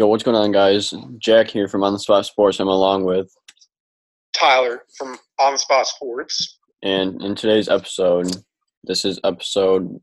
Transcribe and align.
Yo, 0.00 0.06
what's 0.06 0.22
going 0.22 0.36
on, 0.36 0.52
guys? 0.52 0.94
Jack 1.18 1.48
here 1.48 1.66
from 1.66 1.82
On 1.82 1.92
the 1.92 1.98
Spot 1.98 2.24
Sports. 2.24 2.60
I'm 2.60 2.68
along 2.68 3.02
with, 3.02 3.34
Tyler 4.32 4.84
from 4.96 5.18
On 5.40 5.54
the 5.54 5.58
Spot 5.58 5.84
Sports. 5.84 6.60
and 6.84 7.20
in 7.20 7.34
today's 7.34 7.68
episode, 7.68 8.28
this 8.84 9.04
is 9.04 9.18
episode 9.24 10.00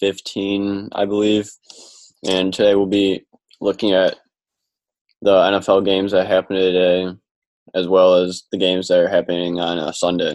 15, 0.00 0.90
I 0.92 1.06
believe, 1.06 1.48
and 2.28 2.52
today 2.52 2.74
we'll 2.74 2.84
be 2.84 3.24
looking 3.62 3.92
at 3.92 4.16
the 5.22 5.30
NFL 5.30 5.82
games 5.86 6.12
that 6.12 6.26
happened 6.26 6.58
today, 6.58 7.08
as 7.74 7.88
well 7.88 8.16
as 8.16 8.42
the 8.52 8.58
games 8.58 8.88
that 8.88 8.98
are 8.98 9.08
happening 9.08 9.58
on 9.58 9.78
uh, 9.78 9.92
Sunday. 9.92 10.34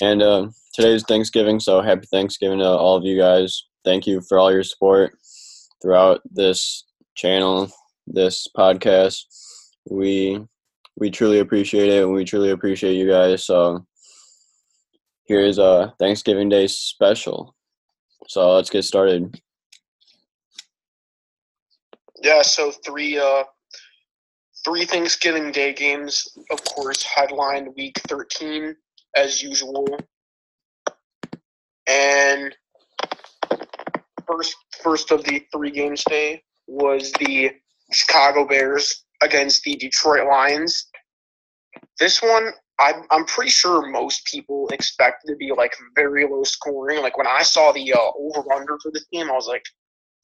And 0.00 0.22
uh, 0.22 0.46
today's 0.74 1.02
Thanksgiving, 1.02 1.58
so 1.58 1.82
happy 1.82 2.06
Thanksgiving 2.06 2.60
to 2.60 2.68
all 2.68 2.96
of 2.96 3.04
you 3.04 3.18
guys. 3.18 3.64
Thank 3.84 4.06
you 4.06 4.20
for 4.28 4.38
all 4.38 4.52
your 4.52 4.62
support 4.62 5.18
throughout 5.82 6.20
this 6.30 6.84
channel, 7.16 7.68
this 8.12 8.46
podcast. 8.56 9.24
We 9.88 10.40
we 10.96 11.10
truly 11.10 11.38
appreciate 11.38 11.88
it, 11.88 12.02
and 12.02 12.12
we 12.12 12.24
truly 12.24 12.50
appreciate 12.50 12.94
you 12.94 13.08
guys. 13.08 13.44
So 13.44 13.86
here's 15.26 15.58
a 15.58 15.94
Thanksgiving 15.98 16.48
Day 16.48 16.66
special. 16.66 17.54
So 18.28 18.52
let's 18.54 18.70
get 18.70 18.84
started. 18.84 19.40
Yeah, 22.22 22.42
so 22.42 22.70
three 22.84 23.18
uh 23.18 23.44
three 24.64 24.84
Thanksgiving 24.84 25.52
Day 25.52 25.72
games, 25.72 26.28
of 26.50 26.62
course, 26.64 27.02
headlined 27.02 27.68
week 27.76 27.98
thirteen 28.06 28.76
as 29.16 29.42
usual. 29.42 29.86
And 31.86 32.54
first 34.26 34.54
first 34.82 35.10
of 35.10 35.24
the 35.24 35.42
three 35.52 35.70
games 35.70 36.04
day 36.04 36.42
was 36.66 37.10
the 37.12 37.52
Chicago 37.92 38.46
Bears 38.46 39.04
against 39.22 39.62
the 39.62 39.76
Detroit 39.76 40.26
Lions. 40.26 40.86
This 41.98 42.22
one 42.22 42.52
I'm 42.80 43.04
I'm 43.10 43.24
pretty 43.26 43.50
sure 43.50 43.86
most 43.90 44.24
people 44.26 44.68
expect 44.72 45.26
to 45.26 45.36
be 45.36 45.52
like 45.56 45.76
very 45.94 46.26
low 46.26 46.42
scoring. 46.44 47.02
Like 47.02 47.18
when 47.18 47.26
I 47.26 47.42
saw 47.42 47.72
the 47.72 47.92
uh, 47.92 47.98
over 48.18 48.52
under 48.54 48.78
for 48.82 48.90
this 48.90 49.06
game, 49.12 49.30
I 49.30 49.34
was 49.34 49.46
like 49.46 49.64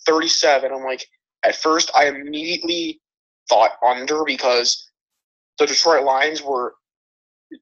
37. 0.06 0.72
I'm 0.72 0.82
like, 0.82 1.04
at 1.44 1.56
first 1.56 1.90
I 1.94 2.06
immediately 2.08 3.00
thought 3.48 3.72
under 3.86 4.24
because 4.24 4.90
the 5.58 5.66
Detroit 5.66 6.04
Lions 6.04 6.42
were 6.42 6.74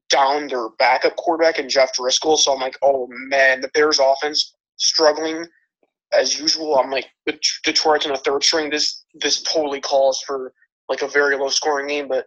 down 0.08 0.46
their 0.46 0.68
backup 0.78 1.16
quarterback 1.16 1.58
and 1.58 1.68
Jeff 1.68 1.94
Driskel. 1.96 2.38
So 2.38 2.54
I'm 2.54 2.60
like, 2.60 2.78
oh 2.82 3.08
man, 3.10 3.60
the 3.60 3.68
Bears 3.68 3.98
offense 3.98 4.54
struggling 4.76 5.44
as 6.18 6.38
usual. 6.38 6.78
I'm 6.78 6.90
like, 6.90 7.06
Detroit's 7.64 8.06
in 8.06 8.12
a 8.12 8.16
third 8.18 8.42
string. 8.44 8.70
This 8.70 9.04
this 9.14 9.42
totally 9.42 9.80
calls 9.80 10.20
for 10.26 10.52
like 10.88 11.02
a 11.02 11.08
very 11.08 11.36
low 11.36 11.48
scoring 11.48 11.88
game, 11.88 12.08
but 12.08 12.26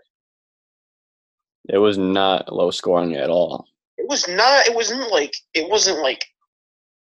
It 1.69 1.77
was 1.77 1.97
not 1.97 2.51
low 2.53 2.71
scoring 2.71 3.15
at 3.15 3.29
all. 3.29 3.65
it 3.97 4.07
was 4.07 4.27
not. 4.27 4.67
It 4.67 4.75
wasn't 4.75 5.11
like 5.11 5.33
it 5.53 5.69
wasn't 5.69 5.99
like 5.99 6.25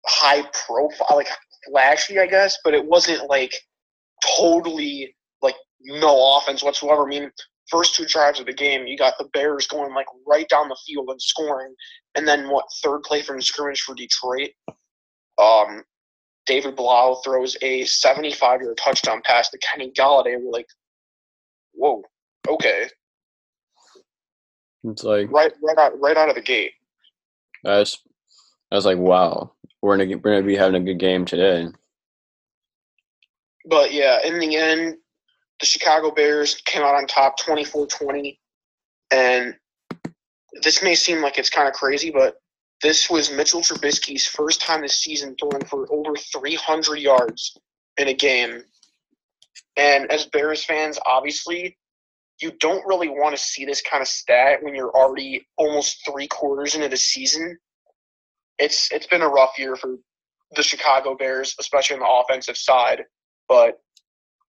high 0.06 0.42
profile, 0.66 1.16
like 1.16 1.28
flashy, 1.70 2.18
I 2.18 2.26
guess, 2.26 2.58
but 2.64 2.74
it 2.74 2.84
wasn't 2.84 3.28
like 3.28 3.54
totally 4.36 5.14
like 5.42 5.56
no 5.82 6.38
offense 6.38 6.62
whatsoever. 6.62 7.04
I 7.04 7.08
mean, 7.08 7.30
first 7.70 7.94
two 7.94 8.06
drives 8.06 8.40
of 8.40 8.46
the 8.46 8.52
game, 8.52 8.86
you 8.86 8.96
got 8.96 9.14
the 9.18 9.28
Bears 9.32 9.66
going 9.66 9.94
like 9.94 10.06
right 10.26 10.48
down 10.48 10.68
the 10.68 10.76
field 10.86 11.08
and 11.10 11.20
scoring, 11.20 11.74
and 12.14 12.26
then 12.26 12.48
what 12.50 12.64
third 12.82 13.02
play 13.02 13.22
from 13.22 13.40
scrimmage 13.40 13.82
for 13.82 13.94
Detroit, 13.94 14.50
um, 15.38 15.82
David 16.46 16.76
Blough 16.76 17.20
throws 17.24 17.56
a 17.62 17.82
75-yard 17.82 18.76
touchdown 18.76 19.22
pass 19.24 19.48
to 19.50 19.58
Kenny 19.58 19.90
Golladay. 19.92 20.36
We're 20.40 20.50
like, 20.50 20.68
whoa, 21.72 22.02
okay, 22.48 22.88
It's 24.84 25.04
like 25.04 25.30
right, 25.30 25.52
right 25.62 25.78
out, 25.78 25.98
right 26.00 26.16
out 26.16 26.28
of 26.28 26.34
the 26.34 26.42
gate. 26.42 26.72
I 27.64 27.78
was, 27.78 27.98
I 28.70 28.74
was 28.74 28.84
like, 28.84 28.98
wow, 28.98 29.52
we're 29.80 29.96
gonna 29.96 30.18
we're 30.18 30.34
gonna 30.34 30.46
be 30.46 30.56
having 30.56 30.80
a 30.80 30.84
good 30.84 30.98
game 30.98 31.24
today. 31.24 31.68
But 33.66 33.92
yeah, 33.92 34.20
in 34.24 34.38
the 34.38 34.56
end, 34.56 34.96
the 35.60 35.66
Chicago 35.66 36.10
Bears 36.10 36.56
came 36.66 36.82
out 36.82 36.94
on 36.94 37.06
top 37.06 37.38
24 37.38 37.86
20. 37.86 38.38
And 39.10 39.54
this 40.62 40.82
may 40.82 40.94
seem 40.94 41.22
like 41.22 41.38
it's 41.38 41.50
kind 41.50 41.68
of 41.68 41.74
crazy, 41.74 42.10
but 42.10 42.36
this 42.82 43.08
was 43.08 43.30
Mitchell 43.30 43.62
Trubisky's 43.62 44.26
first 44.26 44.60
time 44.60 44.82
this 44.82 44.98
season 44.98 45.36
throwing 45.38 45.64
for 45.64 45.90
over 45.92 46.14
300 46.16 46.96
yards 46.96 47.56
in 47.96 48.08
a 48.08 48.14
game. 48.14 48.62
And 49.76 50.10
as 50.10 50.26
Bears 50.26 50.64
fans, 50.64 50.98
obviously, 51.06 51.76
you 52.40 52.52
don't 52.60 52.86
really 52.86 53.08
want 53.08 53.36
to 53.36 53.42
see 53.42 53.64
this 53.64 53.82
kind 53.82 54.02
of 54.02 54.08
stat 54.08 54.62
when 54.62 54.74
you're 54.74 54.90
already 54.90 55.46
almost 55.56 56.04
three 56.04 56.26
quarters 56.26 56.74
into 56.74 56.88
the 56.88 56.96
season. 56.96 57.58
It's 58.58 58.90
it's 58.92 59.06
been 59.06 59.22
a 59.22 59.28
rough 59.28 59.58
year 59.58 59.76
for 59.76 59.96
the 60.54 60.62
Chicago 60.62 61.16
Bears, 61.16 61.54
especially 61.58 61.96
on 61.96 62.00
the 62.00 62.08
offensive 62.08 62.56
side. 62.56 63.04
But 63.48 63.78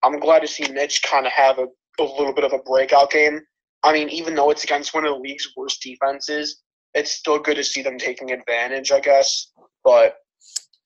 I'm 0.02 0.20
glad 0.20 0.40
to 0.40 0.48
see 0.48 0.70
Mitch 0.70 1.02
kind 1.02 1.26
of 1.26 1.32
have 1.32 1.58
a, 1.58 1.66
a 1.98 2.04
little 2.04 2.32
bit 2.32 2.44
of 2.44 2.52
a 2.52 2.58
breakout 2.58 3.10
game. 3.10 3.40
I 3.82 3.92
mean, 3.92 4.08
even 4.10 4.34
though 4.34 4.50
it's 4.50 4.64
against 4.64 4.94
one 4.94 5.04
of 5.04 5.14
the 5.14 5.20
league's 5.20 5.52
worst 5.56 5.82
defenses, 5.82 6.62
it's 6.96 7.12
still 7.12 7.38
good 7.38 7.56
to 7.56 7.62
see 7.64 7.82
them 7.82 7.98
taking 7.98 8.32
advantage, 8.32 8.90
I 8.90 9.00
guess. 9.00 9.52
But 9.84 10.16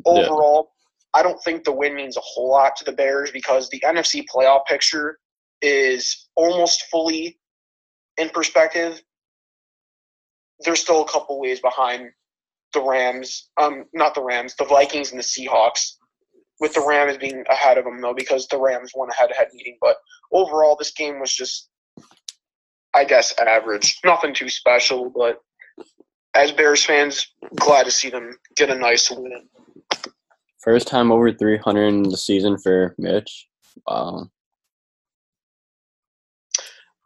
Yeah. 0.04 0.22
overall, 0.22 0.72
I 1.15 1.22
don't 1.22 1.43
think 1.43 1.65
the 1.65 1.72
win 1.72 1.94
means 1.94 2.16
a 2.16 2.21
whole 2.21 2.50
lot 2.50 2.76
to 2.76 2.84
the 2.84 2.93
Bears 2.93 3.31
because 3.31 3.71
the 3.71 3.81
NFC 3.81 4.26
playoff 4.26 4.66
picture 4.66 5.21
is 5.62 6.28
almost 6.34 6.84
fully 6.91 7.38
in 8.16 8.28
perspective. 8.31 9.03
They're 10.60 10.76
still 10.76 11.03
a 11.03 11.09
couple 11.09 11.41
ways 11.41 11.60
behind 11.60 12.12
the 12.75 12.82
Rams, 12.82 13.48
um, 13.56 13.87
not 13.92 14.15
the 14.15 14.22
Rams, 14.22 14.54
the 14.56 14.65
Vikings 14.65 15.12
and 15.12 15.19
the 15.19 15.25
Seahawks 15.25 15.97
with 16.59 16.75
the 16.75 16.84
Rams 16.87 17.16
being 17.19 17.44
ahead 17.48 17.78
of 17.78 17.84
them 17.84 18.00
though, 18.00 18.15
because 18.15 18.47
the 18.48 18.59
Rams 18.59 18.92
won 18.94 19.10
a 19.10 19.15
head-to-head 19.15 19.48
meeting. 19.54 19.78
But 19.81 19.97
overall, 20.32 20.77
this 20.77 20.91
game 20.91 21.21
was 21.21 21.32
just, 21.32 21.69
I 22.94 23.04
guess, 23.04 23.37
average. 23.38 23.98
Nothing 24.04 24.34
too 24.34 24.48
special, 24.48 25.10
but 25.10 25.42
as 26.35 26.53
Bears 26.53 26.85
fans, 26.85 27.33
glad 27.57 27.85
to 27.85 27.91
see 27.91 28.11
them 28.11 28.39
get 28.57 28.71
a 28.71 28.75
nice 28.75 29.11
win. 29.11 29.49
First 30.63 30.89
time 30.89 31.11
over 31.11 31.33
300 31.33 31.87
in 31.87 32.03
the 32.03 32.17
season 32.17 32.59
for 32.59 32.95
Mitch. 32.99 33.49
Wow. 33.87 34.31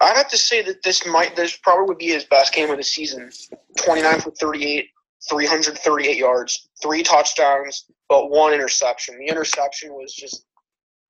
I'd 0.00 0.16
have 0.16 0.28
to 0.30 0.36
say 0.36 0.60
that 0.62 0.82
this 0.82 1.06
might, 1.06 1.36
this 1.36 1.56
probably 1.56 1.86
would 1.86 1.98
be 1.98 2.08
his 2.08 2.24
best 2.24 2.52
game 2.52 2.70
of 2.70 2.76
the 2.76 2.82
season. 2.82 3.30
Twenty-nine 3.78 4.20
for 4.20 4.32
thirty-eight, 4.32 4.88
three 5.30 5.46
hundred 5.46 5.78
thirty-eight 5.78 6.18
yards, 6.18 6.68
three 6.82 7.02
touchdowns, 7.02 7.86
but 8.08 8.28
one 8.30 8.52
interception. 8.52 9.18
The 9.18 9.26
interception 9.26 9.92
was 9.94 10.12
just 10.12 10.44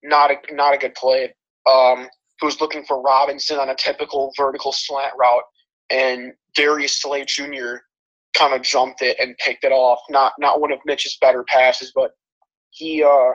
not 0.04 0.30
a 0.30 0.36
not 0.54 0.74
a 0.74 0.78
good 0.78 0.94
play. 0.94 1.34
Um, 1.66 2.08
he 2.40 2.46
was 2.46 2.60
looking 2.60 2.84
for 2.84 3.00
Robinson 3.00 3.58
on 3.58 3.70
a 3.70 3.74
typical 3.74 4.32
vertical 4.36 4.70
slant 4.70 5.12
route, 5.18 5.44
and 5.90 6.32
Darius 6.54 7.00
Slay 7.00 7.24
Jr. 7.24 7.78
kind 8.34 8.54
of 8.54 8.62
jumped 8.62 9.02
it 9.02 9.16
and 9.20 9.36
picked 9.38 9.64
it 9.64 9.72
off. 9.72 10.00
Not 10.10 10.32
not 10.38 10.60
one 10.60 10.72
of 10.72 10.80
Mitch's 10.84 11.16
better 11.20 11.44
passes, 11.44 11.92
but 11.94 12.12
he 12.70 13.02
uh, 13.02 13.32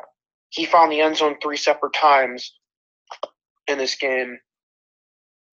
he 0.50 0.66
found 0.66 0.92
the 0.92 1.02
end 1.02 1.18
zone 1.18 1.36
three 1.42 1.58
separate 1.58 1.94
times 1.94 2.54
in 3.68 3.78
this 3.78 3.96
game. 3.96 4.38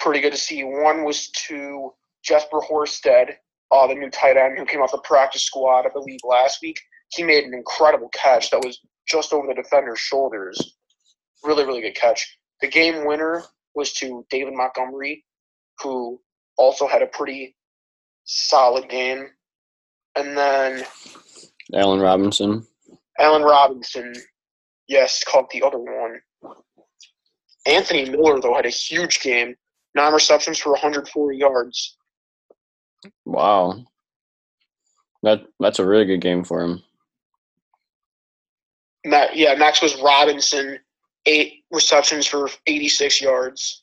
Pretty 0.01 0.21
good 0.21 0.33
to 0.33 0.39
see. 0.39 0.63
One 0.63 1.05
was 1.05 1.31
to 1.49 1.93
Jesper 2.23 2.61
Horsted, 2.61 3.31
uh, 3.71 3.87
the 3.87 3.95
new 3.95 4.11
tight 4.11 4.37
end 4.37 4.59
who 4.59 4.65
came 4.65 4.81
off 4.83 4.93
the 4.93 4.99
practice 4.99 5.45
squad, 5.45 5.87
I 5.87 5.91
believe, 5.91 6.21
last 6.25 6.61
week. 6.63 6.79
He 7.11 7.23
made 7.23 7.45
an 7.45 7.55
incredible 7.55 8.11
catch 8.13 8.51
that 8.51 8.65
was 8.65 8.81
just 9.09 9.33
over 9.33 9.47
the 9.47 9.55
defender's 9.55 10.01
shoulders. 10.01 10.77
Really, 11.45 11.65
really 11.65 11.81
good 11.81 11.95
catch. 11.95 12.39
The 12.61 12.69
game 12.69 13.07
winner 13.07 13.45
was 13.75 13.93
to 13.95 14.27
David 14.31 14.55
Montgomery, 14.55 15.25
who 15.83 16.21
also 16.57 16.89
had 16.89 17.03
a 17.03 17.07
pretty 17.07 17.55
solid 18.25 18.89
game. 18.89 19.29
And 20.17 20.37
then 20.37 20.85
Allen 21.75 22.01
Robinson. 22.01 22.67
Allen 23.19 23.43
Robinson, 23.43 24.15
yes, 24.89 25.23
caught 25.25 25.51
the 25.51 25.63
other 25.63 25.79
one. 25.79 26.21
Anthony 27.67 28.09
Miller, 28.09 28.41
though, 28.41 28.55
had 28.55 28.67
a 28.67 28.71
huge 28.71 29.21
game. 29.21 29.55
Nine 29.95 30.13
receptions 30.13 30.59
for 30.59 30.71
140 30.73 31.37
yards. 31.37 31.97
Wow. 33.25 33.85
That 35.23 35.43
that's 35.59 35.79
a 35.79 35.87
really 35.87 36.05
good 36.05 36.21
game 36.21 36.45
for 36.45 36.63
him. 36.63 36.83
Ma- 39.05 39.27
yeah, 39.33 39.55
next 39.55 39.83
was 39.83 40.01
Robinson, 40.01 40.79
eight 41.27 41.65
receptions 41.71 42.27
for 42.27 42.49
86 42.67 43.21
yards. 43.21 43.83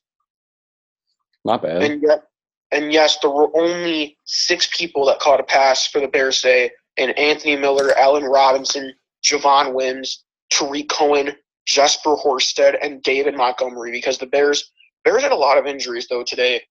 Not 1.44 1.64
bad. 1.64 1.84
And 1.84 2.02
yet, 2.02 2.24
and 2.74 2.92
yes, 2.92 3.18
there 3.22 3.30
were 3.32 3.56
only 3.56 4.18
six 4.26 4.68
people 4.76 5.06
that 5.06 5.20
caught 5.20 5.40
a 5.40 5.44
pass 5.44 5.88
for 5.88 6.02
the 6.02 6.08
Bears 6.08 6.42
today, 6.42 6.72
and 6.98 7.18
Anthony 7.18 7.56
Miller, 7.56 7.96
Allen 7.98 8.24
Robinson, 8.24 8.94
Javon 9.24 9.74
Wims, 9.74 10.24
Tarik 10.52 10.90
Cohen, 10.90 11.36
Jesper 11.66 12.16
Horsted, 12.16 12.78
and 12.82 13.02
David 13.04 13.36
Montgomery 13.36 13.92
because 13.92 14.18
the 14.18 14.26
Bears 14.28 14.72
Bears 15.06 15.22
had 15.24 15.32
a 15.32 15.36
lot 15.36 15.58
of 15.58 15.66
injuries 15.66 16.08
though 16.10 16.24
today. 16.24 16.62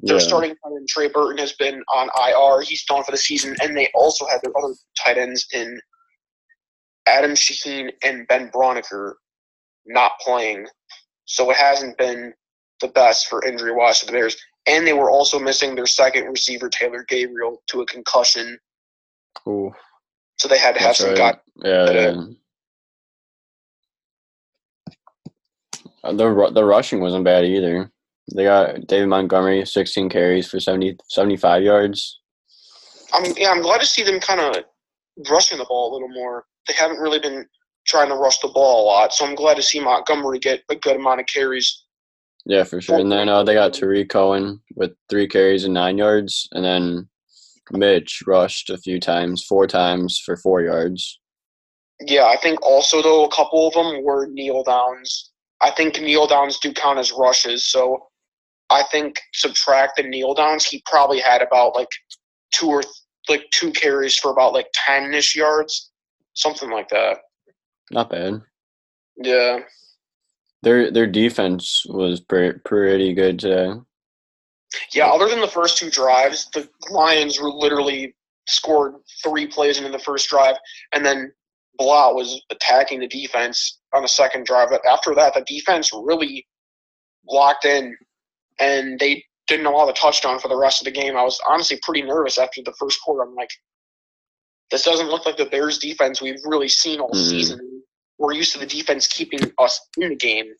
Their 0.00 0.16
Yeah. 0.18 0.22
starting 0.26 0.50
tight 0.50 0.72
end 0.76 0.88
Trey 0.88 1.08
Burton 1.08 1.38
has 1.38 1.52
been 1.52 1.82
on 1.88 2.10
IR. 2.16 2.62
He's 2.62 2.84
gone 2.86 3.04
for 3.04 3.10
the 3.10 3.18
season, 3.18 3.54
and 3.62 3.76
they 3.76 3.90
also 3.94 4.26
had 4.26 4.40
their 4.42 4.56
other 4.56 4.74
tight 4.98 5.18
ends 5.18 5.46
in 5.52 5.80
Adam 7.06 7.32
Shaheen 7.32 7.90
and 8.02 8.26
Ben 8.28 8.50
Braunecker 8.50 9.14
not 9.86 10.12
playing. 10.20 10.66
So 11.26 11.50
it 11.50 11.56
hasn't 11.56 11.98
been 11.98 12.32
the 12.80 12.88
best 12.88 13.28
for 13.28 13.44
injury 13.44 13.72
wise 13.72 14.00
for 14.00 14.06
the 14.06 14.12
Bears. 14.12 14.36
And 14.70 14.86
they 14.86 14.92
were 14.92 15.10
also 15.10 15.40
missing 15.40 15.74
their 15.74 15.86
second 15.86 16.26
receiver, 16.26 16.68
Taylor 16.68 17.04
Gabriel, 17.08 17.60
to 17.66 17.80
a 17.80 17.86
concussion. 17.86 18.56
Ooh, 19.48 19.72
So 20.38 20.46
they 20.46 20.58
had 20.58 20.74
to 20.74 20.80
have 20.80 20.90
that's 20.90 20.98
some 20.98 21.08
right. 21.08 21.16
guy. 21.18 21.68
Yeah, 21.68 21.70
uh, 21.70 21.92
yeah. 21.92 22.22
Uh, 26.04 26.12
The 26.12 26.50
the 26.54 26.64
rushing 26.64 27.00
wasn't 27.00 27.24
bad 27.24 27.44
either. 27.44 27.90
They 28.32 28.44
got 28.44 28.86
David 28.86 29.08
Montgomery, 29.08 29.66
16 29.66 30.08
carries 30.08 30.48
for 30.48 30.60
70, 30.60 30.98
75 31.08 31.62
yards. 31.64 32.20
I'm 33.12 33.32
yeah, 33.36 33.50
I'm 33.50 33.62
glad 33.62 33.80
to 33.80 33.86
see 33.86 34.04
them 34.04 34.20
kind 34.20 34.40
of 34.40 34.64
rushing 35.28 35.58
the 35.58 35.64
ball 35.64 35.90
a 35.90 35.94
little 35.94 36.08
more. 36.08 36.44
They 36.68 36.74
haven't 36.74 36.98
really 36.98 37.18
been 37.18 37.44
trying 37.88 38.08
to 38.08 38.14
rush 38.14 38.38
the 38.38 38.48
ball 38.48 38.84
a 38.84 38.86
lot, 38.86 39.12
so 39.12 39.26
I'm 39.26 39.34
glad 39.34 39.56
to 39.56 39.62
see 39.62 39.80
Montgomery 39.80 40.38
get 40.38 40.62
a 40.70 40.76
good 40.76 40.94
amount 40.94 41.18
of 41.18 41.26
carries. 41.26 41.86
Yeah, 42.46 42.64
for 42.64 42.80
sure. 42.80 42.98
And 42.98 43.12
then 43.12 43.28
uh, 43.28 43.42
they 43.42 43.54
got 43.54 43.74
Tarik 43.74 44.08
Cohen 44.08 44.60
with 44.74 44.92
three 45.08 45.28
carries 45.28 45.64
and 45.64 45.74
nine 45.74 45.98
yards, 45.98 46.48
and 46.52 46.64
then 46.64 47.08
Mitch 47.70 48.22
rushed 48.26 48.70
a 48.70 48.78
few 48.78 48.98
times, 48.98 49.44
four 49.44 49.66
times 49.66 50.18
for 50.24 50.36
four 50.36 50.62
yards. 50.62 51.20
Yeah, 52.00 52.24
I 52.24 52.36
think 52.36 52.62
also 52.62 53.02
though 53.02 53.24
a 53.24 53.30
couple 53.30 53.68
of 53.68 53.74
them 53.74 54.02
were 54.02 54.26
kneel 54.26 54.62
downs. 54.64 55.30
I 55.60 55.70
think 55.70 56.00
kneel 56.00 56.26
downs 56.26 56.58
do 56.58 56.72
count 56.72 56.98
as 56.98 57.12
rushes, 57.12 57.66
so 57.66 58.06
I 58.70 58.84
think 58.84 59.20
subtract 59.34 59.96
the 59.96 60.04
kneel 60.04 60.32
downs, 60.34 60.64
he 60.64 60.82
probably 60.86 61.20
had 61.20 61.42
about 61.42 61.74
like 61.74 61.88
two 62.52 62.68
or 62.68 62.82
th- 62.82 62.94
like 63.28 63.44
two 63.50 63.70
carries 63.72 64.16
for 64.16 64.30
about 64.30 64.54
like 64.54 64.68
ten 64.72 65.12
ish 65.12 65.36
yards, 65.36 65.90
something 66.34 66.70
like 66.70 66.88
that. 66.88 67.18
Not 67.90 68.10
bad. 68.10 68.40
Yeah, 69.16 69.58
Their 70.62 70.90
their 70.90 71.06
defense 71.06 71.84
was 71.88 72.20
pre- 72.20 72.52
pretty 72.64 73.14
good 73.14 73.38
today. 73.38 73.72
yeah. 74.92 75.06
Other 75.08 75.28
than 75.28 75.40
the 75.40 75.48
first 75.48 75.78
two 75.78 75.90
drives, 75.90 76.48
the 76.52 76.68
Lions 76.90 77.40
were 77.40 77.50
literally 77.50 78.14
scored 78.46 78.94
three 79.22 79.46
plays 79.46 79.78
into 79.78 79.90
the 79.90 79.98
first 79.98 80.28
drive, 80.28 80.56
and 80.92 81.04
then 81.04 81.32
Blough 81.78 82.14
was 82.14 82.42
attacking 82.50 83.00
the 83.00 83.08
defense 83.08 83.78
on 83.94 84.02
the 84.02 84.08
second 84.08 84.44
drive. 84.44 84.68
But 84.70 84.84
after 84.86 85.14
that, 85.14 85.34
the 85.34 85.44
defense 85.46 85.92
really 85.94 86.46
locked 87.26 87.64
in, 87.64 87.96
and 88.58 88.98
they 88.98 89.24
didn't 89.46 89.66
allow 89.66 89.86
the 89.86 89.92
touchdown 89.94 90.38
for 90.38 90.48
the 90.48 90.56
rest 90.56 90.80
of 90.80 90.84
the 90.84 90.90
game. 91.00 91.16
I 91.16 91.22
was 91.22 91.40
honestly 91.48 91.78
pretty 91.82 92.02
nervous 92.02 92.38
after 92.38 92.60
the 92.62 92.74
first 92.78 93.00
quarter. 93.02 93.22
I'm 93.28 93.34
like, 93.34 93.50
this 94.70 94.84
doesn't 94.84 95.08
look 95.08 95.26
like 95.26 95.36
the 95.36 95.46
Bears 95.46 95.78
defense 95.78 96.20
we've 96.20 96.38
really 96.44 96.68
seen 96.68 97.00
all 97.00 97.10
Mhm. 97.10 97.28
season. 97.30 97.60
We're 98.20 98.34
used 98.34 98.52
to 98.52 98.58
the 98.58 98.66
defense 98.66 99.08
keeping 99.08 99.40
us 99.58 99.80
in 99.96 100.10
the 100.10 100.14
game. 100.14 100.52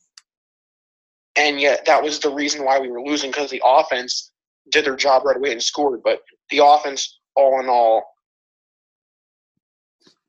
And 1.37 1.61
yet 1.61 1.85
that 1.85 2.03
was 2.03 2.19
the 2.19 2.31
reason 2.31 2.65
why 2.65 2.81
we 2.81 2.89
were 2.89 3.03
losing 3.03 3.31
because 3.31 3.51
the 3.51 3.63
offense 3.65 4.33
did 4.71 4.87
their 4.87 4.97
job 4.97 5.25
right 5.25 5.37
away 5.37 5.53
and 5.53 5.63
scored. 5.63 6.01
But 6.03 6.23
the 6.49 6.65
offense, 6.65 7.21
all 7.37 7.61
in 7.61 7.69
all, 7.69 8.03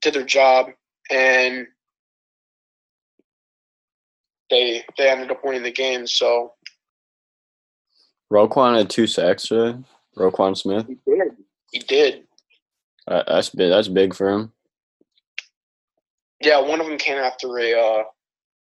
did 0.01 0.13
their 0.13 0.25
job 0.25 0.68
and 1.10 1.68
they 4.50 4.83
they 4.98 5.10
ended 5.10 5.31
up 5.31 5.44
winning 5.44 5.63
the 5.63 5.72
game. 5.72 6.06
So 6.07 6.54
Roquan 8.31 8.78
had 8.78 8.89
two 8.89 9.07
sacks 9.07 9.44
today. 9.44 9.80
Roquan 10.18 10.57
Smith. 10.57 10.86
he 10.88 10.98
did. 11.06 11.31
He 11.72 11.80
did. 11.80 12.24
Uh, 13.07 13.24
that's 13.25 13.50
big. 13.50 13.69
That's 13.69 13.88
big 13.88 14.13
for 14.13 14.30
him. 14.30 14.51
Yeah, 16.41 16.59
one 16.59 16.81
of 16.81 16.88
them 16.88 16.97
came 16.97 17.17
after 17.17 17.57
a 17.59 17.73
uh, 17.73 18.03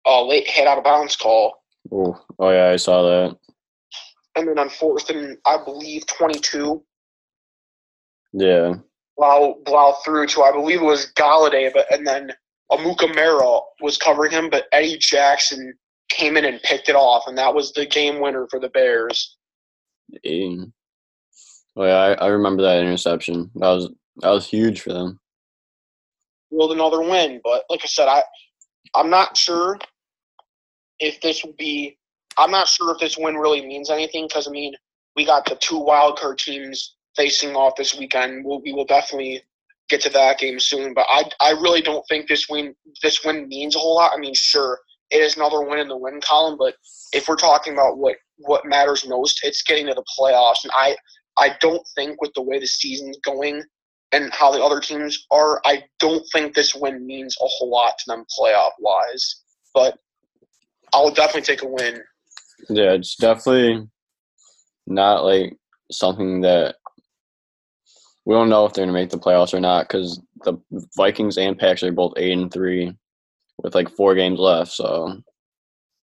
a 0.06 0.24
late 0.24 0.48
head 0.48 0.68
out 0.68 0.78
of 0.78 0.84
bounds 0.84 1.16
call. 1.16 1.64
Ooh. 1.92 2.16
Oh 2.40 2.52
yeah, 2.52 2.70
I 2.70 2.76
saw 2.76 3.04
that. 3.04 3.38
And 4.36 4.48
then 4.48 4.58
on 4.60 4.70
fourth 4.70 5.10
and 5.10 5.38
I 5.46 5.58
believe 5.64 6.06
twenty 6.08 6.40
two, 6.40 6.84
Yeah. 8.32 8.76
Blough 9.18 9.58
Blough 9.66 9.96
threw 10.04 10.26
to 10.28 10.44
I 10.44 10.52
believe 10.52 10.82
it 10.82 10.86
was 10.86 11.12
Golladay, 11.14 11.72
but 11.74 11.92
and 11.94 12.06
then 12.06 12.32
Amukamara 12.72 13.62
was 13.82 13.98
covering 13.98 14.32
him, 14.32 14.50
but 14.50 14.66
Eddie 14.72 14.98
Jackson 14.98 15.74
came 16.10 16.38
in 16.38 16.46
and 16.46 16.62
picked 16.64 16.90
it 16.90 16.96
off, 16.96 17.24
and 17.28 17.38
that 17.38 17.54
was 17.54 17.72
the 17.74 17.86
game 17.86 18.20
winner 18.20 18.48
for 18.50 18.60
the 18.60 18.70
Bears. 18.70 19.38
Aiden. 20.26 20.72
Oh 21.76 21.86
yeah, 21.86 21.96
I, 21.96 22.14
I 22.14 22.28
remember 22.28 22.64
that 22.64 22.82
interception. 22.82 23.52
That 23.56 23.70
was 23.70 23.90
that 24.18 24.30
was 24.30 24.48
huge 24.48 24.82
for 24.82 24.94
them. 24.94 25.20
Willed 26.54 26.72
another 26.72 27.02
win, 27.02 27.42
but 27.44 27.64
like 27.70 27.82
I 27.84 27.88
said, 27.88 28.08
I 28.08 28.24
I'm 28.96 29.10
not 29.10 29.36
sure 29.36 29.80
if 31.00 31.20
this 31.22 31.44
will 31.44 31.56
be. 31.58 31.98
I'm 32.38 32.52
not 32.52 32.68
sure 32.68 32.92
if 32.92 33.00
this 33.00 33.18
win 33.18 33.36
really 33.36 33.66
means 33.66 33.90
anything 33.90 34.28
because 34.28 34.48
I 34.48 34.52
mean 34.52 34.76
we 35.16 35.26
got 35.26 35.46
the 35.46 35.56
two 35.56 35.80
wild 35.80 36.20
card 36.20 36.38
teams 36.38 36.96
facing 37.16 37.56
off 37.56 37.76
this 37.76 37.96
weekend. 37.96 38.46
We'll, 38.46 38.62
we 38.62 38.74
will 38.74 38.86
definitely 38.86 39.42
get 39.90 40.02
to 40.02 40.10
that 40.12 40.40
game 40.40 40.60
soon, 40.60 40.94
but 40.94 41.06
I 41.10 41.24
I 41.40 41.52
really 41.52 41.82
don't 41.82 42.06
think 42.08 42.28
this 42.28 42.48
win 42.48 42.76
this 43.02 43.24
win 43.24 43.48
means 43.48 43.76
a 43.76 43.80
whole 43.80 43.96
lot. 43.96 44.12
I 44.16 44.20
mean, 44.20 44.34
sure, 44.36 44.80
it 45.10 45.18
is 45.22 45.36
another 45.36 45.62
win 45.62 45.80
in 45.80 45.88
the 45.88 45.98
win 45.98 46.22
column, 46.22 46.58
but 46.58 46.76
if 47.14 47.28
we're 47.28 47.36
talking 47.36 47.74
about 47.74 47.98
what 47.98 48.16
what 48.38 48.66
matters 48.66 49.08
most, 49.08 49.42
it's 49.44 49.64
getting 49.64 49.88
to 49.88 49.94
the 49.94 50.06
playoffs, 50.18 50.64
and 50.64 50.72
I 50.76 50.96
I 51.38 51.56
don't 51.62 51.86
think 51.96 52.22
with 52.22 52.34
the 52.36 52.42
way 52.42 52.60
the 52.60 52.68
season's 52.68 53.18
going 53.24 53.64
and 54.14 54.32
how 54.32 54.52
the 54.52 54.64
other 54.64 54.80
teams 54.80 55.26
are, 55.32 55.60
I 55.66 55.84
don't 56.00 56.24
think 56.32 56.54
this 56.54 56.76
win 56.76 57.06
means 57.06 57.36
a 57.42 57.46
whole 57.48 57.70
lot 57.70 57.98
to 57.98 58.04
them 58.08 58.26
playoff 58.40 58.72
wise. 58.80 59.42
But 59.74 59.98
I'll 60.94 61.14
definitely 61.14 61.42
take 61.42 61.64
a 61.64 61.68
win. 61.68 62.02
Yeah, 62.70 62.92
it's 62.94 63.16
definitely 63.16 63.88
not 64.86 65.26
like 65.26 65.58
something 65.92 66.42
that 66.42 66.76
we 68.26 68.36
don't 68.36 68.50
know 68.50 68.66
if 68.66 68.74
they're 68.74 68.86
gonna 68.86 68.94
make 68.94 69.10
the 69.10 69.18
playoffs 69.18 69.54
or 69.54 69.60
not 69.60 69.88
because 69.88 70.22
the 70.46 70.56
Vikings 70.96 71.38
and 71.38 71.58
Packs 71.58 71.84
are 71.84 71.92
both 71.92 72.14
eight 72.18 72.32
and 72.32 72.54
three 72.54 72.96
with 73.62 73.76
like 73.76 73.90
four 73.90 74.16
games 74.16 74.40
left, 74.40 74.72
so 74.72 75.18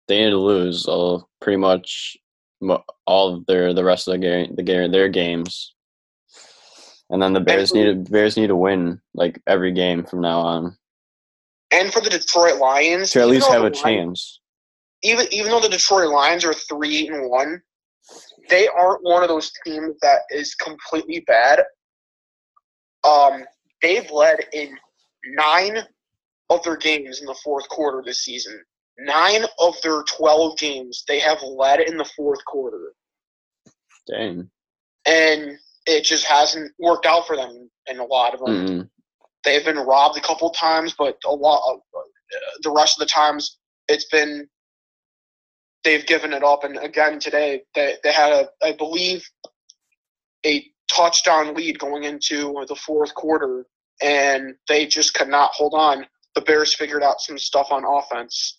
they 0.09 0.25
need 0.25 0.31
to 0.31 0.39
lose 0.39 0.87
all 0.87 1.29
pretty 1.41 1.57
much 1.57 2.17
all 3.07 3.35
of 3.35 3.47
their 3.47 3.73
the 3.73 3.85
rest 3.85 4.07
of 4.09 4.13
the 4.13 4.19
game 4.19 4.55
the 4.57 4.63
game 4.63 4.91
their 4.91 5.09
games, 5.09 5.75
and 7.11 7.21
then 7.21 7.33
the 7.33 7.41
Bears 7.41 7.75
need 7.75 7.85
to 7.85 8.11
Bears 8.11 8.37
need 8.37 8.47
to 8.49 8.57
win 8.57 9.01
like 9.15 9.41
every 9.47 9.73
game 9.73 10.05
from 10.05 10.21
now 10.21 10.41
on 10.41 10.77
And 11.71 11.93
for 11.93 12.01
the 12.01 12.11
Detroit 12.11 12.59
Lions, 12.59 13.11
to 13.11 13.21
at 13.21 13.29
least 13.29 13.49
have 13.49 13.61
a 13.63 13.65
Lions- 13.65 13.81
chance. 13.83 14.41
even 15.03 15.27
even 15.31 15.51
though 15.51 15.61
the 15.61 15.69
Detroit 15.69 16.09
Lions 16.11 16.45
are 16.45 16.55
three 16.55 16.97
eight 16.99 17.13
and 17.13 17.29
one, 17.31 17.61
they 18.49 18.67
aren't 18.69 19.03
one 19.03 19.23
of 19.23 19.29
those 19.29 19.53
teams 19.65 19.95
that 20.03 20.21
is 20.31 20.55
completely 20.55 21.21
bad. 21.27 21.63
Um, 23.05 23.45
they've 23.83 24.11
led 24.11 24.39
in 24.53 24.77
nine 25.35 25.79
of 26.51 26.63
their 26.65 26.77
games 26.77 27.21
in 27.21 27.27
the 27.27 27.39
fourth 27.45 27.69
quarter 27.69 28.03
this 28.05 28.21
season. 28.25 28.61
Nine 28.99 29.45
of 29.59 29.75
their 29.83 30.03
twelve 30.03 30.59
games 30.59 31.05
they 31.09 31.19
have 31.21 31.43
led 31.43 31.81
in 31.81 31.97
the 31.97 32.05
fourth 32.17 32.45
quarter, 32.45 32.93
Dang. 34.07 34.51
and 35.07 35.59
it 35.87 36.05
just 36.05 36.25
hasn't 36.25 36.73
worked 36.79 37.07
out 37.07 37.27
for 37.27 37.37
them 37.37 37.71
in 37.87 37.99
a 37.99 38.05
lot 38.05 38.35
of 38.35 38.41
them. 38.41 38.67
Mm-mm. 38.67 38.89
They've 39.45 39.65
been 39.65 39.79
robbed 39.79 40.19
a 40.19 40.21
couple 40.21 40.51
times, 40.51 40.95
but 40.97 41.17
a 41.25 41.33
lot 41.33 41.63
of 41.73 41.81
uh, 41.97 42.01
the 42.63 42.71
rest 42.71 43.01
of 43.01 43.07
the 43.07 43.11
times 43.11 43.59
it's 43.89 44.05
been 44.07 44.49
they've 45.83 46.07
given 46.07 46.33
it 46.33 46.45
up. 46.45 46.65
And 46.65 46.77
again 46.79 47.19
today, 47.19 47.63
they 47.75 47.97
they 48.03 48.13
had 48.13 48.33
a 48.33 48.49
I 48.63 48.73
believe 48.73 49.25
a 50.45 50.65
touchdown 50.91 51.55
lead 51.55 51.79
going 51.79 52.05
into 52.05 52.65
the 52.69 52.77
fourth 52.77 53.15
quarter, 53.15 53.67
and 54.03 54.55
they 54.69 54.87
just 54.87 55.15
could 55.15 55.29
not 55.29 55.53
hold 55.53 55.75
on. 55.75 56.07
The 56.35 56.43
Bears 56.43 56.75
figured 56.75 57.03
out 57.03 57.21
some 57.21 57.39
stuff 57.39 57.69
on 57.71 57.85
offense. 57.85 58.59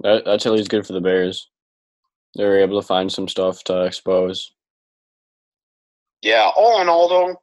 That, 0.00 0.24
that's 0.24 0.46
at 0.46 0.52
least 0.52 0.70
good 0.70 0.86
for 0.86 0.94
the 0.94 1.00
Bears. 1.00 1.48
They 2.36 2.44
were 2.44 2.58
able 2.58 2.80
to 2.80 2.86
find 2.86 3.12
some 3.12 3.28
stuff 3.28 3.62
to 3.64 3.84
expose. 3.84 4.52
Yeah, 6.22 6.50
all 6.56 6.80
in 6.80 6.88
all, 6.88 7.08
though, 7.08 7.36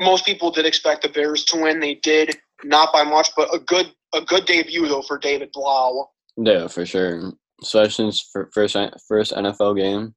most 0.00 0.24
people 0.24 0.50
did 0.50 0.66
expect 0.66 1.02
the 1.02 1.08
Bears 1.08 1.44
to 1.46 1.62
win. 1.62 1.80
They 1.80 1.94
did, 1.96 2.36
not 2.64 2.92
by 2.92 3.04
much, 3.04 3.30
but 3.36 3.54
a 3.54 3.58
good 3.58 3.92
a 4.14 4.20
good 4.20 4.46
debut 4.46 4.88
though 4.88 5.02
for 5.02 5.18
David 5.18 5.50
Blough. 5.52 6.08
Yeah, 6.36 6.68
for 6.68 6.84
sure. 6.84 7.32
Especially 7.62 8.10
since 8.10 8.30
first 8.52 8.76
uh, 8.76 8.90
first 9.08 9.32
NFL 9.32 9.76
game. 9.76 10.14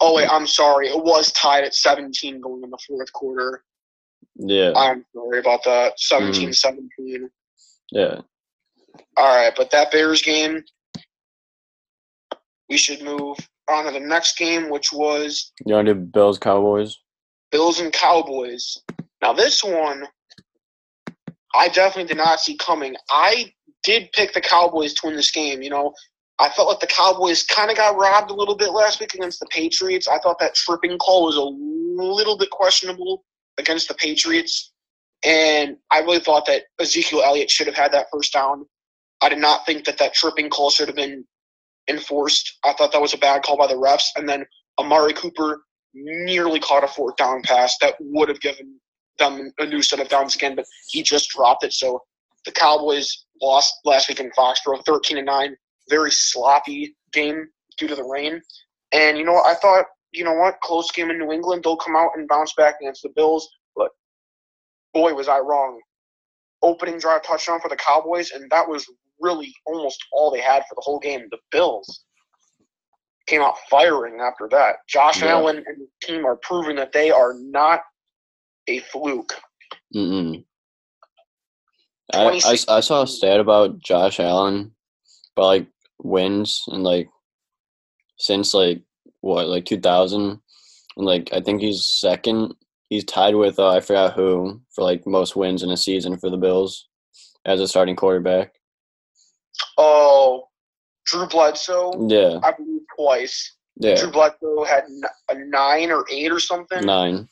Oh 0.00 0.14
wait, 0.14 0.28
I'm 0.30 0.46
sorry. 0.46 0.88
It 0.88 1.02
was 1.02 1.32
tied 1.32 1.64
at 1.64 1.74
17 1.74 2.40
going 2.40 2.62
in 2.62 2.70
the 2.70 2.78
fourth 2.86 3.12
quarter. 3.12 3.64
Yeah. 4.34 4.72
I'm 4.76 5.04
sorry 5.14 5.38
about 5.38 5.64
that. 5.64 5.98
17 5.98 6.50
mm. 6.50 6.54
17. 6.54 7.30
Yeah. 7.92 8.20
All 9.16 9.36
right, 9.36 9.52
but 9.56 9.70
that 9.70 9.90
Bears 9.90 10.20
game, 10.20 10.62
we 12.68 12.76
should 12.76 13.02
move 13.02 13.38
on 13.68 13.84
to 13.84 13.90
the 13.90 14.00
next 14.00 14.38
game, 14.38 14.70
which 14.70 14.92
was 14.92 15.52
You 15.64 15.74
want 15.74 15.86
to 15.86 15.94
do 15.94 16.00
Bills 16.00 16.38
Cowboys? 16.38 16.98
Bills 17.50 17.80
and 17.80 17.92
Cowboys. 17.92 18.78
Now, 19.22 19.32
this 19.32 19.62
one, 19.64 20.04
I 21.54 21.68
definitely 21.68 22.08
did 22.08 22.18
not 22.18 22.40
see 22.40 22.56
coming. 22.56 22.96
I 23.10 23.52
did 23.82 24.10
pick 24.12 24.32
the 24.32 24.40
Cowboys 24.40 24.94
to 24.94 25.06
win 25.06 25.16
this 25.16 25.30
game. 25.30 25.62
You 25.62 25.70
know, 25.70 25.94
I 26.38 26.48
felt 26.50 26.68
like 26.68 26.80
the 26.80 26.86
Cowboys 26.86 27.44
kind 27.44 27.70
of 27.70 27.76
got 27.76 27.96
robbed 27.96 28.30
a 28.30 28.34
little 28.34 28.56
bit 28.56 28.72
last 28.72 29.00
week 29.00 29.14
against 29.14 29.40
the 29.40 29.46
Patriots. 29.46 30.08
I 30.08 30.18
thought 30.18 30.38
that 30.40 30.54
tripping 30.54 30.98
call 30.98 31.26
was 31.26 31.36
a 31.36 32.02
little 32.02 32.36
bit 32.36 32.50
questionable 32.50 33.24
against 33.58 33.88
the 33.88 33.94
Patriots. 33.94 34.72
And 35.24 35.76
I 35.90 36.00
really 36.00 36.20
thought 36.20 36.46
that 36.46 36.64
Ezekiel 36.78 37.22
Elliott 37.24 37.50
should 37.50 37.66
have 37.66 37.76
had 37.76 37.92
that 37.92 38.08
first 38.12 38.32
down. 38.32 38.66
I 39.22 39.30
did 39.30 39.38
not 39.38 39.64
think 39.64 39.86
that 39.86 39.96
that 39.98 40.12
tripping 40.12 40.50
call 40.50 40.68
should 40.70 40.88
have 40.88 40.96
been 40.96 41.24
enforced. 41.88 42.58
I 42.64 42.72
thought 42.72 42.92
that 42.92 43.00
was 43.00 43.14
a 43.14 43.18
bad 43.18 43.42
call 43.42 43.56
by 43.56 43.66
the 43.66 43.74
refs. 43.74 44.08
And 44.16 44.28
then 44.28 44.44
Amari 44.78 45.12
Cooper 45.12 45.62
nearly 45.94 46.60
caught 46.60 46.84
a 46.84 46.88
fourth 46.88 47.16
down 47.16 47.42
pass 47.42 47.76
that 47.80 47.94
would 48.00 48.28
have 48.28 48.40
given 48.40 48.78
them 49.18 49.50
a 49.58 49.66
new 49.66 49.82
set 49.82 50.00
of 50.00 50.08
downs 50.08 50.34
again, 50.34 50.54
but 50.54 50.66
he 50.88 51.02
just 51.02 51.30
dropped 51.30 51.64
it. 51.64 51.72
So 51.72 52.02
the 52.44 52.52
Cowboys 52.52 53.24
lost 53.40 53.74
last 53.84 54.08
week 54.08 54.20
in 54.20 54.30
Foxborough, 54.32 54.84
13 54.84 55.18
and 55.18 55.26
9. 55.26 55.56
Very 55.88 56.10
sloppy 56.10 56.94
game 57.12 57.48
due 57.78 57.88
to 57.88 57.94
the 57.94 58.04
rain. 58.04 58.40
And, 58.92 59.16
you 59.18 59.24
know, 59.24 59.42
I 59.44 59.54
thought, 59.54 59.86
you 60.12 60.24
know 60.24 60.34
what, 60.34 60.60
close 60.62 60.90
game 60.92 61.10
in 61.10 61.18
New 61.18 61.32
England, 61.32 61.62
they'll 61.64 61.76
come 61.76 61.96
out 61.96 62.10
and 62.14 62.28
bounce 62.28 62.52
back 62.54 62.76
against 62.80 63.02
the 63.02 63.10
Bills. 63.14 63.48
But 63.74 63.90
boy, 64.94 65.14
was 65.14 65.28
I 65.28 65.38
wrong. 65.38 65.80
Opening 66.62 66.98
drive 66.98 67.22
touchdown 67.22 67.60
for 67.60 67.68
the 67.68 67.76
Cowboys, 67.76 68.30
and 68.30 68.50
that 68.50 68.68
was 68.68 68.86
really 69.20 69.54
almost 69.66 70.04
all 70.12 70.30
they 70.30 70.40
had 70.40 70.62
for 70.68 70.74
the 70.74 70.82
whole 70.82 70.98
game. 70.98 71.26
The 71.30 71.38
Bills 71.50 72.04
came 73.26 73.42
out 73.42 73.56
firing 73.68 74.20
after 74.20 74.48
that. 74.50 74.76
Josh 74.88 75.22
Yeah. 75.22 75.30
Allen 75.30 75.64
and 75.66 75.78
the 75.78 76.06
team 76.06 76.24
are 76.24 76.36
proving 76.36 76.76
that 76.76 76.92
they 76.92 77.10
are 77.10 77.34
not 77.34 77.80
a 78.68 78.80
fluke. 78.80 79.34
Mm-mm. 79.94 80.44
I, 82.12 82.40
I, 82.44 82.76
I 82.76 82.80
saw 82.80 83.02
a 83.02 83.06
stat 83.06 83.40
about 83.40 83.78
Josh 83.80 84.20
Allen, 84.20 84.72
but 85.34 85.46
like 85.46 85.66
wins 85.98 86.62
and 86.68 86.84
like 86.84 87.08
since 88.18 88.54
like 88.54 88.82
what 89.20 89.48
like 89.48 89.64
2000 89.64 90.22
and 90.22 90.40
like 90.96 91.30
I 91.32 91.40
think 91.40 91.60
he's 91.60 91.84
second. 91.84 92.54
He's 92.88 93.04
tied 93.04 93.34
with 93.34 93.58
uh, 93.58 93.70
I 93.70 93.80
forgot 93.80 94.14
who 94.14 94.60
for 94.72 94.84
like 94.84 95.06
most 95.06 95.34
wins 95.34 95.62
in 95.62 95.70
a 95.70 95.76
season 95.76 96.16
for 96.16 96.30
the 96.30 96.36
Bills 96.36 96.86
as 97.44 97.60
a 97.60 97.66
starting 97.66 97.96
quarterback. 97.96 98.52
Oh, 99.78 100.48
Drew 101.06 101.26
Bledsoe, 101.26 102.06
Yeah, 102.08 102.40
I 102.42 102.52
believe 102.52 102.82
twice. 102.96 103.56
yeah, 103.76 104.00
Drew 104.00 104.10
Bledsoe 104.10 104.64
had 104.64 104.84
a 105.28 105.34
nine 105.34 105.90
or 105.90 106.04
eight 106.10 106.32
or 106.32 106.40
something. 106.40 106.84
nine. 106.84 107.28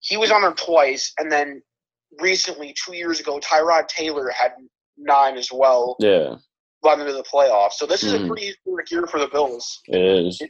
He 0.00 0.16
was 0.16 0.30
on 0.30 0.42
there 0.42 0.52
twice, 0.52 1.12
and 1.18 1.30
then 1.32 1.62
recently, 2.20 2.74
two 2.84 2.94
years 2.94 3.18
ago, 3.20 3.40
Tyrod 3.40 3.88
Taylor 3.88 4.30
had 4.30 4.52
nine 4.96 5.36
as 5.36 5.50
well, 5.52 5.96
Yeah, 5.98 6.36
led 6.82 7.00
into 7.00 7.12
the 7.12 7.24
playoffs. 7.24 7.72
So 7.72 7.86
this 7.86 8.04
is 8.04 8.12
Mhm. 8.12 8.24
a 8.24 8.26
pretty 8.28 8.46
historic 8.46 8.90
year 8.90 9.06
for 9.06 9.18
the 9.18 9.28
Bills. 9.28 9.80
it 9.88 10.00
is. 10.00 10.40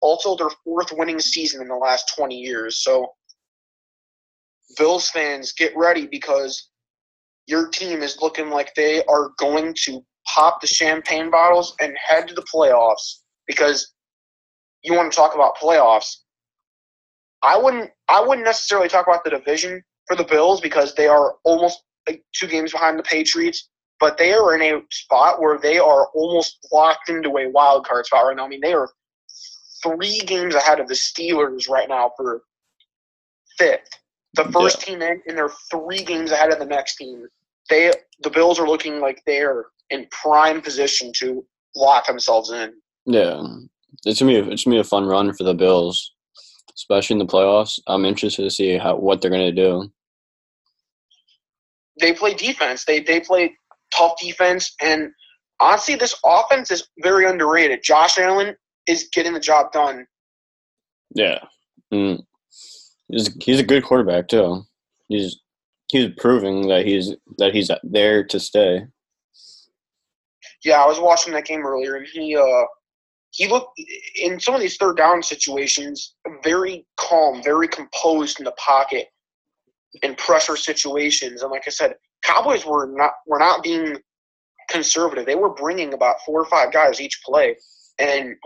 Also, 0.00 0.34
their 0.36 0.50
fourth 0.64 0.92
winning 0.92 1.20
season 1.20 1.60
in 1.60 1.68
the 1.68 1.76
last 1.76 2.14
20 2.16 2.36
years. 2.36 2.78
So, 2.78 3.14
Bills 4.78 5.10
fans, 5.10 5.52
get 5.52 5.76
ready 5.76 6.06
because 6.06 6.70
your 7.50 7.68
team 7.68 8.02
is 8.02 8.18
looking 8.22 8.48
like 8.48 8.72
they 8.74 9.02
are 9.06 9.30
going 9.38 9.74
to 9.84 10.04
pop 10.26 10.60
the 10.60 10.66
champagne 10.66 11.30
bottles 11.30 11.74
and 11.80 11.96
head 12.06 12.28
to 12.28 12.34
the 12.34 12.42
playoffs. 12.42 13.20
Because 13.46 13.92
you 14.84 14.94
want 14.94 15.10
to 15.10 15.16
talk 15.16 15.34
about 15.34 15.56
playoffs. 15.56 16.18
I 17.42 17.58
wouldn't. 17.58 17.90
I 18.08 18.20
wouldn't 18.20 18.46
necessarily 18.46 18.88
talk 18.88 19.06
about 19.06 19.24
the 19.24 19.30
division 19.30 19.82
for 20.06 20.16
the 20.16 20.24
Bills 20.24 20.60
because 20.60 20.94
they 20.94 21.08
are 21.08 21.34
almost 21.44 21.82
like 22.08 22.22
two 22.34 22.46
games 22.46 22.72
behind 22.72 22.98
the 22.98 23.02
Patriots. 23.02 23.68
But 23.98 24.16
they 24.16 24.32
are 24.32 24.54
in 24.54 24.62
a 24.62 24.80
spot 24.90 25.40
where 25.40 25.58
they 25.58 25.78
are 25.78 26.06
almost 26.14 26.66
locked 26.72 27.10
into 27.10 27.36
a 27.36 27.50
wild 27.50 27.86
card 27.86 28.06
spot 28.06 28.26
right 28.26 28.36
now. 28.36 28.46
I 28.46 28.48
mean, 28.48 28.60
they 28.62 28.72
are 28.72 28.88
three 29.82 30.20
games 30.20 30.54
ahead 30.54 30.80
of 30.80 30.88
the 30.88 30.94
Steelers 30.94 31.68
right 31.68 31.88
now 31.88 32.12
for 32.16 32.42
fifth. 33.58 33.90
The 34.34 34.44
first 34.44 34.80
team 34.82 35.02
in, 35.02 35.20
and 35.26 35.36
they're 35.36 35.50
three 35.70 36.02
games 36.04 36.30
ahead 36.30 36.52
of 36.52 36.58
the 36.58 36.66
next 36.66 36.96
team. 36.96 37.26
They 37.70 37.92
the 38.22 38.30
Bills 38.30 38.58
are 38.58 38.68
looking 38.68 39.00
like 39.00 39.22
they're 39.26 39.66
in 39.88 40.06
prime 40.10 40.60
position 40.60 41.12
to 41.16 41.44
lock 41.74 42.06
themselves 42.06 42.50
in. 42.50 42.74
Yeah, 43.06 43.42
it's 44.04 44.20
gonna 44.20 44.32
be 44.32 44.38
a, 44.38 44.44
it's 44.50 44.64
gonna 44.64 44.76
be 44.76 44.80
a 44.80 44.84
fun 44.84 45.06
run 45.06 45.32
for 45.32 45.44
the 45.44 45.54
Bills, 45.54 46.12
especially 46.74 47.14
in 47.14 47.18
the 47.18 47.32
playoffs. 47.32 47.78
I'm 47.86 48.04
interested 48.04 48.42
to 48.42 48.50
see 48.50 48.76
how 48.76 48.96
what 48.96 49.20
they're 49.20 49.30
gonna 49.30 49.52
do. 49.52 49.90
They 52.00 52.12
play 52.12 52.34
defense. 52.34 52.84
They 52.84 53.00
they 53.00 53.20
play 53.20 53.54
tough 53.94 54.14
defense, 54.20 54.74
and 54.80 55.10
honestly, 55.60 55.94
this 55.94 56.14
offense 56.24 56.70
is 56.70 56.88
very 57.02 57.26
underrated. 57.26 57.82
Josh 57.82 58.18
Allen 58.18 58.54
is 58.86 59.08
getting 59.12 59.32
the 59.32 59.40
job 59.40 59.72
done. 59.72 60.06
Yeah, 61.14 61.38
mm. 61.92 62.22
he's 63.08 63.34
he's 63.42 63.60
a 63.60 63.64
good 63.64 63.84
quarterback 63.84 64.28
too. 64.28 64.62
He's 65.08 65.40
he's 65.90 66.10
proving 66.18 66.68
that 66.68 66.86
he's 66.86 67.14
that 67.38 67.54
he's 67.54 67.70
there 67.82 68.24
to 68.24 68.40
stay. 68.40 68.86
Yeah, 70.64 70.82
I 70.82 70.86
was 70.86 71.00
watching 71.00 71.32
that 71.34 71.46
game 71.46 71.64
earlier, 71.64 71.96
and 71.96 72.06
he 72.06 72.36
uh 72.36 72.64
he 73.32 73.48
looked 73.48 73.80
in 74.16 74.40
some 74.40 74.54
of 74.54 74.60
these 74.60 74.76
third 74.76 74.96
down 74.96 75.22
situations 75.22 76.14
very 76.42 76.86
calm, 76.96 77.42
very 77.42 77.68
composed 77.68 78.40
in 78.40 78.44
the 78.44 78.52
pocket 78.52 79.06
in 80.02 80.14
pressure 80.16 80.56
situations. 80.56 81.42
And 81.42 81.50
like 81.50 81.64
I 81.66 81.70
said, 81.70 81.94
Cowboys 82.22 82.66
were 82.66 82.86
not 82.86 83.12
were 83.26 83.38
not 83.38 83.62
being 83.62 83.96
conservative. 84.68 85.26
They 85.26 85.34
were 85.34 85.54
bringing 85.54 85.94
about 85.94 86.16
four 86.24 86.40
or 86.40 86.46
five 86.46 86.72
guys 86.72 87.00
each 87.00 87.20
play, 87.24 87.56
and 87.98 88.36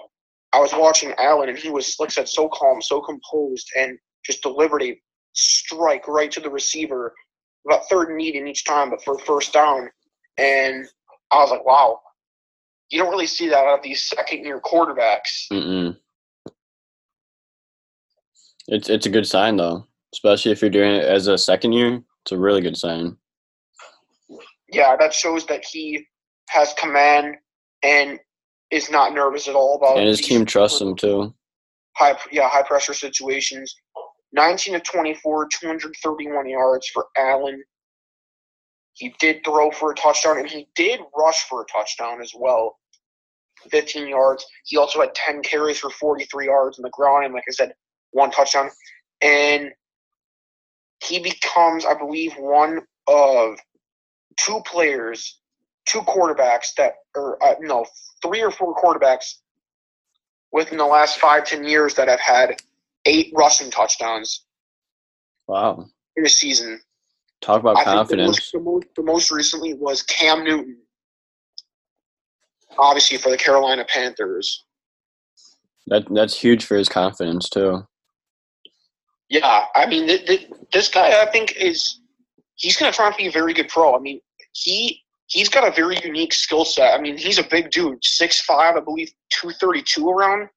I 0.53 0.61
was 0.61 0.73
watching 0.73 1.13
Allen, 1.19 1.49
and 1.49 1.59
he 1.59 1.71
was 1.71 1.97
like 1.99 2.11
I 2.11 2.13
said, 2.13 2.29
so 2.29 2.49
calm, 2.49 2.81
so 2.81 3.01
composed, 3.01 3.69
and 3.77 3.99
just 4.25 4.43
delivered 4.43 4.83
a 4.83 4.99
strike 5.33 6.07
right 6.07 6.31
to 6.31 6.41
the 6.41 6.51
receiver, 6.51 7.13
about 7.67 7.89
third 7.89 8.09
and 8.09 8.17
need 8.19 8.35
in 8.35 8.47
each 8.47 8.65
time, 8.65 8.91
but 8.91 9.03
for 9.03 9.19
first 9.21 9.53
down. 9.53 9.89
And 10.39 10.87
I 11.31 11.37
was 11.37 11.51
like, 11.51 11.65
wow, 11.65 12.01
you 12.91 12.99
don't 13.01 13.11
really 13.11 13.27
see 13.27 13.49
that 13.49 13.65
out 13.65 13.79
of 13.79 13.83
these 13.83 14.07
second 14.09 14.45
year 14.45 14.61
quarterbacks. 14.61 15.47
Mm-mm. 15.53 15.97
It's 18.69 18.89
it's 18.89 19.07
a 19.07 19.11
good 19.11 19.27
sign 19.27 19.57
though, 19.57 19.87
especially 20.15 20.53
if 20.53 20.61
you're 20.63 20.71
doing 20.71 20.95
it 20.95 21.05
as 21.05 21.27
a 21.27 21.37
second 21.37 21.73
year. 21.73 22.03
It's 22.25 22.33
a 22.33 22.39
really 22.39 22.63
good 22.63 22.77
sign. 22.77 23.17
Yeah, 24.73 24.97
that 24.99 25.13
shows 25.13 25.45
that 25.47 25.65
he 25.65 26.07
has 26.49 26.73
command 26.75 27.37
and 27.83 28.19
is 28.71 28.91
not 28.91 29.13
nervous 29.13 29.47
at 29.49 29.55
all 29.55 29.77
about 29.77 29.99
And 29.99 30.09
his 30.09 30.21
team 30.21 30.47
trusts 30.47 30.81
him 30.81 30.97
too. 30.97 31.35
high 31.97 32.17
yeah 32.33 32.49
high 32.49 32.63
pressure 32.63 32.95
situations. 32.95 33.75
19 34.35 34.75
of 34.75 34.83
24, 34.83 35.49
231 35.49 36.49
yards 36.49 36.89
for 36.89 37.07
Allen. 37.17 37.63
He 38.95 39.15
did 39.21 39.45
throw 39.45 39.71
for 39.71 39.93
a 39.93 39.95
touchdown 39.95 40.39
and 40.39 40.49
he 40.49 40.69
did 40.75 41.01
rush 41.17 41.49
for 41.49 41.63
a 41.63 41.67
touchdown 41.67 42.21
as 42.21 42.33
well. 42.37 42.79
15 43.71 44.09
yards. 44.09 44.45
He 44.65 44.77
also 44.77 45.01
had 45.01 45.15
10 45.15 45.43
carries 45.43 45.79
for 45.79 45.91
43 45.91 46.47
yards 46.47 46.79
on 46.79 46.83
the 46.83 46.91
ground 46.91 47.25
and 47.25 47.35
like 47.35 47.45
I 47.49 47.53
said, 47.53 47.73
one 48.11 48.31
touchdown. 48.31 48.71
And 49.23 49.71
he 51.03 51.21
becomes, 51.21 51.87
I 51.87 51.95
believe, 51.95 52.35
one 52.35 52.81
of 53.07 53.59
two 54.37 54.61
players, 54.67 55.39
two 55.87 56.01
quarterbacks 56.01 56.75
that, 56.77 56.95
or 57.15 57.43
uh, 57.43 57.55
no, 57.61 57.87
three 58.23 58.43
or 58.43 58.51
four 58.51 58.75
quarterbacks 58.75 59.35
within 60.53 60.79
the 60.79 60.87
last 60.87 61.19
five, 61.19 61.45
ten 61.45 61.65
years 61.65 61.95
that 61.95 62.09
have 62.09 62.21
had 62.21 62.57
eight 63.07 63.33
rushing 63.35 63.71
touchdowns 63.71 64.45
Wow, 65.47 65.87
in 66.17 66.25
a 66.25 66.29
season. 66.29 66.81
talk 67.43 67.61
about 67.61 67.77
I 67.77 67.85
think 67.85 67.87
the 67.87 67.93
confidence. 67.97 68.29
most, 68.29 68.53
the, 68.53 68.61
most, 68.61 68.87
the 68.97 69.03
most 69.03 69.31
recently 69.31 69.75
was 69.75 70.03
Cam 70.03 70.45
Newton, 70.45 70.79
obviously 72.79 73.19
for 73.19 73.31
the 73.31 73.37
Carolina 73.37 73.85
Panthers. 73.89 74.65
That 75.87 76.05
that's 76.15 76.39
huge 76.39 76.65
for 76.65 76.77
his 76.77 76.89
confidence 76.89 77.49
too. 77.51 77.87
Yeah, 79.29 79.65
I 79.75 79.87
mean, 79.87 80.07
th- 80.07 80.27
th- 80.27 80.51
this 80.73 80.89
guy, 80.89 81.21
I 81.23 81.27
think, 81.27 81.57
is 81.57 82.01
he's 82.55 82.77
going 82.77 82.91
to 82.91 82.97
try 82.97 83.09
and 83.09 83.17
be 83.17 83.27
a 83.27 83.31
very 83.31 83.53
good 83.53 83.69
pro. 83.69 83.95
I 83.95 83.99
mean, 83.99 84.21
he 84.53 85.01
he's 85.27 85.49
got 85.49 85.67
a 85.67 85.71
very 85.71 85.99
unique 86.03 86.33
skill 86.33 86.65
set. 86.65 86.99
I 86.99 87.01
mean, 87.03 87.19
he's 87.19 87.39
a 87.39 87.43
big 87.43 87.71
dude, 87.71 88.03
six 88.03 88.41
five, 88.41 88.77
I 88.77 88.81
believe, 88.81 89.11
two 89.31 89.51
thirty 89.61 89.83
two 89.83 90.09
around, 90.09 90.49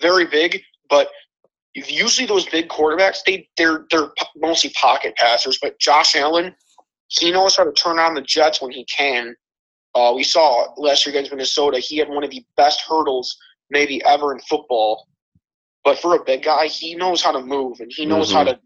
very 0.00 0.26
big. 0.26 0.60
But 0.88 1.08
usually 1.74 2.26
those 2.26 2.46
big 2.46 2.68
quarterbacks 2.68 3.18
they 3.24 3.48
they're 3.56 3.86
they're 3.90 4.10
mostly 4.36 4.70
pocket 4.70 5.16
passers, 5.16 5.58
but 5.60 5.78
Josh 5.78 6.14
Allen 6.16 6.54
he 7.08 7.30
knows 7.30 7.56
how 7.56 7.64
to 7.64 7.72
turn 7.72 7.98
on 7.98 8.14
the 8.14 8.22
Jets 8.22 8.62
when 8.62 8.70
he 8.70 8.84
can. 8.84 9.36
Uh, 9.94 10.12
we 10.16 10.24
saw 10.24 10.66
last 10.78 11.04
year 11.04 11.14
against 11.14 11.30
Minnesota, 11.30 11.78
he 11.78 11.98
had 11.98 12.08
one 12.08 12.24
of 12.24 12.30
the 12.30 12.44
best 12.56 12.82
hurdles 12.88 13.36
maybe 13.70 14.02
ever 14.04 14.32
in 14.32 14.40
football. 14.40 15.06
But 15.84 15.98
for 15.98 16.14
a 16.14 16.24
big 16.24 16.44
guy, 16.44 16.68
he 16.68 16.94
knows 16.94 17.22
how 17.22 17.32
to 17.32 17.42
move 17.42 17.80
and 17.80 17.92
he 17.94 18.06
knows 18.06 18.28
mm-hmm. 18.28 18.38
how 18.38 18.44
to 18.44 18.58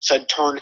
said 0.00 0.28
turn 0.28 0.60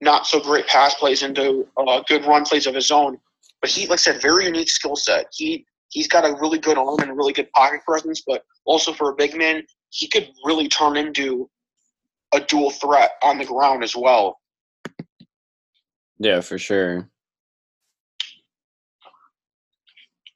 not 0.00 0.26
so 0.26 0.40
great 0.40 0.66
pass 0.66 0.94
plays 0.94 1.22
into 1.22 1.66
uh, 1.76 2.00
good 2.06 2.24
run 2.24 2.44
plays 2.44 2.66
of 2.66 2.74
his 2.74 2.90
own. 2.90 3.18
But 3.60 3.70
he, 3.70 3.82
like 3.86 3.94
I 3.94 3.96
said, 3.96 4.22
very 4.22 4.46
unique 4.46 4.70
skill 4.70 4.96
set. 4.96 5.26
He 5.32 5.66
he's 5.88 6.06
got 6.06 6.24
a 6.24 6.36
really 6.40 6.58
good 6.58 6.78
arm 6.78 7.00
and 7.00 7.10
a 7.10 7.14
really 7.14 7.32
good 7.32 7.50
pocket 7.52 7.80
presence, 7.84 8.22
but 8.26 8.44
also 8.64 8.92
for 8.92 9.10
a 9.10 9.14
big 9.14 9.36
man, 9.36 9.62
he 9.90 10.08
could 10.08 10.28
really 10.44 10.68
turn 10.68 10.96
into 10.96 11.48
a 12.32 12.40
dual 12.40 12.70
threat 12.70 13.12
on 13.22 13.38
the 13.38 13.44
ground 13.44 13.82
as 13.82 13.94
well. 13.94 14.38
Yeah, 16.18 16.40
for 16.40 16.58
sure. 16.58 17.08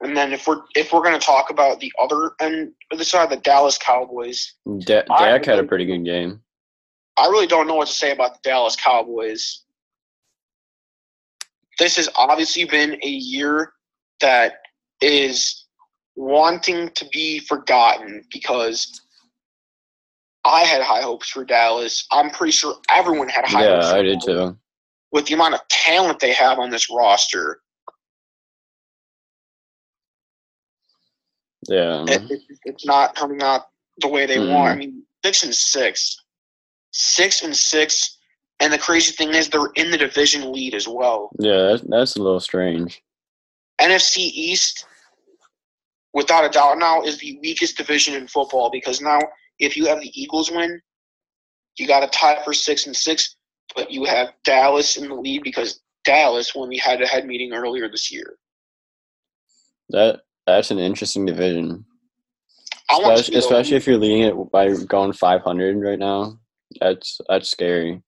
And 0.00 0.16
then 0.16 0.32
if 0.32 0.46
we're 0.46 0.62
if 0.74 0.92
we're 0.92 1.02
going 1.02 1.18
to 1.18 1.24
talk 1.24 1.50
about 1.50 1.80
the 1.80 1.92
other 1.98 2.32
end 2.40 2.72
of 2.90 2.98
the 2.98 3.04
side, 3.04 3.30
the 3.30 3.36
Dallas 3.36 3.78
Cowboys, 3.78 4.54
D- 4.78 5.02
Dak 5.06 5.44
had 5.44 5.58
a 5.58 5.64
pretty 5.64 5.86
good 5.86 6.04
game. 6.04 6.42
I 7.16 7.26
really 7.26 7.46
don't 7.46 7.66
know 7.66 7.76
what 7.76 7.88
to 7.88 7.94
say 7.94 8.10
about 8.10 8.34
the 8.34 8.40
Dallas 8.42 8.76
Cowboys. 8.76 9.62
This 11.78 11.96
has 11.96 12.08
obviously 12.16 12.64
been 12.64 12.98
a 13.02 13.08
year 13.08 13.72
that 14.20 14.54
is 15.00 15.64
wanting 16.16 16.90
to 16.90 17.06
be 17.12 17.38
forgotten 17.38 18.24
because 18.32 19.00
I 20.44 20.60
had 20.64 20.82
high 20.82 21.02
hopes 21.02 21.30
for 21.30 21.44
Dallas. 21.44 22.06
I'm 22.12 22.30
pretty 22.30 22.52
sure 22.52 22.76
everyone 22.90 23.28
had 23.28 23.46
high 23.46 23.64
yeah, 23.64 23.74
hopes. 23.76 23.86
Yeah, 23.86 23.98
I 23.98 24.02
did 24.02 24.20
too 24.20 24.58
with 25.14 25.26
the 25.26 25.34
amount 25.34 25.54
of 25.54 25.60
talent 25.68 26.18
they 26.18 26.32
have 26.32 26.58
on 26.58 26.70
this 26.70 26.90
roster. 26.90 27.60
Yeah, 31.68 32.04
it, 32.08 32.30
it, 32.30 32.42
it's 32.64 32.84
not 32.84 33.14
coming 33.14 33.40
out 33.40 33.68
the 33.98 34.08
way 34.08 34.26
they 34.26 34.38
mm. 34.38 34.52
want. 34.52 34.72
I 34.72 34.74
mean, 34.74 35.04
six 35.24 35.44
and 35.44 35.54
six, 35.54 36.20
six 36.90 37.42
and 37.42 37.56
six, 37.56 38.18
and 38.58 38.72
the 38.72 38.78
crazy 38.78 39.12
thing 39.12 39.30
is 39.30 39.48
they're 39.48 39.70
in 39.76 39.92
the 39.92 39.96
division 39.96 40.52
lead 40.52 40.74
as 40.74 40.88
well. 40.88 41.30
Yeah, 41.38 41.62
that's, 41.62 41.84
that's 41.86 42.16
a 42.16 42.22
little 42.22 42.40
strange. 42.40 43.00
NFC 43.80 44.16
East, 44.16 44.84
without 46.12 46.44
a 46.44 46.48
doubt, 46.48 46.78
now 46.78 47.02
is 47.02 47.18
the 47.18 47.38
weakest 47.40 47.76
division 47.76 48.14
in 48.14 48.26
football 48.26 48.68
because 48.68 49.00
now 49.00 49.20
if 49.58 49.76
you 49.76 49.86
have 49.86 50.00
the 50.00 50.10
Eagles 50.20 50.50
win, 50.50 50.80
you 51.76 51.86
got 51.86 52.04
a 52.04 52.08
tie 52.08 52.42
for 52.44 52.52
six 52.52 52.86
and 52.86 52.96
six 52.96 53.36
but 53.74 53.90
you 53.90 54.04
have 54.04 54.32
Dallas 54.44 54.96
in 54.96 55.08
the 55.08 55.14
lead 55.14 55.42
because 55.42 55.80
Dallas 56.04 56.54
when 56.54 56.68
we 56.68 56.78
had 56.78 57.02
a 57.02 57.06
head 57.06 57.26
meeting 57.26 57.52
earlier 57.52 57.88
this 57.88 58.12
year. 58.12 58.36
That 59.90 60.20
that's 60.46 60.70
an 60.70 60.78
interesting 60.78 61.26
division. 61.26 61.84
Especially, 62.90 63.36
especially 63.36 63.76
if 63.76 63.86
you're 63.86 63.96
leading 63.96 64.22
it 64.22 64.52
by 64.52 64.72
going 64.86 65.12
500 65.12 65.80
right 65.80 65.98
now. 65.98 66.38
That's 66.80 67.20
that's 67.28 67.50
scary. 67.50 68.02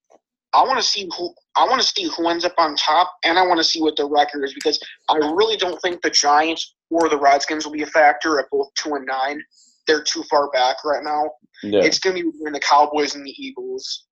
I 0.52 0.62
want 0.62 0.78
to 0.78 0.82
see 0.82 1.08
who 1.16 1.34
I 1.56 1.64
want 1.64 1.80
to 1.80 1.86
see 1.86 2.10
who 2.16 2.28
ends 2.28 2.44
up 2.44 2.54
on 2.58 2.76
top, 2.76 3.12
and 3.24 3.38
I 3.38 3.46
want 3.46 3.58
to 3.58 3.64
see 3.64 3.80
what 3.80 3.96
the 3.96 4.08
record 4.08 4.44
is 4.44 4.54
because 4.54 4.78
I 5.08 5.16
really 5.16 5.56
don't 5.56 5.80
think 5.82 6.02
the 6.02 6.10
Giants 6.10 6.74
or 6.90 7.08
the 7.08 7.18
Redskins 7.18 7.64
will 7.64 7.72
be 7.72 7.82
a 7.82 7.86
factor 7.86 8.38
at 8.38 8.46
both 8.50 8.68
two 8.74 8.94
and 8.94 9.06
nine. 9.06 9.42
They're 9.86 10.02
too 10.02 10.24
far 10.24 10.50
back 10.50 10.76
right 10.84 11.02
now. 11.04 11.30
Yeah. 11.62 11.82
It's 11.82 11.98
going 11.98 12.16
to 12.16 12.22
be 12.22 12.30
between 12.30 12.52
the 12.52 12.60
Cowboys 12.60 13.14
and 13.14 13.24
the 13.24 13.30
Eagles. 13.30 14.06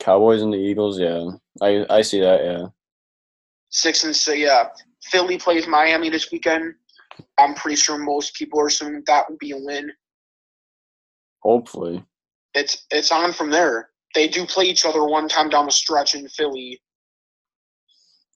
Cowboys 0.00 0.42
and 0.42 0.52
the 0.52 0.58
Eagles, 0.58 0.98
yeah, 0.98 1.30
I 1.62 1.86
I 1.88 2.02
see 2.02 2.20
that, 2.20 2.44
yeah. 2.44 2.66
Six 3.70 4.04
and 4.04 4.14
six, 4.14 4.38
yeah. 4.38 4.68
Philly 5.04 5.38
plays 5.38 5.66
Miami 5.66 6.10
this 6.10 6.32
weekend. 6.32 6.74
I'm 7.38 7.54
pretty 7.54 7.76
sure 7.76 7.96
most 7.96 8.34
people 8.34 8.60
are 8.60 8.66
assuming 8.66 9.04
that 9.06 9.30
would 9.30 9.38
be 9.38 9.52
a 9.52 9.56
win. 9.56 9.92
Hopefully. 11.42 12.04
It's 12.54 12.86
it's 12.90 13.12
on 13.12 13.32
from 13.32 13.50
there. 13.50 13.90
They 14.14 14.26
do 14.26 14.46
play 14.46 14.64
each 14.64 14.84
other 14.84 15.04
one 15.04 15.28
time 15.28 15.48
down 15.48 15.66
the 15.66 15.72
stretch 15.72 16.14
in 16.14 16.28
Philly. 16.28 16.80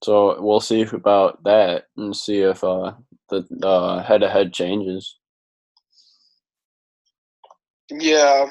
So 0.04 0.40
we'll 0.40 0.60
see 0.60 0.82
about 0.82 1.42
that 1.42 1.86
and 1.96 2.14
see 2.14 2.42
if 2.42 2.62
uh, 2.62 2.92
the 3.30 3.44
uh, 3.64 4.02
head-to-head 4.02 4.52
changes. 4.52 5.17
Yeah, 7.90 8.46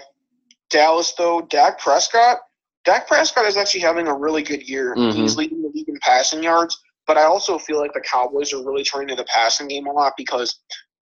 Dallas 0.69 1.13
though. 1.13 1.41
Dak 1.41 1.79
Prescott 1.79 2.39
Dak 2.87 3.05
Prescott 3.05 3.45
is 3.45 3.57
actually 3.57 3.81
having 3.81 4.07
a 4.07 4.13
really 4.13 4.41
good 4.41 4.67
year. 4.67 4.95
Mm-hmm. 4.95 5.19
He's 5.19 5.35
leading 5.35 5.61
the 5.61 5.69
league 5.75 5.89
in 5.89 5.99
passing 6.01 6.41
yards, 6.41 6.81
but 7.05 7.17
I 7.17 7.23
also 7.23 7.59
feel 7.59 7.79
like 7.79 7.91
the 7.91 7.99
Cowboys 7.99 8.53
are 8.53 8.65
really 8.65 8.85
turning 8.85 9.09
to 9.09 9.15
the 9.15 9.25
passing 9.25 9.67
game 9.67 9.87
a 9.87 9.91
lot 9.91 10.13
because 10.15 10.57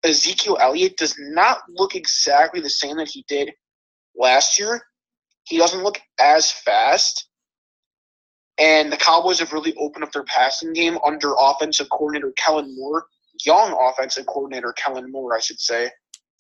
Ezekiel 0.03 0.57
Elliott 0.59 0.97
does 0.97 1.15
not 1.19 1.59
look 1.69 1.95
exactly 1.95 2.61
the 2.61 2.71
same 2.71 2.97
that 2.97 3.09
he 3.09 3.27
did 3.29 3.53
last 4.17 4.59
year. 4.59 4.81
He 5.45 5.59
doesn't 5.59 5.83
look 5.83 6.01
as 6.19 6.51
fast. 6.51 7.29
And 8.57 8.91
the 8.91 8.97
Cowboys 8.97 9.39
have 9.41 9.53
really 9.53 9.75
opened 9.75 10.05
up 10.05 10.13
their 10.13 10.25
passing 10.25 10.73
game 10.73 10.97
under 11.05 11.35
offensive 11.39 11.91
coordinator 11.91 12.33
Kellen 12.39 12.75
Moore, 12.75 13.05
young 13.45 13.77
offensive 13.79 14.25
coordinator 14.25 14.73
Kellen 14.73 15.13
Moore, 15.13 15.37
I 15.37 15.41
should 15.41 15.61
say. 15.61 15.91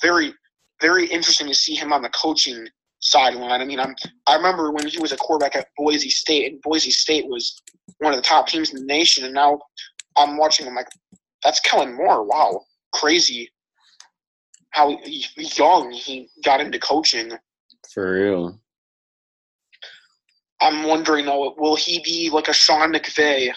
Very, 0.01 0.33
very 0.81 1.07
interesting 1.07 1.47
to 1.49 1.55
see 1.55 1.75
him 1.75 1.93
on 1.93 2.03
the 2.03 2.11
coaching 2.11 2.67
sideline. 3.01 3.61
I 3.61 3.65
mean, 3.65 3.81
I'm 3.81 3.95
I 4.27 4.37
remember 4.37 4.73
when 4.73 4.87
he 4.87 4.99
was 4.99 5.13
a 5.13 5.17
quarterback 5.17 5.57
at 5.57 5.69
Boise 5.77 6.11
State, 6.11 6.53
and 6.53 6.63
Boise 6.63 6.91
State 6.91 7.27
was 7.29 7.61
one 7.99 8.13
of 8.13 8.17
the 8.17 8.23
top 8.23 8.49
teams 8.49 8.73
in 8.73 8.81
the 8.81 8.87
nation, 8.87 9.25
and 9.25 9.35
now 9.35 9.59
I'm 10.17 10.37
watching. 10.37 10.67
I'm 10.67 10.75
like, 10.75 10.89
that's 11.43 11.61
Kellen 11.61 11.95
Moore. 11.95 12.25
Wow, 12.25 12.63
crazy 12.93 13.51
how 14.77 14.99
young 15.37 15.91
he 15.91 16.29
got 16.45 16.61
into 16.61 16.79
coaching. 16.79 17.33
For 17.93 18.13
real. 18.13 18.61
I'm 20.61 20.85
wondering 20.85 21.27
though, 21.27 21.55
will 21.59 21.77
he 21.77 22.01
be 22.05 22.31
like 22.31 22.49
a 22.49 22.53
Sean 22.53 22.93
McVay, 22.93 23.51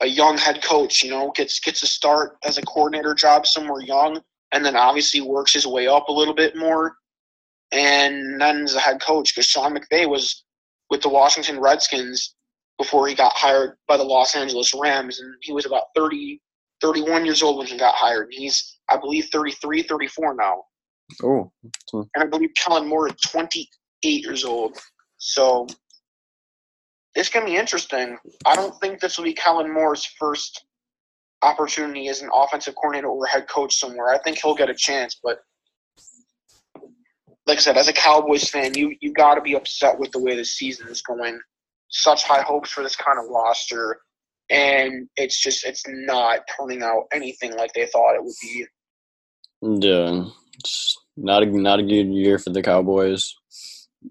a 0.00 0.06
young 0.06 0.38
head 0.38 0.62
coach? 0.62 1.02
You 1.02 1.10
know, 1.10 1.32
gets 1.34 1.58
gets 1.58 1.82
a 1.82 1.86
start 1.86 2.36
as 2.44 2.58
a 2.58 2.62
coordinator 2.62 3.14
job 3.14 3.46
somewhere 3.46 3.80
young, 3.80 4.20
and 4.52 4.64
then 4.64 4.76
obviously 4.76 5.20
works 5.20 5.52
his 5.52 5.66
way 5.66 5.86
up 5.86 6.08
a 6.08 6.12
little 6.12 6.34
bit 6.34 6.56
more 6.56 6.96
and 7.72 8.40
then 8.40 8.62
as 8.62 8.74
a 8.74 8.80
head 8.80 9.00
coach 9.00 9.34
because 9.34 9.46
Sean 9.46 9.76
McVay 9.76 10.08
was 10.08 10.44
with 10.90 11.02
the 11.02 11.08
Washington 11.08 11.60
Redskins 11.60 12.34
before 12.78 13.06
he 13.06 13.14
got 13.14 13.32
hired 13.34 13.76
by 13.86 13.96
the 13.96 14.04
Los 14.04 14.34
Angeles 14.36 14.72
Rams, 14.74 15.20
and 15.20 15.34
he 15.42 15.52
was 15.52 15.66
about 15.66 15.84
30, 15.94 16.40
31 16.80 17.26
years 17.26 17.42
old 17.42 17.58
when 17.58 17.66
he 17.66 17.76
got 17.76 17.94
hired. 17.94 18.26
And 18.26 18.34
He's, 18.34 18.78
I 18.88 18.96
believe, 18.96 19.28
33, 19.32 19.82
34 19.82 20.34
now. 20.34 20.62
Oh. 21.22 21.52
And 21.92 22.24
I 22.24 22.26
believe 22.26 22.50
Kellen 22.56 22.88
Moore 22.88 23.08
is 23.08 23.14
28 23.30 23.66
years 24.22 24.44
old. 24.44 24.78
So 25.18 25.66
it's 27.14 27.28
going 27.28 27.44
to 27.44 27.50
be 27.50 27.58
interesting. 27.58 28.16
I 28.46 28.54
don't 28.54 28.78
think 28.80 29.00
this 29.00 29.18
will 29.18 29.24
be 29.24 29.34
Kellen 29.34 29.72
Moore's 29.72 30.06
first 30.18 30.64
opportunity 31.42 32.08
as 32.08 32.22
an 32.22 32.30
offensive 32.32 32.74
coordinator 32.74 33.08
or 33.08 33.26
head 33.26 33.48
coach 33.48 33.76
somewhere. 33.76 34.08
I 34.08 34.18
think 34.18 34.38
he'll 34.42 34.54
get 34.54 34.70
a 34.70 34.74
chance, 34.74 35.18
but 35.22 35.38
like 37.46 37.58
I 37.58 37.60
said, 37.60 37.78
as 37.78 37.88
a 37.88 37.92
Cowboys 37.92 38.48
fan, 38.48 38.74
you 38.76 38.94
you 39.00 39.12
got 39.12 39.36
to 39.36 39.40
be 39.40 39.54
upset 39.54 39.98
with 39.98 40.12
the 40.12 40.20
way 40.20 40.36
the 40.36 40.44
season 40.44 40.86
is 40.88 41.02
going. 41.02 41.40
Such 41.88 42.24
high 42.24 42.42
hopes 42.42 42.70
for 42.70 42.82
this 42.82 42.94
kind 42.94 43.18
of 43.18 43.24
roster, 43.30 44.00
and 44.50 45.08
it's 45.16 45.40
just 45.40 45.64
it's 45.64 45.82
not 45.88 46.40
turning 46.56 46.82
out 46.82 47.04
anything 47.12 47.56
like 47.56 47.72
they 47.72 47.86
thought 47.86 48.14
it 48.14 48.22
would 48.22 48.34
be. 48.42 48.66
Yeah, 49.62 50.24
it's 50.58 50.96
not 51.16 51.42
a 51.42 51.46
not 51.46 51.80
a 51.80 51.82
good 51.82 52.08
year 52.08 52.38
for 52.38 52.50
the 52.50 52.62
Cowboys. 52.62 53.34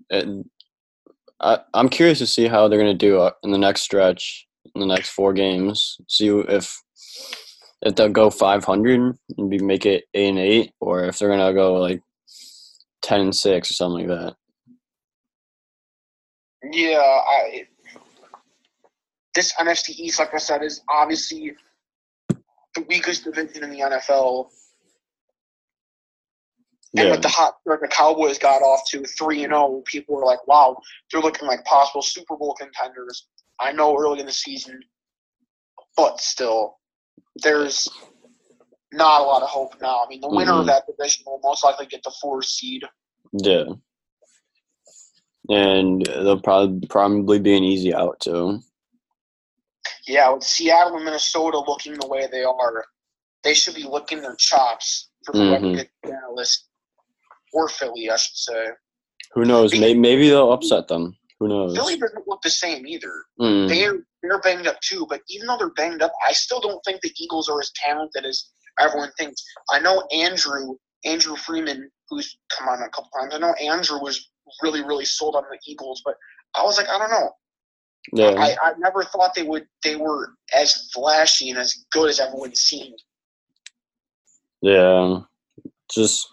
And 0.09 0.49
I 1.39 1.59
I'm 1.75 1.89
curious 1.89 2.17
to 2.17 2.27
see 2.27 2.47
how 2.47 2.67
they're 2.67 2.79
gonna 2.79 2.95
do 2.95 3.19
uh, 3.19 3.31
in 3.43 3.51
the 3.51 3.59
next 3.59 3.81
stretch, 3.81 4.47
in 4.73 4.81
the 4.81 4.87
next 4.87 5.09
four 5.09 5.31
games. 5.31 5.97
See 6.07 6.29
if 6.29 6.81
if 7.81 7.95
they'll 7.95 8.09
go 8.09 8.29
500 8.29 9.17
and 9.37 9.49
be 9.49 9.59
make 9.59 9.85
it 9.85 10.05
eight 10.13 10.29
and 10.29 10.39
eight, 10.39 10.73
or 10.79 11.05
if 11.05 11.19
they're 11.19 11.29
gonna 11.29 11.53
go 11.53 11.75
like 11.75 12.01
ten 13.01 13.21
and 13.21 13.35
six 13.35 13.71
or 13.71 13.73
something 13.73 14.07
like 14.07 14.19
that. 14.19 14.35
Yeah, 16.71 16.99
I, 16.99 17.67
this 19.35 19.53
NFC 19.53 19.89
East, 19.91 20.19
like 20.19 20.33
I 20.33 20.37
said, 20.37 20.63
is 20.63 20.81
obviously 20.89 21.53
the 22.29 22.81
weakest 22.89 23.23
division 23.23 23.63
in 23.63 23.69
the 23.69 23.79
NFL. 23.79 24.49
Yeah. 26.93 27.03
And 27.03 27.11
with 27.11 27.21
the 27.21 27.29
hot 27.29 27.55
start 27.61 27.81
the 27.81 27.87
Cowboys 27.87 28.39
got 28.39 28.61
off 28.61 28.81
to 28.89 29.03
three 29.03 29.43
and 29.43 29.51
zero, 29.51 29.61
oh, 29.61 29.83
people 29.85 30.15
were 30.15 30.25
like, 30.25 30.45
"Wow, 30.47 30.77
they're 31.11 31.21
looking 31.21 31.47
like 31.47 31.63
possible 31.65 32.01
Super 32.01 32.35
Bowl 32.35 32.55
contenders." 32.55 33.27
I 33.59 33.71
know 33.71 33.95
early 33.97 34.19
in 34.19 34.25
the 34.25 34.31
season, 34.31 34.79
but 35.95 36.19
still, 36.19 36.77
there's 37.37 37.87
not 38.91 39.21
a 39.21 39.23
lot 39.23 39.43
of 39.43 39.49
hope 39.49 39.73
now. 39.81 40.03
I 40.03 40.09
mean, 40.09 40.21
the 40.21 40.29
winner 40.29 40.51
mm-hmm. 40.51 40.61
of 40.61 40.65
that 40.67 40.83
division 40.87 41.23
will 41.25 41.39
most 41.43 41.63
likely 41.63 41.85
get 41.85 42.03
the 42.03 42.13
four 42.21 42.41
seed. 42.41 42.83
Yeah. 43.33 43.65
And 45.49 46.05
they'll 46.05 46.41
probably 46.41 46.87
probably 46.87 47.39
be 47.39 47.55
an 47.55 47.63
easy 47.63 47.93
out 47.93 48.19
too. 48.19 48.59
Yeah, 50.05 50.31
with 50.31 50.43
Seattle 50.43 50.95
and 50.95 51.05
Minnesota 51.05 51.59
looking 51.59 51.93
the 51.93 52.07
way 52.07 52.27
they 52.31 52.43
are, 52.43 52.85
they 53.43 53.53
should 53.53 53.75
be 53.75 53.83
licking 53.83 54.21
their 54.21 54.35
chops 54.35 55.09
for 55.25 55.33
whoever 55.33 55.65
Mhm. 55.65 55.75
gets 55.75 55.89
Dallas 56.03 56.65
or 57.53 57.69
Philly, 57.69 58.09
I 58.09 58.17
should 58.17 58.35
say. 58.35 58.67
Who 59.33 59.45
knows? 59.45 59.71
Maybe, 59.73 59.99
maybe 59.99 60.29
they'll 60.29 60.51
upset 60.51 60.87
them. 60.87 61.17
Who 61.39 61.47
knows? 61.47 61.75
Philly 61.75 61.97
doesn't 61.97 62.27
look 62.27 62.41
the 62.41 62.49
same 62.49 62.87
either. 62.87 63.23
Mm. 63.39 63.69
They're 63.69 63.99
they're 64.23 64.39
banged 64.41 64.67
up 64.67 64.79
too, 64.81 65.05
but 65.07 65.21
even 65.29 65.47
though 65.47 65.57
they're 65.57 65.69
banged 65.71 66.01
up, 66.01 66.11
I 66.27 66.33
still 66.33 66.59
don't 66.59 66.83
think 66.83 67.01
the 67.01 67.13
Eagles 67.17 67.47
are 67.47 67.59
as 67.59 67.71
talented 67.75 68.25
as 68.25 68.49
everyone 68.79 69.11
thinks. 69.17 69.43
I 69.71 69.79
know 69.79 70.03
Andrew 70.11 70.75
Andrew 71.05 71.35
Freeman, 71.35 71.89
who's 72.09 72.37
come 72.49 72.67
on 72.67 72.81
a 72.81 72.89
couple 72.89 73.09
times. 73.19 73.35
I 73.35 73.37
know 73.37 73.53
Andrew 73.53 73.99
was 73.99 74.29
really 74.63 74.83
really 74.83 75.05
sold 75.05 75.35
on 75.35 75.43
the 75.51 75.59
Eagles, 75.67 76.01
but 76.03 76.15
I 76.55 76.63
was 76.63 76.77
like, 76.77 76.89
I 76.89 76.97
don't 76.97 77.11
know. 77.11 77.29
Yeah. 78.13 78.39
I, 78.39 78.55
I 78.61 78.73
never 78.79 79.03
thought 79.03 79.35
they 79.35 79.43
would 79.43 79.67
they 79.83 79.95
were 79.95 80.33
as 80.55 80.89
flashy 80.93 81.49
and 81.49 81.59
as 81.59 81.85
good 81.91 82.09
as 82.09 82.19
everyone 82.19 82.55
seemed. 82.55 82.99
Yeah, 84.61 85.21
just 85.93 86.27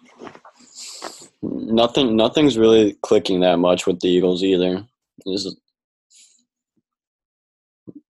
nothing. 1.43 2.17
Nothing's 2.17 2.57
really 2.57 2.97
clicking 3.03 3.41
that 3.41 3.59
much 3.59 3.87
with 3.87 4.01
the 4.01 4.09
Eagles 4.09 4.43
either. 4.43 4.87
This 5.27 5.55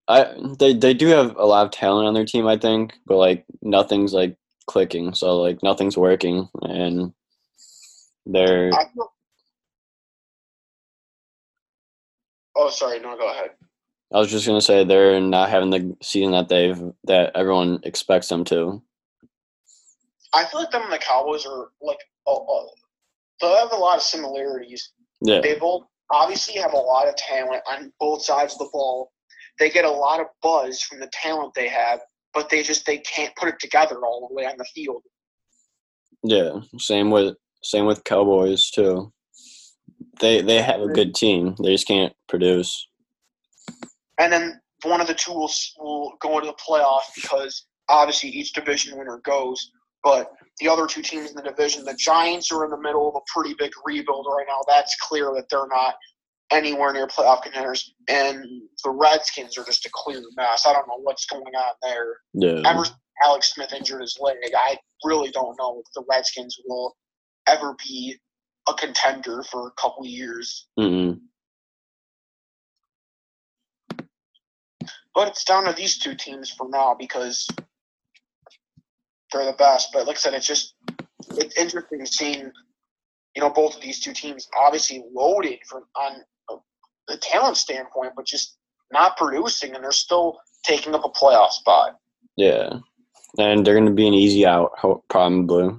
I 0.08 0.34
they 0.58 0.74
they 0.74 0.94
do 0.94 1.08
have 1.08 1.36
a 1.36 1.46
lot 1.46 1.64
of 1.64 1.72
talent 1.72 2.06
on 2.06 2.14
their 2.14 2.26
team, 2.26 2.46
I 2.46 2.58
think, 2.58 2.94
but 3.06 3.16
like 3.16 3.44
nothing's 3.62 4.12
like 4.12 4.36
clicking. 4.66 5.14
So 5.14 5.40
like 5.40 5.62
nothing's 5.62 5.96
working, 5.96 6.48
and 6.62 7.12
they're. 8.26 8.70
Oh, 12.56 12.70
sorry. 12.70 13.00
No, 13.00 13.16
go 13.16 13.30
ahead. 13.30 13.50
I 14.12 14.18
was 14.18 14.30
just 14.30 14.46
gonna 14.46 14.60
say 14.60 14.84
they're 14.84 15.20
not 15.20 15.48
having 15.48 15.70
the 15.70 15.96
season 16.02 16.32
that 16.32 16.48
they've 16.48 16.80
that 17.04 17.32
everyone 17.34 17.80
expects 17.84 18.28
them 18.28 18.44
to. 18.44 18.82
I 20.34 20.44
feel 20.44 20.60
like 20.60 20.70
them 20.70 20.82
and 20.82 20.92
the 20.92 20.98
Cowboys 20.98 21.46
are 21.46 21.70
like 21.80 21.98
uh, 22.26 22.34
uh, 22.34 22.66
they 23.40 23.48
have 23.54 23.72
a 23.72 23.76
lot 23.76 23.96
of 23.96 24.02
similarities. 24.02 24.92
Yeah, 25.22 25.40
They 25.40 25.54
both 25.58 25.86
obviously 26.14 26.54
have 26.60 26.72
a 26.72 26.76
lot 26.76 27.08
of 27.08 27.16
talent 27.16 27.62
on 27.68 27.92
both 27.98 28.22
sides 28.22 28.54
of 28.54 28.60
the 28.60 28.70
ball. 28.72 29.10
They 29.58 29.68
get 29.68 29.84
a 29.84 29.90
lot 29.90 30.20
of 30.20 30.26
buzz 30.42 30.80
from 30.80 31.00
the 31.00 31.10
talent 31.12 31.52
they 31.54 31.68
have, 31.68 32.00
but 32.32 32.48
they 32.48 32.62
just 32.62 32.86
they 32.86 32.98
can't 32.98 33.34
put 33.36 33.48
it 33.48 33.56
together 33.60 33.96
all 34.04 34.28
the 34.28 34.34
way 34.34 34.46
on 34.46 34.56
the 34.56 34.64
field. 34.74 35.02
yeah. 36.22 36.60
Same 36.78 37.10
with 37.10 37.36
same 37.62 37.86
with 37.86 38.04
Cowboys 38.04 38.70
too. 38.70 39.12
They 40.20 40.40
they 40.40 40.62
have 40.62 40.80
a 40.80 40.88
good 40.88 41.14
team. 41.14 41.56
They 41.62 41.72
just 41.72 41.88
can't 41.88 42.12
produce. 42.28 42.88
And 44.18 44.32
then 44.32 44.60
one 44.84 45.00
of 45.00 45.08
the 45.08 45.14
two 45.14 45.32
will, 45.32 45.50
will 45.78 46.12
go 46.20 46.38
into 46.38 46.46
the 46.46 46.54
playoffs 46.54 47.12
because 47.14 47.66
obviously 47.88 48.30
each 48.30 48.52
division 48.52 48.96
winner 48.96 49.20
goes. 49.24 49.70
But 50.04 50.30
the 50.60 50.68
other 50.68 50.86
two 50.86 51.02
teams 51.02 51.30
in 51.30 51.36
the 51.36 51.42
division, 51.42 51.84
the 51.84 51.94
Giants 51.94 52.52
are 52.52 52.64
in 52.64 52.70
the 52.70 52.78
middle 52.78 53.08
of 53.08 53.16
a 53.16 53.24
pretty 53.32 53.54
big 53.58 53.72
rebuild 53.84 54.26
right 54.28 54.46
now. 54.46 54.60
That's 54.68 54.94
clear 55.00 55.32
that 55.34 55.46
they're 55.50 55.66
not 55.66 55.94
anywhere 56.50 56.92
near 56.92 57.06
playoff 57.06 57.42
contenders. 57.42 57.94
And 58.08 58.44
the 58.84 58.90
Redskins 58.90 59.58
are 59.58 59.64
just 59.64 59.86
a 59.86 59.90
clear 59.92 60.22
mess. 60.36 60.66
I 60.66 60.72
don't 60.74 60.86
know 60.86 61.00
what's 61.00 61.24
going 61.24 61.42
on 61.42 61.74
there. 61.82 62.06
Yeah, 62.34 62.70
Ever 62.70 62.84
since 62.84 62.98
Alex 63.24 63.54
Smith 63.54 63.72
injured 63.72 64.02
his 64.02 64.18
leg, 64.20 64.36
I 64.56 64.76
really 65.04 65.30
don't 65.30 65.56
know 65.58 65.80
if 65.80 65.86
the 65.94 66.04
Redskins 66.08 66.58
will 66.66 66.94
ever 67.48 67.74
be 67.84 68.16
a 68.68 68.74
contender 68.74 69.42
for 69.42 69.68
a 69.68 69.72
couple 69.72 70.06
years. 70.06 70.68
Mm-mm. 70.78 71.20
But 75.14 75.28
it's 75.28 75.44
down 75.44 75.64
to 75.64 75.72
these 75.72 75.98
two 75.98 76.14
teams 76.14 76.50
for 76.50 76.68
now 76.68 76.94
because 76.98 77.46
they're 79.34 79.44
the 79.44 79.56
best. 79.58 79.90
But 79.92 80.06
like 80.06 80.16
I 80.16 80.18
said, 80.18 80.34
it's 80.34 80.46
just 80.46 80.74
it's 81.36 81.56
interesting 81.58 82.06
seeing 82.06 82.50
you 83.34 83.42
know 83.42 83.50
both 83.50 83.76
of 83.76 83.82
these 83.82 84.00
two 84.00 84.12
teams 84.12 84.48
obviously 84.58 85.04
loaded 85.12 85.58
from 85.68 85.82
on 85.96 86.22
a 87.10 87.16
talent 87.18 87.56
standpoint, 87.56 88.12
but 88.16 88.26
just 88.26 88.56
not 88.92 89.16
producing, 89.16 89.74
and 89.74 89.84
they're 89.84 89.92
still 89.92 90.38
taking 90.64 90.94
up 90.94 91.04
a 91.04 91.10
playoff 91.10 91.50
spot. 91.50 91.96
yeah. 92.36 92.70
And 93.36 93.66
they're 93.66 93.74
gonna 93.74 93.90
be 93.90 94.06
an 94.06 94.14
easy 94.14 94.46
out, 94.46 94.70
probably. 95.10 95.76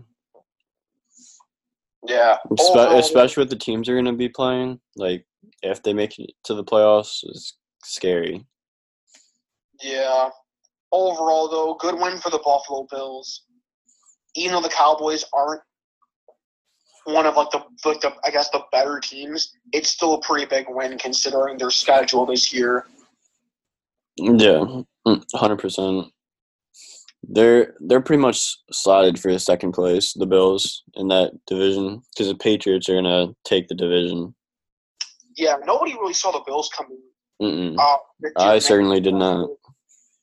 Yeah, 2.06 2.38
Overall, 2.60 3.00
especially 3.00 3.42
with 3.42 3.50
the 3.50 3.56
teams 3.56 3.88
they're 3.88 3.96
gonna 3.96 4.14
be 4.14 4.28
playing. 4.30 4.80
Like 4.98 5.26
if 5.64 5.82
they 5.82 5.94
make 5.94 6.20
it 6.20 6.32
to 6.44 6.54
the 6.54 6.66
playoffs, 6.66 7.24
it's 7.24 7.58
scary. 7.84 8.46
Yeah. 9.82 10.30
Overall, 10.96 11.50
though, 11.50 11.74
good 11.74 12.00
win 12.00 12.18
for 12.18 12.30
the 12.30 12.40
Buffalo 12.40 12.88
Bills. 12.90 13.44
Even 14.34 14.56
though 14.56 14.62
the 14.62 14.70
Cowboys 14.70 15.26
aren't 15.34 15.62
one 17.04 17.26
of 17.26 17.36
like 17.36 17.52
the 17.52 17.64
like 17.84 18.00
the 18.00 18.14
I 18.24 18.32
guess 18.32 18.50
the 18.50 18.62
better 18.72 19.02
teams, 19.02 19.54
it's 19.74 19.90
still 19.90 20.14
a 20.14 20.22
pretty 20.22 20.46
big 20.46 20.68
win 20.70 20.98
considering 20.98 21.58
their 21.58 21.70
schedule 21.70 22.26
this 22.26 22.54
year. 22.54 22.86
Yeah, 24.16 24.64
hundred 25.34 25.58
percent. 25.58 26.06
They're 27.24 27.74
they're 27.82 28.00
pretty 28.00 28.22
much 28.22 28.58
slotted 28.72 29.20
for 29.20 29.34
the 29.34 29.40
second 29.40 29.74
place. 29.74 30.14
The 30.14 30.26
Bills 30.26 30.84
in 30.94 31.10
that 31.10 31.34
division 31.46 32.04
because 32.14 32.30
the 32.30 32.36
Patriots 32.36 32.88
are 32.88 32.96
gonna 32.96 33.34
take 33.44 33.68
the 33.68 33.76
division. 33.76 34.34
Yeah, 35.36 35.58
nobody 35.66 35.92
really 35.94 36.14
saw 36.14 36.32
the 36.32 36.44
Bills 36.46 36.70
coming. 36.70 37.00
Uh, 37.78 37.98
I 38.38 38.60
certainly 38.60 39.02
did 39.02 39.16
not. 39.16 39.50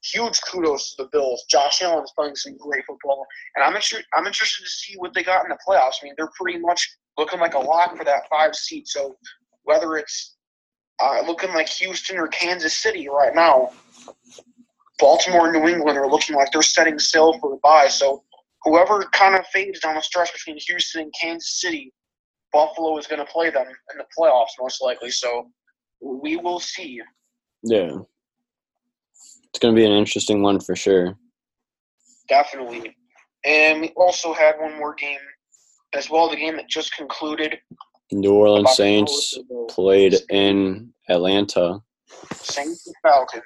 Huge 0.04 0.40
kudos 0.50 0.94
to 0.94 1.04
the 1.04 1.08
Bills. 1.12 1.44
Josh 1.48 1.80
Allen 1.82 2.04
is 2.04 2.12
playing 2.16 2.34
some 2.34 2.56
great 2.56 2.84
football, 2.86 3.24
and 3.54 3.64
I'm 3.64 3.74
interested. 3.74 4.04
I'm 4.14 4.26
interested 4.26 4.64
to 4.64 4.70
see 4.70 4.94
what 4.96 5.14
they 5.14 5.22
got 5.22 5.44
in 5.44 5.50
the 5.50 5.58
playoffs. 5.66 6.02
I 6.02 6.06
mean, 6.06 6.14
they're 6.16 6.30
pretty 6.40 6.58
much 6.58 6.96
looking 7.16 7.40
like 7.40 7.54
a 7.54 7.58
lock 7.58 7.96
for 7.96 8.04
that 8.04 8.22
five 8.30 8.54
seed. 8.54 8.88
So 8.88 9.16
whether 9.62 9.96
it's 9.96 10.36
uh, 11.02 11.22
looking 11.26 11.52
like 11.52 11.68
Houston 11.68 12.16
or 12.16 12.28
Kansas 12.28 12.74
City 12.74 13.08
right 13.08 13.34
now, 13.34 13.70
Baltimore 14.98 15.48
and 15.48 15.62
New 15.62 15.68
England 15.68 15.98
are 15.98 16.10
looking 16.10 16.36
like 16.36 16.50
they're 16.52 16.62
setting 16.62 16.98
sail 16.98 17.38
for 17.38 17.54
a 17.54 17.56
bye. 17.58 17.88
So 17.88 18.22
whoever 18.62 19.04
kind 19.12 19.34
of 19.34 19.46
fades 19.48 19.80
down 19.80 19.94
the 19.94 20.00
stretch 20.00 20.32
between 20.32 20.58
Houston 20.58 21.02
and 21.02 21.14
Kansas 21.20 21.60
City, 21.60 21.92
Buffalo 22.52 22.98
is 22.98 23.06
going 23.06 23.24
to 23.24 23.32
play 23.32 23.50
them 23.50 23.66
in 23.66 23.98
the 23.98 24.04
playoffs 24.16 24.50
most 24.60 24.82
likely. 24.82 25.10
So 25.10 25.50
we 26.00 26.36
will 26.36 26.60
see. 26.60 27.00
Yeah, 27.62 27.98
it's 29.52 29.58
gonna 29.60 29.74
be 29.74 29.84
an 29.84 29.92
interesting 29.92 30.42
one 30.42 30.60
for 30.60 30.74
sure. 30.74 31.16
Definitely. 32.28 32.96
And 33.44 33.82
we 33.82 33.88
also 33.96 34.32
had 34.32 34.54
one 34.58 34.78
more 34.78 34.94
game 34.94 35.18
as 35.94 36.08
well, 36.08 36.30
the 36.30 36.36
game 36.36 36.56
that 36.56 36.68
just 36.68 36.94
concluded. 36.96 37.58
New 38.12 38.32
Orleans 38.34 38.74
Saints 38.76 39.38
played 39.68 40.14
in 40.30 40.92
Atlanta, 41.08 41.80
Saints 42.34 42.86
and 42.86 42.96
Falcons. 43.02 43.42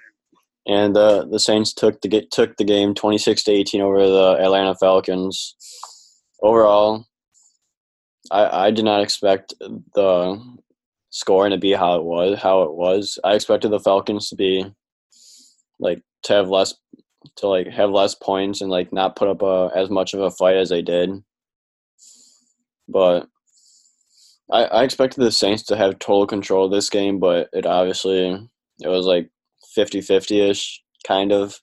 and 0.67 0.97
uh, 0.97 1.25
the 1.31 1.39
Saints 1.39 1.73
took 1.73 2.01
the 2.03 2.09
ga- 2.09 2.29
took 2.31 2.57
the 2.57 2.65
game 2.65 2.95
twenty 2.95 3.19
six 3.19 3.43
to 3.45 3.53
eighteen 3.53 3.81
over 3.81 4.07
the 4.07 4.37
Atlanta 4.41 4.75
Falcons. 4.75 5.57
Overall, 6.43 7.05
I 8.31 8.67
I 8.67 8.71
did 8.71 8.85
not 8.85 9.03
expect 9.03 9.55
the 9.95 10.41
scoring 11.11 11.53
to 11.53 11.59
be 11.59 11.73
how 11.73 11.95
it 11.97 12.05
was. 12.05 12.39
How 12.41 12.63
it 12.63 12.75
was, 12.75 13.19
I 13.25 13.35
expected 13.35 13.71
the 13.71 13.81
Falcons 13.81 14.29
to 14.29 14.37
be 14.37 14.67
like 15.79 16.03
to 16.25 16.33
have 16.33 16.49
less 16.49 16.75
to 17.37 17.49
like 17.49 17.69
have 17.69 17.91
less 17.91 18.15
points 18.15 18.61
and 18.61 18.71
like 18.71 18.93
not 18.93 19.17
put 19.17 19.29
up 19.29 19.43
a, 19.43 19.71
as 19.75 19.91
much 19.91 20.15
of 20.15 20.21
a 20.21 20.31
fight 20.31 20.57
as 20.57 20.69
they 20.69 20.83
did. 20.83 21.11
But 22.89 23.29
I, 24.51 24.65
I 24.65 24.85
expected 24.85 25.21
the 25.21 25.33
Saints 25.33 25.65
to 25.65 25.77
have 25.77 25.99
total 25.99 26.27
control 26.27 26.67
of 26.67 26.71
this 26.71 26.89
game, 26.89 27.19
but 27.19 27.49
it 27.53 27.67
obviously 27.67 28.49
it 28.81 28.89
was 28.89 29.07
like 29.07 29.31
50-50 29.77 30.51
ish 30.51 30.83
kind 31.07 31.33
of. 31.33 31.61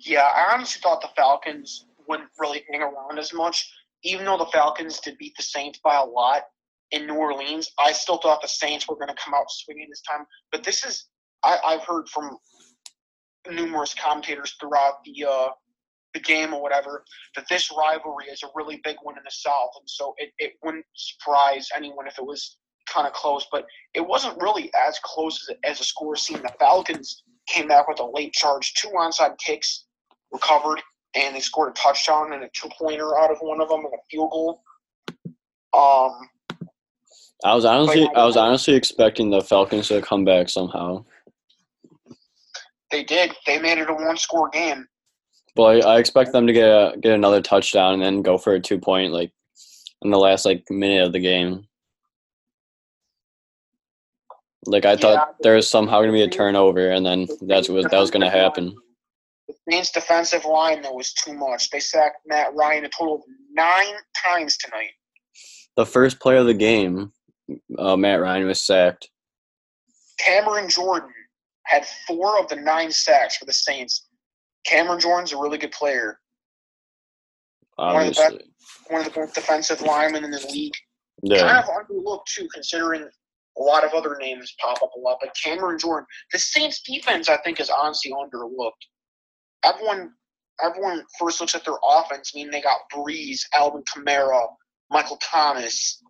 Yeah, 0.00 0.22
I 0.22 0.52
honestly 0.52 0.80
thought 0.80 1.00
the 1.00 1.08
Falcons 1.16 1.86
wouldn't 2.08 2.28
really 2.38 2.64
hang 2.70 2.82
around 2.82 3.18
as 3.18 3.32
much. 3.32 3.70
Even 4.02 4.26
though 4.26 4.38
the 4.38 4.46
Falcons 4.46 5.00
did 5.00 5.18
beat 5.18 5.34
the 5.36 5.42
Saints 5.42 5.80
by 5.82 5.96
a 5.96 6.04
lot 6.04 6.42
in 6.90 7.06
New 7.06 7.14
Orleans, 7.14 7.70
I 7.78 7.92
still 7.92 8.18
thought 8.18 8.42
the 8.42 8.48
Saints 8.48 8.86
were 8.86 8.96
going 8.96 9.08
to 9.08 9.14
come 9.22 9.34
out 9.34 9.50
swinging 9.50 9.86
this 9.88 10.02
time. 10.02 10.26
But 10.52 10.62
this 10.62 10.84
is, 10.84 11.06
I, 11.44 11.58
I've 11.64 11.84
heard 11.84 12.08
from 12.08 12.38
numerous 13.50 13.94
commentators 13.94 14.56
throughout 14.58 15.04
the 15.04 15.26
uh, 15.28 15.48
the 16.14 16.20
game 16.20 16.54
or 16.54 16.62
whatever 16.62 17.04
that 17.34 17.44
this 17.48 17.70
rivalry 17.76 18.26
is 18.26 18.42
a 18.42 18.48
really 18.54 18.80
big 18.84 18.96
one 19.02 19.18
in 19.18 19.24
the 19.24 19.30
South, 19.30 19.70
and 19.78 19.88
so 19.88 20.14
it, 20.18 20.30
it 20.38 20.52
wouldn't 20.62 20.86
surprise 20.94 21.68
anyone 21.76 22.06
if 22.06 22.18
it 22.18 22.24
was 22.24 22.56
kind 22.88 23.06
of 23.06 23.12
close. 23.12 23.46
But 23.50 23.66
it 23.94 24.06
wasn't 24.06 24.40
really 24.40 24.70
as 24.86 24.98
close 25.02 25.48
as, 25.50 25.56
as 25.64 25.80
a 25.80 25.84
score 25.84 26.16
scene. 26.16 26.40
The 26.40 26.52
Falcons 26.58 27.24
came 27.48 27.68
back 27.68 27.88
with 27.88 28.00
a 28.00 28.06
late 28.06 28.32
charge, 28.32 28.74
two 28.74 28.88
onside 28.88 29.36
kicks 29.38 29.86
recovered, 30.32 30.80
and 31.14 31.34
they 31.34 31.40
scored 31.40 31.70
a 31.70 31.72
touchdown 31.72 32.32
and 32.32 32.44
a 32.44 32.48
two 32.54 32.68
pointer 32.78 33.18
out 33.18 33.30
of 33.30 33.38
one 33.40 33.60
of 33.60 33.68
them 33.68 33.80
and 33.80 33.92
a 33.94 34.02
field 34.10 34.30
goal. 34.30 34.62
Um, 35.76 36.28
I 37.44 37.54
was 37.54 37.64
honestly, 37.64 38.08
I 38.14 38.24
was 38.24 38.36
honestly 38.36 38.74
expecting 38.74 39.30
the 39.30 39.42
Falcons 39.42 39.88
to 39.88 40.00
come 40.00 40.24
back 40.24 40.48
somehow. 40.48 41.04
They 42.94 43.02
did. 43.02 43.32
They 43.44 43.58
made 43.58 43.78
it 43.78 43.90
a 43.90 43.92
one-score 43.92 44.50
game. 44.50 44.86
Well, 45.56 45.68
I, 45.68 45.94
I 45.94 45.98
expect 45.98 46.32
them 46.32 46.46
to 46.46 46.52
get 46.52 46.68
a, 46.68 46.96
get 47.00 47.12
another 47.12 47.42
touchdown 47.42 47.94
and 47.94 48.02
then 48.02 48.22
go 48.22 48.38
for 48.38 48.54
a 48.54 48.60
two 48.60 48.78
point 48.78 49.12
like 49.12 49.32
in 50.02 50.10
the 50.10 50.18
last 50.18 50.44
like 50.44 50.64
minute 50.70 51.04
of 51.04 51.12
the 51.12 51.18
game. 51.20 51.66
Like 54.66 54.84
I 54.84 54.96
thought 54.96 55.28
Yeah. 55.28 55.34
there 55.42 55.56
was 55.56 55.68
somehow 55.68 56.00
gonna 56.00 56.12
be 56.12 56.22
a 56.22 56.28
turnover, 56.28 56.90
and 56.90 57.04
then 57.04 57.26
that's 57.42 57.68
what 57.68 57.90
that 57.90 58.00
was 58.00 58.10
gonna 58.10 58.30
happen. 58.30 58.74
The 59.48 59.54
Saints' 59.70 59.90
defensive 59.90 60.44
line 60.44 60.82
though 60.82 60.94
was 60.94 61.12
too 61.12 61.34
much. 61.34 61.70
They 61.70 61.80
sacked 61.80 62.18
Matt 62.26 62.54
Ryan 62.54 62.84
a 62.84 62.88
total 62.88 63.16
of 63.16 63.22
nine 63.52 63.94
times 64.24 64.56
tonight. 64.56 64.92
The 65.76 65.84
first 65.84 66.18
play 66.20 66.36
of 66.38 66.46
the 66.46 66.54
game, 66.54 67.12
uh, 67.78 67.96
Matt 67.96 68.20
Ryan 68.20 68.46
was 68.46 68.62
sacked. 68.62 69.10
Cameron 70.18 70.68
Jordan 70.70 71.10
had 71.64 71.86
four 72.06 72.38
of 72.38 72.48
the 72.48 72.56
nine 72.56 72.90
sacks 72.90 73.36
for 73.36 73.44
the 73.44 73.52
Saints. 73.52 74.06
Cameron 74.66 75.00
Jordan's 75.00 75.32
a 75.32 75.36
really 75.36 75.58
good 75.58 75.72
player. 75.72 76.20
One 77.94 77.96
of 78.08 78.14
the 78.14 78.20
best- 78.22 78.32
One 78.88 79.00
of 79.00 79.12
the 79.12 79.20
best 79.20 79.34
defensive 79.34 79.80
linemen 79.82 80.24
in 80.24 80.30
the 80.30 80.46
league. 80.52 80.74
kind 81.40 81.58
of 81.58 81.64
underlooked 81.70 82.26
too, 82.26 82.48
considering 82.52 83.02
a 83.56 83.62
lot 83.62 83.84
of 83.84 83.94
other 83.94 84.16
names 84.20 84.54
pop 84.60 84.82
up 84.82 84.90
a 84.96 84.98
lot. 84.98 85.18
But 85.20 85.34
Cameron 85.42 85.78
Jordan, 85.78 86.06
the 86.32 86.38
Saints 86.38 86.82
defense, 86.82 87.28
I 87.28 87.36
think, 87.38 87.60
is 87.60 87.70
honestly 87.70 88.12
underlooked. 88.12 88.72
Everyone, 89.62 90.12
everyone 90.62 91.04
first 91.18 91.40
looks 91.40 91.54
at 91.54 91.64
their 91.64 91.78
offense. 91.84 92.32
I 92.34 92.38
mean, 92.38 92.50
they 92.50 92.60
got 92.60 92.78
Brees, 92.92 93.40
Alvin 93.54 93.82
Kamara, 93.84 94.48
Michael 94.90 95.16
Thomas, 95.18 96.02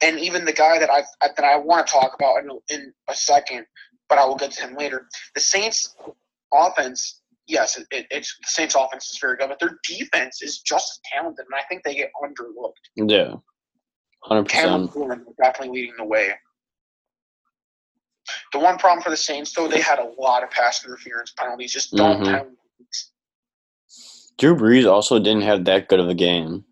and 0.00 0.18
even 0.18 0.44
the 0.44 0.52
guy 0.52 0.78
that 0.78 0.90
I 0.90 1.02
that 1.20 1.44
I 1.44 1.56
want 1.56 1.86
to 1.86 1.92
talk 1.92 2.14
about 2.14 2.38
in, 2.44 2.50
in 2.70 2.94
a 3.08 3.14
second, 3.14 3.66
but 4.08 4.18
I 4.18 4.24
will 4.26 4.36
get 4.36 4.50
to 4.52 4.62
him 4.66 4.76
later. 4.76 5.08
The 5.34 5.40
Saints 5.40 5.94
offense. 6.52 7.20
Yes, 7.46 7.78
it, 7.78 7.86
it, 7.90 8.06
it's 8.10 8.36
the 8.40 8.46
Saints 8.46 8.74
offense 8.74 9.10
is 9.10 9.18
very 9.20 9.36
good, 9.36 9.48
but 9.48 9.58
their 9.58 9.78
defense 9.86 10.42
is 10.42 10.58
just 10.60 10.90
as 10.90 11.00
talented, 11.12 11.46
and 11.50 11.58
I 11.58 11.62
think 11.68 11.82
they 11.82 11.94
get 11.94 12.10
underlooked. 12.22 12.72
yeah, 12.96 13.34
hundred 14.24 14.44
percent. 14.48 14.90
Definitely 15.42 15.80
leading 15.80 15.94
the 15.96 16.04
way. 16.04 16.32
The 18.52 18.58
one 18.58 18.76
problem 18.76 19.02
for 19.02 19.08
the 19.08 19.16
Saints, 19.16 19.54
though, 19.54 19.66
they 19.68 19.80
had 19.80 19.98
a 19.98 20.10
lot 20.18 20.42
of 20.42 20.50
pass 20.50 20.84
interference 20.84 21.32
penalties, 21.32 21.72
just 21.72 21.94
dumb 21.96 22.18
Mhm. 22.20 22.24
penalties. 22.26 23.10
Drew 24.38 24.54
Brees 24.54 24.86
also 24.90 25.18
didn't 25.18 25.42
have 25.42 25.64
that 25.64 25.88
good 25.88 26.00
of 26.00 26.08
a 26.08 26.14
game. 26.14 26.64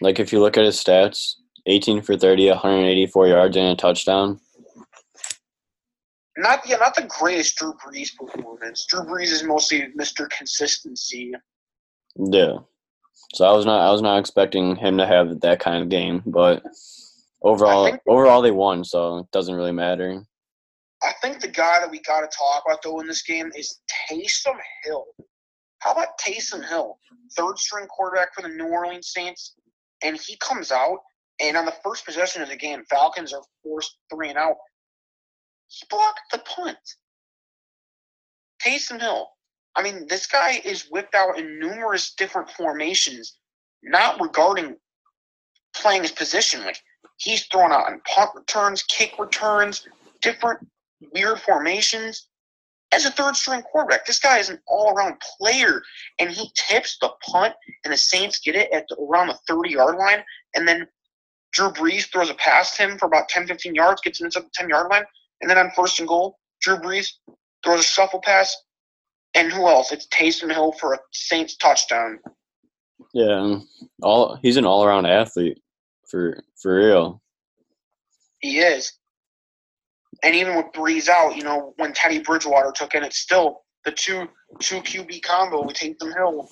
Like 0.00 0.18
if 0.18 0.32
you 0.32 0.40
look 0.40 0.56
at 0.58 0.64
his 0.64 0.76
stats, 0.82 1.34
18 1.66 2.02
for 2.02 2.16
30, 2.16 2.48
184 2.50 3.28
yards 3.28 3.56
and 3.56 3.68
a 3.68 3.76
touchdown. 3.76 4.40
Not 6.36 6.60
yeah, 6.66 6.76
not 6.76 6.94
the 6.94 7.08
greatest 7.08 7.56
Drew 7.56 7.74
Brees 7.74 8.14
performance. 8.14 8.86
Drew 8.86 9.00
Brees 9.00 9.32
is 9.32 9.42
mostly 9.42 9.88
Mr. 9.98 10.28
Consistency. 10.30 11.32
Yeah. 12.16 12.58
So 13.34 13.46
I 13.46 13.52
was 13.52 13.64
not 13.64 13.86
I 13.86 13.90
was 13.90 14.02
not 14.02 14.18
expecting 14.18 14.76
him 14.76 14.98
to 14.98 15.06
have 15.06 15.40
that 15.40 15.60
kind 15.60 15.82
of 15.82 15.88
game, 15.88 16.22
but 16.26 16.62
overall 17.42 17.86
think- 17.86 18.00
overall 18.06 18.42
they 18.42 18.50
won, 18.50 18.84
so 18.84 19.18
it 19.18 19.30
doesn't 19.32 19.54
really 19.54 19.72
matter. 19.72 20.22
I 21.02 21.12
think 21.22 21.40
the 21.40 21.48
guy 21.48 21.80
that 21.80 21.90
we 21.90 22.00
got 22.00 22.20
to 22.20 22.36
talk 22.36 22.64
about 22.66 22.82
though 22.82 23.00
in 23.00 23.06
this 23.06 23.22
game 23.22 23.50
is 23.56 23.80
Taysom 24.10 24.58
Hill. 24.84 25.06
How 25.80 25.92
about 25.92 26.18
Taysom 26.18 26.66
Hill, 26.66 26.98
third 27.36 27.58
string 27.58 27.86
quarterback 27.86 28.34
for 28.34 28.42
the 28.42 28.48
New 28.48 28.66
Orleans 28.66 29.12
Saints, 29.12 29.54
and 30.02 30.16
he 30.16 30.36
comes 30.38 30.72
out 30.72 30.98
and 31.40 31.56
on 31.56 31.66
the 31.66 31.74
first 31.84 32.04
possession 32.04 32.42
of 32.42 32.48
the 32.48 32.56
game, 32.56 32.84
Falcons 32.88 33.32
are 33.32 33.42
forced 33.62 33.98
three 34.12 34.30
and 34.30 34.38
out. 34.38 34.56
He 35.68 35.86
blocked 35.90 36.32
the 36.32 36.38
punt. 36.38 36.78
Taysom 38.64 39.00
Hill. 39.00 39.30
I 39.74 39.82
mean, 39.82 40.06
this 40.08 40.26
guy 40.26 40.60
is 40.64 40.88
whipped 40.90 41.14
out 41.14 41.38
in 41.38 41.58
numerous 41.58 42.14
different 42.14 42.50
formations, 42.50 43.36
not 43.82 44.20
regarding 44.20 44.76
playing 45.74 46.02
his 46.02 46.12
position. 46.12 46.64
Like 46.64 46.80
he's 47.18 47.46
thrown 47.46 47.72
out 47.72 47.86
on 47.86 48.00
punt 48.06 48.30
returns, 48.34 48.82
kick 48.84 49.18
returns, 49.18 49.86
different 50.22 50.66
weird 51.12 51.40
formations. 51.40 52.28
As 52.92 53.04
a 53.04 53.10
third 53.10 53.36
string 53.36 53.62
quarterback, 53.62 54.06
this 54.06 54.20
guy 54.20 54.38
is 54.38 54.48
an 54.48 54.60
all 54.66 54.94
around 54.94 55.20
player, 55.38 55.82
and 56.18 56.30
he 56.30 56.50
tips 56.54 56.96
the 57.00 57.10
punt, 57.20 57.52
and 57.84 57.92
the 57.92 57.98
Saints 57.98 58.38
get 58.38 58.54
it 58.54 58.70
at 58.72 58.86
the, 58.88 58.96
around 58.96 59.26
the 59.26 59.38
30 59.48 59.70
yard 59.70 59.96
line, 59.96 60.22
and 60.54 60.66
then 60.66 60.86
Drew 61.52 61.70
Brees 61.70 62.10
throws 62.10 62.30
it 62.30 62.38
past 62.38 62.78
him 62.78 62.96
for 62.96 63.06
about 63.06 63.28
10, 63.28 63.48
15 63.48 63.74
yards, 63.74 64.00
gets 64.00 64.20
him 64.20 64.26
inside 64.26 64.44
the 64.44 64.50
10 64.54 64.68
yard 64.68 64.88
line, 64.88 65.04
and 65.40 65.50
then 65.50 65.58
on 65.58 65.70
first 65.76 65.98
and 65.98 66.08
goal, 66.08 66.38
Drew 66.60 66.76
Brees 66.76 67.08
throws 67.64 67.80
a 67.80 67.82
shuffle 67.82 68.20
pass, 68.20 68.56
and 69.34 69.52
who 69.52 69.66
else? 69.66 69.92
It's 69.92 70.06
Taysom 70.08 70.52
Hill 70.52 70.72
for 70.72 70.94
a 70.94 70.98
Saints 71.12 71.56
touchdown. 71.56 72.18
Yeah. 73.12 73.58
All 74.02 74.38
he's 74.42 74.56
an 74.56 74.64
all-around 74.64 75.06
athlete 75.06 75.58
for 76.08 76.42
for 76.60 76.76
real. 76.76 77.22
He 78.40 78.58
is. 78.58 78.92
And 80.22 80.34
even 80.34 80.56
with 80.56 80.66
Brees 80.74 81.08
out, 81.08 81.36
you 81.36 81.42
know, 81.42 81.74
when 81.76 81.92
Teddy 81.92 82.20
Bridgewater 82.20 82.72
took 82.74 82.94
in, 82.94 83.02
it's 83.04 83.18
still 83.18 83.62
the 83.84 83.92
two 83.92 84.28
two 84.60 84.80
QB 84.80 85.22
combo 85.22 85.64
with 85.64 85.76
Taysom 85.76 86.14
Hill. 86.14 86.50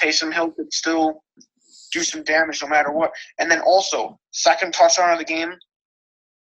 Taysom 0.00 0.32
Hill 0.32 0.52
could 0.52 0.72
still 0.72 1.22
do 1.92 2.00
some 2.00 2.22
damage 2.22 2.62
no 2.62 2.68
matter 2.68 2.92
what. 2.92 3.12
And 3.38 3.50
then 3.50 3.60
also, 3.60 4.18
second 4.30 4.72
touchdown 4.72 5.12
of 5.12 5.18
the 5.18 5.24
game. 5.24 5.54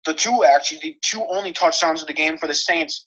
The 0.07 0.15
two 0.15 0.45
actually, 0.45 0.79
the 0.83 0.97
two 1.03 1.27
only 1.29 1.53
touchdowns 1.53 2.01
of 2.01 2.07
the 2.07 2.15
game 2.15 2.39
for 2.39 2.47
the 2.47 2.55
Saints. 2.55 3.07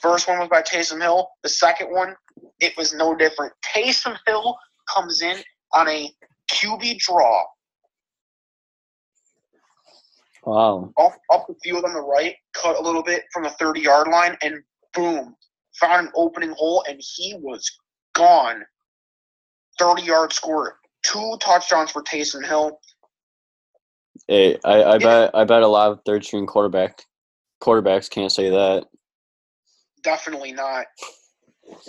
First 0.00 0.28
one 0.28 0.40
was 0.40 0.48
by 0.48 0.62
Taysom 0.62 1.00
Hill. 1.00 1.28
The 1.42 1.48
second 1.48 1.90
one, 1.90 2.14
it 2.58 2.76
was 2.76 2.92
no 2.92 3.14
different. 3.14 3.52
Taysom 3.64 4.16
Hill 4.26 4.56
comes 4.92 5.22
in 5.22 5.36
on 5.72 5.88
a 5.88 6.10
QB 6.52 6.98
draw 6.98 7.44
Wow. 10.44 10.92
up 10.98 11.12
up 11.32 11.46
the 11.46 11.54
field 11.62 11.84
on 11.84 11.92
the 11.92 12.00
right, 12.00 12.34
cut 12.54 12.76
a 12.76 12.82
little 12.82 13.02
bit 13.02 13.24
from 13.32 13.44
the 13.44 13.50
30 13.50 13.80
yard 13.80 14.08
line, 14.08 14.36
and 14.42 14.56
boom, 14.94 15.36
found 15.78 16.06
an 16.06 16.12
opening 16.16 16.52
hole, 16.52 16.82
and 16.88 17.00
he 17.00 17.34
was 17.40 17.70
gone. 18.14 18.64
30 19.78 20.02
yard 20.02 20.32
score, 20.32 20.78
two 21.02 21.36
touchdowns 21.40 21.90
for 21.90 22.02
Taysom 22.02 22.44
Hill. 22.44 22.80
Hey, 24.28 24.58
I, 24.64 24.82
I 24.84 24.98
bet 24.98 25.30
I 25.34 25.44
bet 25.44 25.62
a 25.62 25.68
lot 25.68 25.90
of 25.90 26.00
third 26.04 26.24
string 26.24 26.46
quarterback 26.46 27.04
quarterbacks 27.62 28.08
can't 28.10 28.32
say 28.32 28.50
that. 28.50 28.86
Definitely 30.02 30.52
not. 30.52 30.86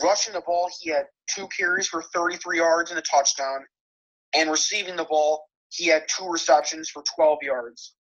Rushing 0.04 0.34
the 0.34 0.42
ball, 0.42 0.70
he 0.80 0.90
had 0.92 1.06
two 1.28 1.48
carries 1.56 1.88
for 1.88 2.04
33 2.14 2.58
yards 2.58 2.92
and 2.92 3.00
a 3.00 3.04
touchdown. 3.04 3.62
And 4.34 4.50
receiving 4.50 4.96
the 4.96 5.06
ball, 5.06 5.44
he 5.70 5.88
had 5.88 6.04
two 6.08 6.28
receptions 6.30 6.90
for 6.90 7.04
12 7.16 7.40
yards 7.42 7.96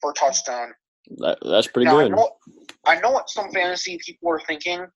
for 0.00 0.10
a 0.10 0.14
touchdown. 0.14 0.72
that 1.18 1.38
that's 1.44 1.66
pretty 1.68 1.86
Now, 1.86 1.98
I 1.98 2.02
good. 2.04 2.12
know, 2.12 2.30
I 2.86 3.00
know 3.00 3.10
what 3.10 3.30
some 3.30 3.50
fantasy 3.52 3.98
people 4.04 4.30
are 4.30 4.40
thinking. 4.40 4.86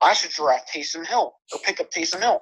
I 0.00 0.14
should 0.14 0.30
draft 0.32 0.70
Taysom 0.74 1.06
Hill 1.06 1.32
or 1.52 1.60
pick 1.64 1.80
up 1.80 1.90
Taysom 1.90 2.20
Hill. 2.20 2.40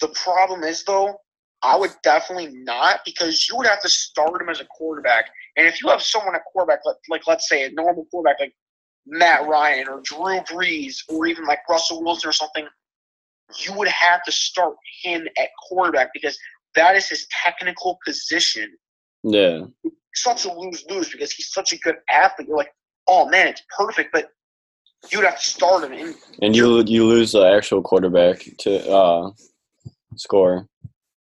The 0.00 0.08
problem 0.08 0.64
is, 0.64 0.82
though, 0.84 1.16
I 1.64 1.76
would 1.76 1.92
definitely 2.02 2.48
not 2.52 3.00
because 3.04 3.48
you 3.48 3.56
would 3.56 3.66
have 3.66 3.80
to 3.80 3.88
start 3.88 4.40
him 4.42 4.50
as 4.50 4.60
a 4.60 4.66
quarterback. 4.66 5.30
And 5.56 5.66
if 5.66 5.82
you 5.82 5.88
have 5.88 6.02
someone 6.02 6.34
at 6.34 6.42
quarterback, 6.52 6.80
like, 6.84 6.96
like 7.08 7.26
let's 7.26 7.48
say 7.48 7.64
a 7.64 7.70
normal 7.70 8.04
quarterback 8.10 8.38
like 8.40 8.54
Matt 9.06 9.48
Ryan 9.48 9.88
or 9.88 10.00
Drew 10.02 10.40
Brees 10.40 10.96
or 11.08 11.26
even 11.26 11.44
like 11.44 11.60
Russell 11.68 12.04
Wilson 12.04 12.28
or 12.28 12.32
something, 12.32 12.66
you 13.58 13.72
would 13.74 13.88
have 13.88 14.22
to 14.24 14.32
start 14.32 14.74
him 15.02 15.26
at 15.38 15.48
quarterback 15.68 16.10
because 16.12 16.38
that 16.74 16.96
is 16.96 17.08
his 17.08 17.26
technical 17.42 17.98
position 18.04 18.70
Yeah. 19.22 19.64
such 20.14 20.44
a 20.44 20.52
lose 20.52 20.84
lose 20.88 21.10
because 21.10 21.32
he's 21.32 21.50
such 21.52 21.72
a 21.72 21.78
good 21.78 21.96
athlete. 22.10 22.48
You're 22.48 22.56
like, 22.56 22.74
oh 23.06 23.28
man, 23.28 23.48
it's 23.48 23.62
perfect, 23.76 24.10
but 24.12 24.28
you'd 25.10 25.24
have 25.24 25.40
to 25.40 25.50
start 25.50 25.84
him. 25.84 25.92
And 25.92 26.14
And 26.42 26.56
you 26.56 26.82
you 26.86 27.06
lose 27.06 27.32
the 27.32 27.42
actual 27.46 27.82
quarterback 27.82 28.44
to 28.60 28.90
uh 28.90 29.30
score. 30.16 30.68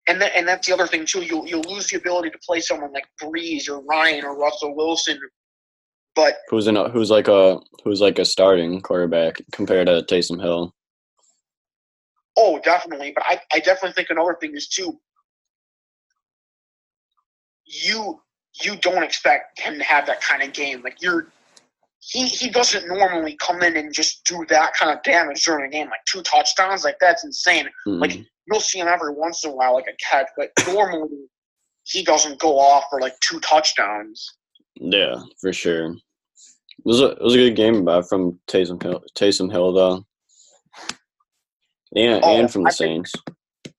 And 0.09 0.23
and 0.23 0.49
that's 0.49 0.67
the 0.67 0.73
other 0.73 0.87
thing 0.87 1.05
too. 1.05 1.23
You'll 1.23 1.47
you'll 1.47 1.63
lose 1.63 1.89
the 1.89 1.99
ability 1.99 2.31
to 2.31 2.39
play 2.39 2.61
someone 2.61 2.93
like 2.93 3.07
Brees 3.23 3.69
or 3.69 3.81
Ryan 3.81 4.25
or 4.25 4.37
Russell 4.37 4.75
Wilson. 4.75 5.21
But 6.15 6.39
Who's 6.49 6.67
in 6.67 6.77
a, 6.77 6.89
who's 6.89 7.11
like 7.11 7.29
a 7.29 7.61
who's 7.85 8.01
like 8.01 8.19
a 8.19 8.25
starting 8.25 8.81
quarterback 8.81 9.41
compared 9.53 9.87
to 9.87 10.03
Taysom 10.03 10.41
Hill. 10.41 10.75
oh, 12.37 12.59
definitely. 12.65 13.13
But 13.15 13.25
I 13.27 13.41
I 13.53 13.59
definitely 13.61 13.93
think 13.93 14.11
another 14.11 14.37
thing 14.41 14.57
is 14.57 14.67
too. 14.67 14.99
You 17.67 18.21
you 18.63 18.77
don't 18.77 19.03
expect 19.03 19.61
him 19.61 19.79
to 19.79 19.85
have 19.85 20.07
that 20.07 20.21
kind 20.23 20.43
of 20.43 20.53
game. 20.53 20.83
Like 20.83 21.03
you're 21.03 21.29
he 22.01 22.27
he 22.27 22.49
doesn't 22.51 22.87
normally 22.89 23.37
come 23.37 23.63
in 23.63 23.77
and 23.77 23.93
just 23.93 24.25
do 24.25 24.45
that 24.49 24.75
kind 24.75 24.91
of 24.97 25.03
damage 25.03 25.45
during 25.45 25.67
a 25.67 25.69
game, 25.71 25.89
like 25.89 26.05
two 26.07 26.23
touchdowns. 26.23 26.85
Like 26.85 26.97
that's 27.01 27.25
insane. 27.25 27.69
Mhm. 27.87 28.01
Like 28.01 28.19
you'll 28.47 28.61
see 28.61 28.79
him 28.79 28.89
every 28.89 29.13
once 29.13 29.45
in 29.45 29.51
a 29.51 29.55
while, 29.55 29.75
like 29.75 29.87
a 29.89 29.97
catch, 30.11 30.29
but 30.37 30.51
normally 30.69 31.27
he 31.85 32.03
doesn't 32.05 32.39
go 32.39 32.59
off 32.59 32.85
for 32.91 33.01
like 33.01 33.19
two 33.21 33.41
touchdowns. 33.41 34.37
yeah, 34.77 35.17
for 35.41 35.53
sure. 35.53 35.93
It 35.93 36.85
was 36.85 37.01
a 37.01 37.07
it 37.13 37.23
was 37.23 37.35
a 37.35 37.39
good 37.39 37.57
game 37.57 37.89
uh, 37.89 38.03
from 38.03 38.39
Taysom 38.47 38.81
Hill, 38.83 39.03
Taysom 39.17 39.51
Hill 39.51 39.73
though, 39.73 40.05
and 41.97 42.21
Oh, 42.25 42.39
and 42.39 42.51
from 42.51 42.63
the 42.63 42.69
I 42.69 42.73
think- 42.73 43.07
Saints. 43.09 43.13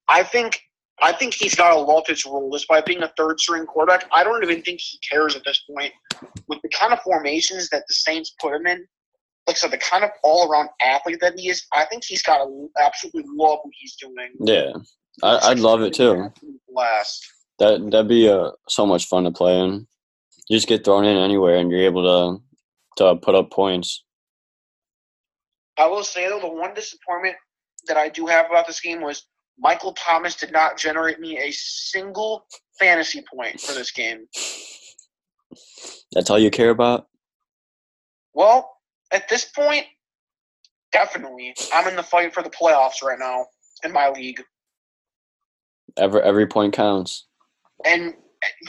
I 0.07 0.23
think 0.23 0.59
I 1.01 1.13
think 1.13 1.33
he's 1.33 1.55
got 1.55 1.71
a 1.71 1.75
to 1.75 1.81
love 1.81 2.07
his 2.07 2.25
role 2.25 2.49
despite 2.51 2.85
being 2.85 3.03
a 3.03 3.11
third 3.17 3.39
string 3.39 3.65
quarterback. 3.65 4.05
I 4.11 4.23
don't 4.23 4.43
even 4.43 4.61
think 4.61 4.79
he 4.81 4.99
cares 4.99 5.35
at 5.35 5.43
this 5.45 5.63
point 5.73 5.93
with 6.47 6.59
the 6.61 6.69
kind 6.69 6.93
of 6.93 6.99
formations 7.01 7.69
that 7.69 7.83
the 7.87 7.93
Saints 7.93 8.35
put 8.39 8.53
him 8.53 8.67
in. 8.67 8.85
Like 9.47 9.55
I 9.55 9.59
said, 9.59 9.71
the 9.71 9.77
kind 9.77 10.03
of 10.03 10.11
all 10.23 10.51
around 10.51 10.69
athlete 10.81 11.19
that 11.21 11.39
he 11.39 11.49
is, 11.49 11.65
I 11.73 11.85
think 11.85 12.03
he's 12.05 12.21
got 12.21 12.43
to 12.43 12.69
absolutely 12.79 13.23
love 13.27 13.59
what 13.63 13.73
he's 13.79 13.95
doing. 13.95 14.33
Yeah, 14.39 14.73
I, 15.23 15.51
I'd 15.51 15.59
love 15.59 15.81
it 15.81 15.93
too. 15.93 16.31
Last. 16.71 17.25
That 17.57 17.89
that'd 17.91 18.07
be 18.07 18.29
uh, 18.29 18.51
so 18.67 18.85
much 18.85 19.07
fun 19.07 19.23
to 19.23 19.31
play 19.31 19.59
in. 19.59 19.87
You 20.49 20.57
just 20.57 20.67
get 20.67 20.85
thrown 20.85 21.05
in 21.05 21.17
anywhere, 21.17 21.57
and 21.57 21.71
you're 21.71 21.81
able 21.81 22.41
to 22.97 23.03
to 23.03 23.15
put 23.15 23.35
up 23.35 23.51
points. 23.51 24.03
I 25.77 25.87
will 25.87 26.03
say 26.03 26.27
though, 26.27 26.39
the 26.39 26.49
one 26.49 26.73
disappointment 26.73 27.37
that 27.87 27.97
I 27.97 28.09
do 28.09 28.27
have 28.27 28.47
about 28.47 28.67
this 28.67 28.81
game 28.81 29.01
was 29.01 29.25
Michael 29.59 29.93
Thomas 29.93 30.35
did 30.35 30.51
not 30.51 30.77
generate 30.77 31.19
me 31.19 31.37
a 31.37 31.51
single 31.51 32.45
fantasy 32.79 33.23
point 33.33 33.59
for 33.59 33.73
this 33.73 33.91
game. 33.91 34.25
That's 36.13 36.29
all 36.29 36.39
you 36.39 36.49
care 36.49 36.69
about. 36.69 37.07
Well, 38.33 38.71
at 39.11 39.27
this 39.27 39.45
point, 39.45 39.85
definitely, 40.91 41.53
I'm 41.73 41.87
in 41.87 41.95
the 41.95 42.03
fight 42.03 42.33
for 42.33 42.41
the 42.43 42.49
playoffs 42.49 43.03
right 43.03 43.19
now 43.19 43.45
in 43.83 43.91
my 43.91 44.09
league, 44.09 44.41
Every 45.97 46.21
every 46.21 46.47
point 46.47 46.73
counts. 46.73 47.25
and 47.85 48.13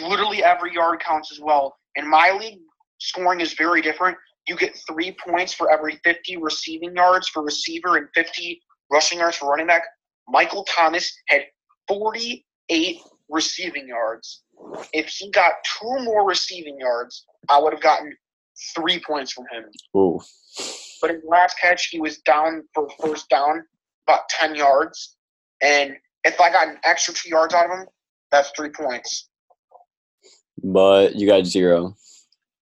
literally 0.01 0.43
every 0.43 0.73
yard 0.75 1.01
counts 1.01 1.31
as 1.31 1.41
well. 1.41 1.77
In 1.97 2.09
my 2.09 2.33
league, 2.33 2.61
scoring 2.99 3.41
is 3.41 3.53
very 3.55 3.83
different. 3.83 4.17
You 4.49 4.57
get 4.57 4.77
three 4.89 5.17
points 5.25 5.53
for 5.53 5.71
every 5.71 6.01
50 6.03 6.39
receiving 6.39 6.95
yards 6.97 7.29
for 7.29 7.43
receiver 7.45 7.97
and 7.97 8.09
50 8.15 8.61
rushing 8.91 9.19
yards 9.19 9.37
for 9.37 9.51
running 9.51 9.67
back. 9.67 9.83
Michael 10.31 10.65
Thomas 10.65 11.13
had 11.27 11.43
48 11.89 13.01
receiving 13.29 13.89
yards. 13.89 14.43
If 14.93 15.09
he 15.09 15.31
got 15.31 15.53
two 15.65 16.05
more 16.05 16.27
receiving 16.27 16.79
yards, 16.79 17.25
I 17.49 17.59
would 17.61 17.73
have 17.73 17.83
gotten 17.83 18.15
three 18.75 19.01
points 19.01 19.33
from 19.33 19.45
him. 19.53 19.65
Ooh, 19.97 20.21
But 21.01 21.11
in 21.11 21.21
the 21.23 21.29
last 21.29 21.59
catch, 21.59 21.87
he 21.87 22.01
was 22.01 22.19
down 22.19 22.63
for 22.75 22.89
first 23.01 23.29
down, 23.29 23.65
about 24.07 24.29
10 24.29 24.55
yards. 24.55 25.17
And 25.63 25.97
if 26.25 26.41
I 26.41 26.51
got 26.51 26.69
an 26.69 26.77
extra 26.85 27.15
two 27.15 27.29
yards 27.31 27.55
out 27.55 27.67
of 27.67 27.79
him, 27.79 27.87
that's 28.31 28.51
three 28.51 28.71
points. 28.71 29.29
but 30.63 31.17
you 31.17 31.27
got 31.27 31.47
zero. 31.47 31.97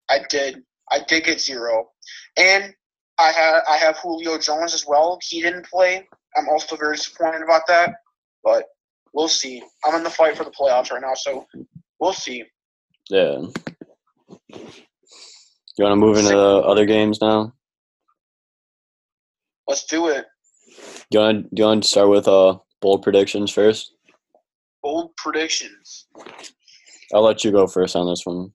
I 0.09 0.21
did. 0.31 0.63
I 0.91 1.01
did 1.07 1.25
get 1.25 1.41
zero. 1.41 1.91
And 2.37 2.73
I 3.19 3.33
had 3.33 3.61
I 3.69 3.77
have 3.77 3.99
Julio 3.99 4.39
Jones 4.39 4.73
as 4.73 4.87
well. 4.87 5.19
He 5.23 5.43
didn't 5.43 5.67
play. 5.67 6.07
I'm 6.37 6.49
also 6.49 6.77
very 6.77 6.97
disappointed 6.97 7.43
about 7.43 7.63
that. 7.69 7.95
But 8.45 8.65
we'll 9.13 9.29
see. 9.29 9.63
I'm 9.85 9.95
in 9.95 10.05
the 10.05 10.11
fight 10.11 10.37
for 10.37 10.45
the 10.45 10.51
playoffs 10.51 10.91
right 10.91 11.03
now, 11.03 11.15
so 11.15 11.47
we'll 12.01 12.13
see. 12.13 12.45
Yeah. 13.11 13.39
You 15.79 15.85
want 15.85 15.93
to 15.93 15.97
move 15.97 16.19
into 16.19 16.31
the 16.31 16.59
other 16.59 16.87
games 16.87 17.21
now? 17.21 17.53
Let's 19.67 19.85
do 19.85 20.09
it. 20.09 20.27
Do 21.11 21.19
you 21.19 21.21
want 21.21 21.55
do 21.55 21.61
you 21.61 21.67
want 21.67 21.83
to 21.83 21.89
start 21.89 22.09
with 22.09 22.27
uh 22.29 22.59
bold 22.81 23.03
predictions 23.03 23.53
first? 23.53 23.93
Bold 24.83 25.15
predictions. 25.17 26.07
I'll 27.15 27.23
let 27.23 27.45
you 27.45 27.53
go 27.53 27.67
first 27.67 27.97
on 27.97 28.07
this 28.09 28.25
one. 28.25 28.53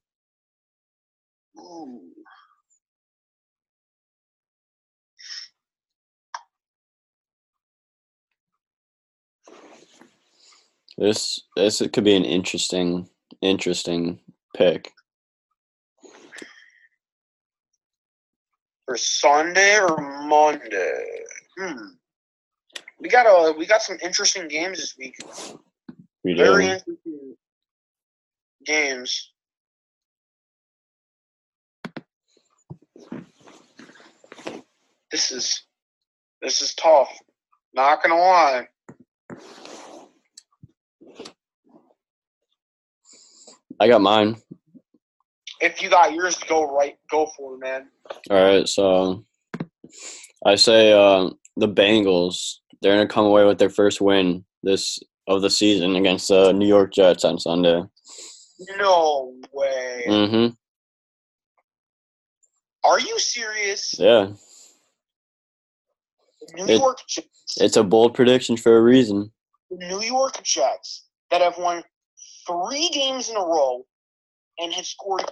This 10.98 11.40
this 11.56 11.82
could 11.92 12.04
be 12.04 12.16
an 12.16 12.26
interesting 12.26 13.10
interesting 13.42 14.20
pick. 14.56 14.92
For 18.86 18.98
Sunday 18.98 19.80
or 19.80 19.98
Monday? 20.28 21.24
Hmm. 21.58 21.88
We 23.00 23.10
got 23.10 23.26
a 23.26 23.54
we 23.58 23.66
got 23.66 23.82
some 23.82 23.98
interesting 24.04 24.48
games 24.48 24.80
this 24.80 24.96
week. 24.98 25.16
We 26.24 26.36
do. 26.36 26.44
Very 26.44 26.66
interesting 26.66 27.36
games. 28.66 29.32
This 35.12 35.32
is 35.32 35.64
this 36.42 36.62
is 36.62 36.76
tough. 36.76 37.12
Not 37.74 38.04
gonna 38.04 38.16
lie. 38.16 38.68
I 43.80 43.88
got 43.88 44.02
mine. 44.02 44.36
If 45.62 45.82
you 45.82 45.90
got 45.90 46.14
yours 46.14 46.38
go 46.48 46.66
right, 46.76 46.98
go 47.10 47.28
for 47.38 47.56
it, 47.56 47.60
man. 47.60 47.90
All 48.30 48.44
right, 48.44 48.68
so 48.68 49.26
I 50.46 50.56
say 50.56 50.92
uh, 50.92 51.30
the 51.58 51.68
Bengals. 51.68 52.56
They're 52.82 52.96
gonna 52.96 53.08
come 53.08 53.26
away 53.26 53.46
with 53.46 53.60
their 53.60 53.70
first 53.70 54.02
win 54.02 54.44
this 54.62 55.00
of 55.28 55.42
the 55.42 55.50
season 55.50 55.96
against 55.96 56.28
the 56.28 56.52
New 56.52 56.68
York 56.68 56.92
Jets 56.94 57.24
on 57.24 57.40
Sunday. 57.40 57.82
No 58.78 59.34
way. 59.54 60.04
hmm 60.08 60.48
Are 62.84 63.00
you 63.00 63.18
serious? 63.20 63.96
Yeah, 63.98 64.32
New 66.56 66.66
It- 66.66 66.80
York 66.80 66.98
Jets, 67.08 67.28
it's 67.58 67.78
a 67.78 67.84
bold 67.84 68.14
prediction 68.16 68.58
for 68.58 68.78
a 68.78 68.82
reason. 68.82 69.32
New 69.72 70.02
York 70.02 70.44
Jets 70.44 71.06
that 71.32 71.42
have 71.42 71.58
won 71.58 71.84
three 72.48 72.90
games 72.90 73.30
in 73.30 73.36
a 73.38 73.40
row 73.40 73.86
and 74.60 74.74
have 74.74 74.86
scored 74.86 75.32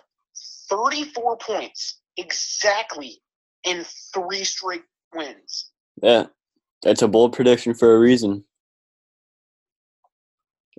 34 0.69 1.37
points 1.37 1.99
exactly 2.17 3.21
in 3.63 3.85
three 4.13 4.43
straight 4.43 4.83
wins. 5.13 5.71
Yeah, 6.01 6.27
it's 6.85 7.01
a 7.01 7.07
bold 7.07 7.33
prediction 7.33 7.73
for 7.73 7.95
a 7.95 7.99
reason. 7.99 8.43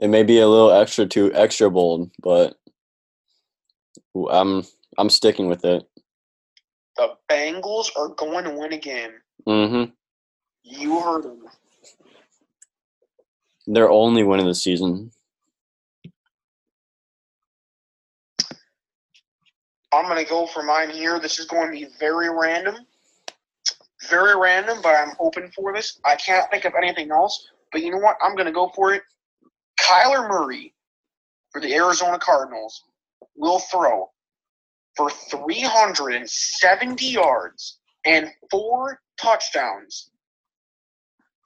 It 0.01 0.09
may 0.09 0.23
be 0.23 0.41
a 0.41 0.49
little 0.49 0.73
extra 0.73 1.07
too 1.07 1.31
extra 1.35 1.71
bold, 1.71 2.11
but 2.23 2.57
I'm 4.31 4.65
I'm 4.99 5.11
sticking 5.11 5.49
with 5.49 5.65
it. 5.65 5.85
The 6.97 7.11
Bengals 7.31 7.89
are 7.97 8.09
going 8.09 8.45
to 8.45 8.51
win 8.51 8.73
a 8.73 8.79
game. 8.79 9.13
hmm 9.47 9.85
You 10.65 11.01
heard 11.01 11.25
them. 11.25 11.43
They're 13.67 13.91
only 13.91 14.25
winning 14.25 14.47
the 14.47 14.55
season. 14.55 15.13
I'm 19.93 20.07
going 20.07 20.23
to 20.23 20.29
go 20.29 20.47
for 20.47 20.63
mine 20.63 20.91
here. 20.91 21.19
This 21.21 21.39
is 21.39 21.47
going 21.47 21.67
to 21.67 21.73
be 21.73 21.87
very 21.99 22.31
random. 22.31 22.77
Very 24.09 24.37
random, 24.37 24.79
but 24.83 24.95
I'm 24.95 25.15
hoping 25.19 25.51
for 25.55 25.73
this. 25.73 26.01
I 26.05 26.17
can't 26.17 26.51
think 26.51 26.65
of 26.65 26.73
anything 26.77 27.11
else, 27.13 27.49
but 27.71 27.83
you 27.83 27.93
know 27.93 27.99
what? 27.99 28.17
I'm 28.23 28.35
going 28.35 28.47
to 28.47 28.53
go 28.53 28.71
for 28.75 28.95
it. 28.95 29.03
Kyler 29.81 30.29
Murray 30.29 30.75
for 31.53 31.61
the 31.61 31.73
Arizona 31.75 32.19
Cardinals 32.19 32.85
will 33.37 33.59
throw 33.61 34.11
for 34.97 35.11
370 35.11 37.07
yards 37.07 37.79
and 38.05 38.29
four 38.51 39.01
touchdowns 39.21 40.11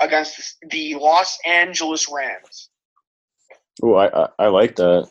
against 0.01 0.57
the 0.71 0.95
Los 0.97 1.39
Angeles 1.47 2.09
Rams. 2.13 2.71
Oh, 3.83 3.95
I, 3.95 4.25
I 4.25 4.29
I 4.39 4.47
like 4.49 4.77
that. 4.77 5.09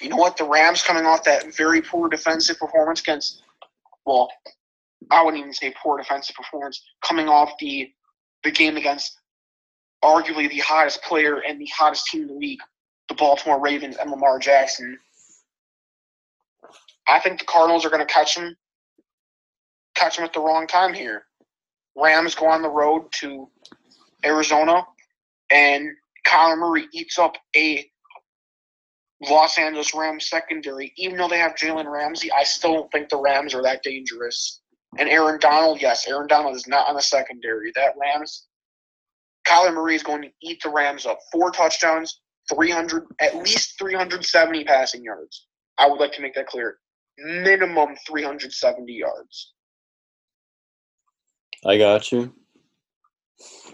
You 0.00 0.08
know 0.08 0.16
what? 0.16 0.36
The 0.36 0.44
Rams 0.44 0.82
coming 0.82 1.06
off 1.06 1.24
that 1.24 1.54
very 1.54 1.80
poor 1.80 2.08
defensive 2.08 2.58
performance 2.58 3.00
against, 3.00 3.42
well, 4.04 4.28
I 5.10 5.22
wouldn't 5.22 5.40
even 5.40 5.52
say 5.52 5.72
poor 5.82 5.98
defensive 5.98 6.36
performance, 6.36 6.82
coming 7.02 7.28
off 7.28 7.52
the 7.60 7.90
the 8.42 8.50
game 8.50 8.76
against 8.76 9.18
arguably 10.04 10.50
the 10.50 10.58
hottest 10.58 11.02
player 11.02 11.40
and 11.48 11.58
the 11.58 11.68
hottest 11.74 12.06
team 12.06 12.22
in 12.22 12.28
the 12.28 12.34
league, 12.34 12.60
the 13.08 13.14
Baltimore 13.14 13.60
Ravens 13.60 13.96
and 13.96 14.10
Lamar 14.10 14.38
Jackson. 14.38 14.98
I 17.08 17.20
think 17.20 17.38
the 17.38 17.46
Cardinals 17.46 17.84
are 17.86 17.90
going 17.90 18.06
to 18.06 18.12
catch 18.12 18.36
him, 18.36 18.54
catch 19.94 20.18
him 20.18 20.24
at 20.24 20.34
the 20.34 20.40
wrong 20.40 20.66
time 20.66 20.92
here. 20.92 21.24
Rams 21.96 22.34
go 22.34 22.46
on 22.46 22.60
the 22.60 22.68
road 22.68 23.10
to 23.12 23.48
Arizona, 24.24 24.86
and 25.50 25.88
Kyler 26.26 26.58
Murray 26.58 26.86
eats 26.92 27.18
up 27.18 27.36
a 27.56 27.88
Los 29.30 29.58
Angeles 29.58 29.94
Rams 29.94 30.28
secondary, 30.28 30.92
even 30.96 31.16
though 31.16 31.28
they 31.28 31.38
have 31.38 31.54
Jalen 31.54 31.90
Ramsey, 31.90 32.30
I 32.32 32.44
still 32.44 32.74
don't 32.74 32.92
think 32.92 33.08
the 33.08 33.20
Rams 33.20 33.54
are 33.54 33.62
that 33.62 33.82
dangerous. 33.82 34.60
And 34.98 35.08
Aaron 35.08 35.38
Donald, 35.40 35.80
yes, 35.80 36.06
Aaron 36.06 36.28
Donald 36.28 36.56
is 36.56 36.66
not 36.66 36.88
on 36.88 36.94
the 36.94 37.02
secondary. 37.02 37.72
That 37.74 37.94
Rams, 38.00 38.46
Kyler 39.46 39.74
Murray 39.74 39.96
is 39.96 40.02
going 40.02 40.22
to 40.22 40.30
eat 40.42 40.62
the 40.62 40.70
Rams 40.70 41.06
up. 41.06 41.18
Four 41.32 41.50
touchdowns, 41.50 42.20
300, 42.52 43.04
at 43.20 43.36
least 43.36 43.78
370 43.78 44.64
passing 44.64 45.02
yards. 45.02 45.46
I 45.78 45.88
would 45.88 46.00
like 46.00 46.12
to 46.12 46.22
make 46.22 46.34
that 46.34 46.46
clear. 46.46 46.78
Minimum 47.18 47.96
370 48.06 48.92
yards. 48.92 49.52
I 51.66 51.78
got 51.78 52.12
you. 52.12 52.32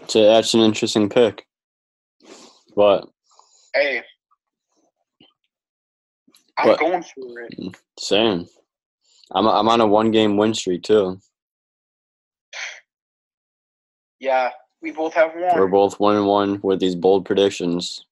So 0.07 0.25
that's 0.25 0.53
an 0.53 0.61
interesting 0.61 1.09
pick. 1.09 1.45
But 2.75 3.05
Hey, 3.73 4.03
I'm 6.61 6.67
What? 6.69 6.79
going 6.79 7.03
for 7.03 7.39
it. 7.41 7.57
Mm, 7.59 7.75
same. 7.97 8.47
I'm 9.31 9.47
I'm 9.47 9.67
on 9.67 9.81
a 9.81 9.87
one 9.87 10.11
game 10.11 10.37
win 10.37 10.53
streak 10.53 10.83
too. 10.83 11.19
Yeah, 14.19 14.51
we 14.81 14.91
both 14.91 15.13
have 15.15 15.33
one. 15.33 15.59
We're 15.59 15.67
both 15.67 15.99
one 15.99 16.15
and 16.17 16.27
one 16.27 16.59
with 16.61 16.79
these 16.79 16.95
bold 16.95 17.25
predictions. 17.25 18.05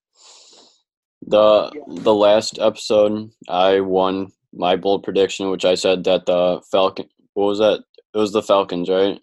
The 1.27 1.71
the 1.87 2.13
last 2.13 2.57
episode 2.59 3.29
I 3.47 3.81
won 3.81 4.31
my 4.51 4.75
bold 4.75 5.03
prediction, 5.03 5.51
which 5.51 5.65
I 5.65 5.75
said 5.75 6.03
that 6.05 6.25
the 6.25 6.61
Falcon 6.71 7.07
what 7.33 7.45
was 7.45 7.59
that? 7.59 7.83
It 8.15 8.17
was 8.17 8.31
the 8.31 8.41
Falcons, 8.41 8.89
right? 8.89 9.19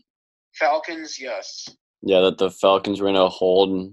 Falcons, 0.54 1.18
yes. 1.18 1.68
Yeah, 2.02 2.20
that 2.20 2.38
the 2.38 2.50
Falcons 2.50 3.00
were 3.00 3.08
gonna 3.08 3.28
hold 3.28 3.92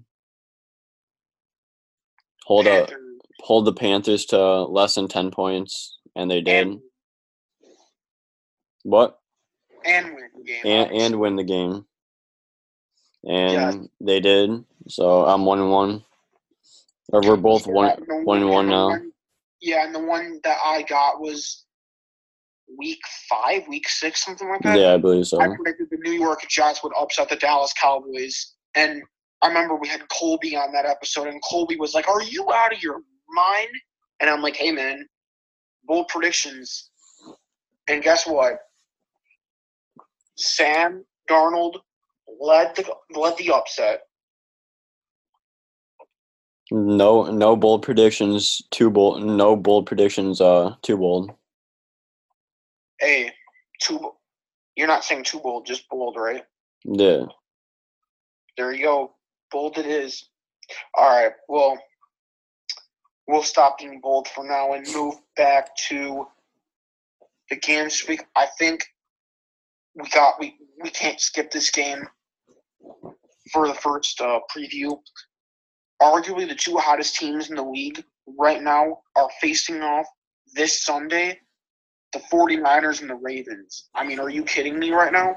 hold 2.45 2.65
Panthers, 2.65 3.02
hold 3.43 3.65
the 3.65 3.73
Panthers 3.73 4.25
to 4.27 4.63
less 4.63 4.95
than 4.95 5.07
ten 5.09 5.29
points, 5.29 5.97
and 6.15 6.31
they 6.31 6.41
did. 6.41 6.67
and, 6.67 6.79
what? 8.83 9.19
and 9.85 10.07
win 10.15 10.29
the 10.37 10.43
game. 10.43 10.61
And 10.65 10.91
and 10.91 11.19
win 11.19 11.35
the 11.35 11.43
game. 11.43 11.85
And 13.27 13.53
Yes. 13.53 13.75
they 14.01 14.19
did. 14.19 14.63
So 14.87 15.25
I'm 15.25 15.45
one 15.45 15.59
and 15.59 15.71
one. 15.71 16.03
Or 17.11 17.21
we're 17.21 17.35
both 17.37 17.67
Yeah, 17.67 17.73
one 17.73 17.89
and 18.09 18.25
one 18.25 18.41
and 18.41 18.49
one 18.49 18.69
now. 18.69 18.87
one- 18.89 19.13
yeah, 19.61 19.85
and 19.85 19.93
the 19.95 19.99
one 19.99 20.39
that 20.43 20.57
I 20.63 20.81
got 20.83 21.19
was 21.21 21.65
week 22.77 22.99
five, 23.29 23.67
week 23.67 23.87
six, 23.87 24.23
something 24.23 24.49
like 24.49 24.61
that. 24.63 24.77
Yeah, 24.79 24.93
I 24.93 24.97
believe 24.97 25.27
so. 25.27 25.39
I 25.39 25.53
predicted 25.55 25.89
the 25.89 25.97
New 25.97 26.11
York 26.13 26.41
Jets 26.49 26.81
would 26.83 26.93
upset 26.99 27.29
the 27.29 27.35
Dallas 27.35 27.71
Cowboys, 27.73 28.53
and 28.75 29.01
I 29.41 29.47
remember 29.47 29.75
we 29.75 29.87
had 29.89 30.07
Colby 30.09 30.55
on 30.55 30.71
that 30.73 30.85
episode, 30.85 31.27
and 31.27 31.41
Colby 31.43 31.75
was 31.77 31.93
like, 31.93 32.07
"Are 32.09 32.21
you 32.23 32.51
out 32.51 32.73
of 32.73 32.81
your 32.81 33.03
mind?" 33.30 33.69
And 34.19 34.30
I'm 34.30 34.41
like, 34.41 34.55
"Hey, 34.55 34.71
man, 34.71 35.07
bold 35.86 36.07
predictions." 36.07 36.89
And 37.88 38.01
guess 38.01 38.26
what? 38.26 38.59
Sam 40.36 41.05
Darnold 41.30 41.80
led 42.39 42.76
the 42.76 42.95
led 43.15 43.38
the 43.38 43.51
upset. 43.51 44.03
No 46.71 47.24
no 47.26 47.55
bold 47.55 47.84
predictions, 47.84 48.61
too 48.71 48.89
bold 48.89 49.24
no 49.24 49.55
bold 49.55 49.86
predictions, 49.86 50.41
uh 50.41 50.76
too 50.82 50.97
bold. 50.97 51.32
Hey, 52.99 53.32
too. 53.82 54.13
You're 54.76 54.88
not 54.88 55.03
saying 55.03 55.26
too 55.26 55.39
bold, 55.39 55.65
just 55.67 55.88
bold, 55.89 56.15
right? 56.17 56.43
Yeah. 56.84 57.26
There 58.57 58.71
you 58.71 58.84
go. 58.84 59.15
Bold 59.51 59.78
it 59.78 59.86
is. 59.86 60.30
All 60.95 61.09
right. 61.09 61.34
Well, 61.47 61.78
we'll 63.28 63.43
stop 63.43 63.80
being 63.80 63.99
bold 64.01 64.28
for 64.28 64.43
now 64.45 64.74
and 64.74 64.86
move 64.93 65.15
back 65.36 65.76
to 65.89 66.28
the 67.49 67.55
game 67.57 67.86
this 67.86 68.07
week. 68.07 68.24
I 68.36 68.47
think 68.57 68.86
we 69.95 70.07
got 70.09 70.39
we 70.39 70.55
we 70.82 70.89
can't 70.89 71.19
skip 71.19 71.51
this 71.51 71.69
game 71.69 72.07
for 73.51 73.67
the 73.67 73.74
first 73.74 74.19
uh, 74.21 74.39
preview. 74.55 74.97
Arguably, 76.01 76.47
the 76.47 76.55
two 76.55 76.78
hottest 76.78 77.15
teams 77.15 77.49
in 77.49 77.55
the 77.55 77.63
league 77.63 78.03
right 78.38 78.61
now 78.61 78.99
are 79.15 79.30
facing 79.39 79.82
off 79.82 80.05
this 80.55 80.84
Sunday. 80.84 81.39
The 82.13 82.19
49ers 82.32 83.01
and 83.01 83.09
the 83.09 83.15
Ravens. 83.15 83.89
I 83.95 84.05
mean, 84.05 84.19
are 84.19 84.30
you 84.30 84.43
kidding 84.43 84.78
me 84.78 84.91
right 84.91 85.11
now? 85.11 85.36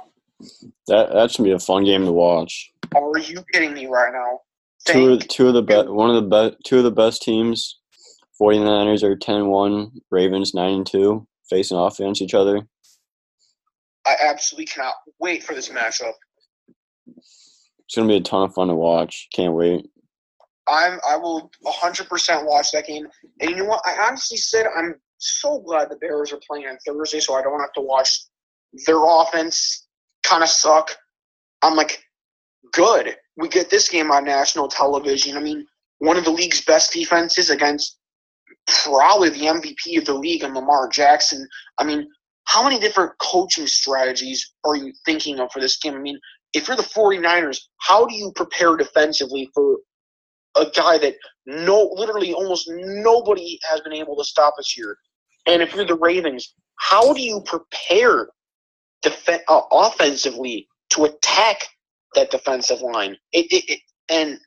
That 0.89 1.13
that 1.13 1.31
should 1.31 1.45
be 1.45 1.53
a 1.53 1.59
fun 1.59 1.85
game 1.85 2.05
to 2.05 2.13
watch. 2.13 2.71
Are 2.95 3.19
you 3.19 3.43
kidding 3.53 3.73
me 3.73 3.87
right 3.87 4.13
now? 4.13 4.41
Two 4.87 5.13
of, 5.15 5.29
two 5.29 5.49
of 5.49 5.55
the 5.55 5.63
best 5.63 5.89
one 5.89 6.11
of 6.11 6.17
the 6.17 6.29
best 6.29 6.57
two 6.65 6.79
of 6.79 6.85
the 6.85 6.91
best 6.91 7.23
teams. 7.23 7.79
49ers 8.41 9.03
are 9.03 9.17
10-1, 9.17 9.93
Ravens 10.11 10.53
9-2, 10.53 11.27
facing 11.49 11.79
off 11.79 11.99
against 11.99 12.21
each 12.21 12.35
other. 12.35 12.67
I 14.07 14.15
absolutely 14.23 14.67
cannot 14.67 14.93
wait 15.19 15.43
for 15.43 15.55
this 15.55 15.71
matchup. 15.71 16.13
It's 17.07 17.95
going 17.95 18.07
to 18.07 18.13
be 18.13 18.19
a 18.19 18.21
ton 18.21 18.43
of 18.43 18.55
fun 18.55 18.69
to 18.69 18.75
watch. 18.75 19.29
Can't 19.33 19.55
wait. 19.55 19.89
I'm 20.69 20.99
I 21.09 21.17
will 21.17 21.51
100% 21.65 22.47
watch 22.47 22.73
that 22.73 22.87
game. 22.87 23.07
And 23.41 23.51
you 23.51 23.57
know 23.57 23.65
what? 23.67 23.83
I 23.87 24.07
honestly 24.07 24.37
said 24.37 24.67
I'm 24.77 24.97
so 25.19 25.61
glad 25.61 25.91
the 25.91 25.97
Bears 25.97 26.33
are 26.33 26.41
playing 26.47 26.67
on 26.67 26.77
Thursday, 26.87 27.21
so 27.21 27.35
I 27.35 27.43
don't 27.43 27.61
have 27.61 27.73
to 27.75 27.81
watch 27.81 28.25
their 28.87 28.99
offense 29.03 29.87
kind 30.25 30.43
of 30.43 30.49
suck. 30.49 30.97
I'm 31.63 31.77
like, 31.77 32.03
good. 32.73 33.17
We 33.37 33.49
get 33.49 33.71
this 33.71 33.89
game 33.89 34.11
on 34.11 34.25
national 34.25 34.69
television. 34.69 35.37
I 35.37 35.41
mean, 35.41 35.67
one 35.99 36.17
of 36.17 36.25
the 36.25 36.31
league's 36.31 36.63
best 36.65 36.93
defenses 36.93 37.51
against 37.51 37.99
probably 38.85 39.31
the 39.31 39.47
MVP 39.47 39.99
of 39.99 40.05
the 40.05 40.15
league 40.15 40.43
and 40.43 40.55
Lamar 40.55 40.89
Jackson. 40.89 41.47
I 41.79 41.85
mean, 41.85 42.09
how 42.45 42.63
many 42.63 42.79
different 42.79 43.13
coaching 43.19 43.67
strategies 43.67 44.53
are 44.65 44.77
you 44.77 44.93
thinking 45.05 45.41
of 45.41 45.51
for 45.53 45.61
this 45.61 45.79
game? 45.79 45.95
I 45.95 45.99
mean, 45.99 46.19
if 46.53 46.69
you're 46.69 46.77
the 46.77 46.83
49ers, 46.83 47.59
how 47.81 48.07
do 48.07 48.15
you 48.15 48.33
prepare 48.35 48.77
defensively 48.77 49.51
for 49.55 49.79
a 50.57 50.67
guy 50.75 50.99
that 50.99 51.15
no 51.45 51.91
literally 51.95 52.33
almost 52.33 52.71
nobody 52.71 53.59
has 53.69 53.81
been 53.81 53.93
able 53.93 54.17
to 54.17 54.25
stop 54.25 54.55
this 54.57 54.77
year? 54.77 54.97
And 55.47 55.63
if 55.63 55.75
you're 55.75 55.85
the 55.85 55.97
Ravens, 55.97 56.55
how 56.79 57.13
do 57.13 57.21
you 57.21 57.43
prepare 57.45 58.29
uh, 59.05 59.61
offensively 59.73 60.67
to 60.91 61.05
attack 61.05 61.69
that 62.17 62.31
defensive 62.31 62.81
line? 62.81 63.17
It, 63.33 63.47
it, 63.51 63.65
it 63.71 63.81
and 64.09 64.39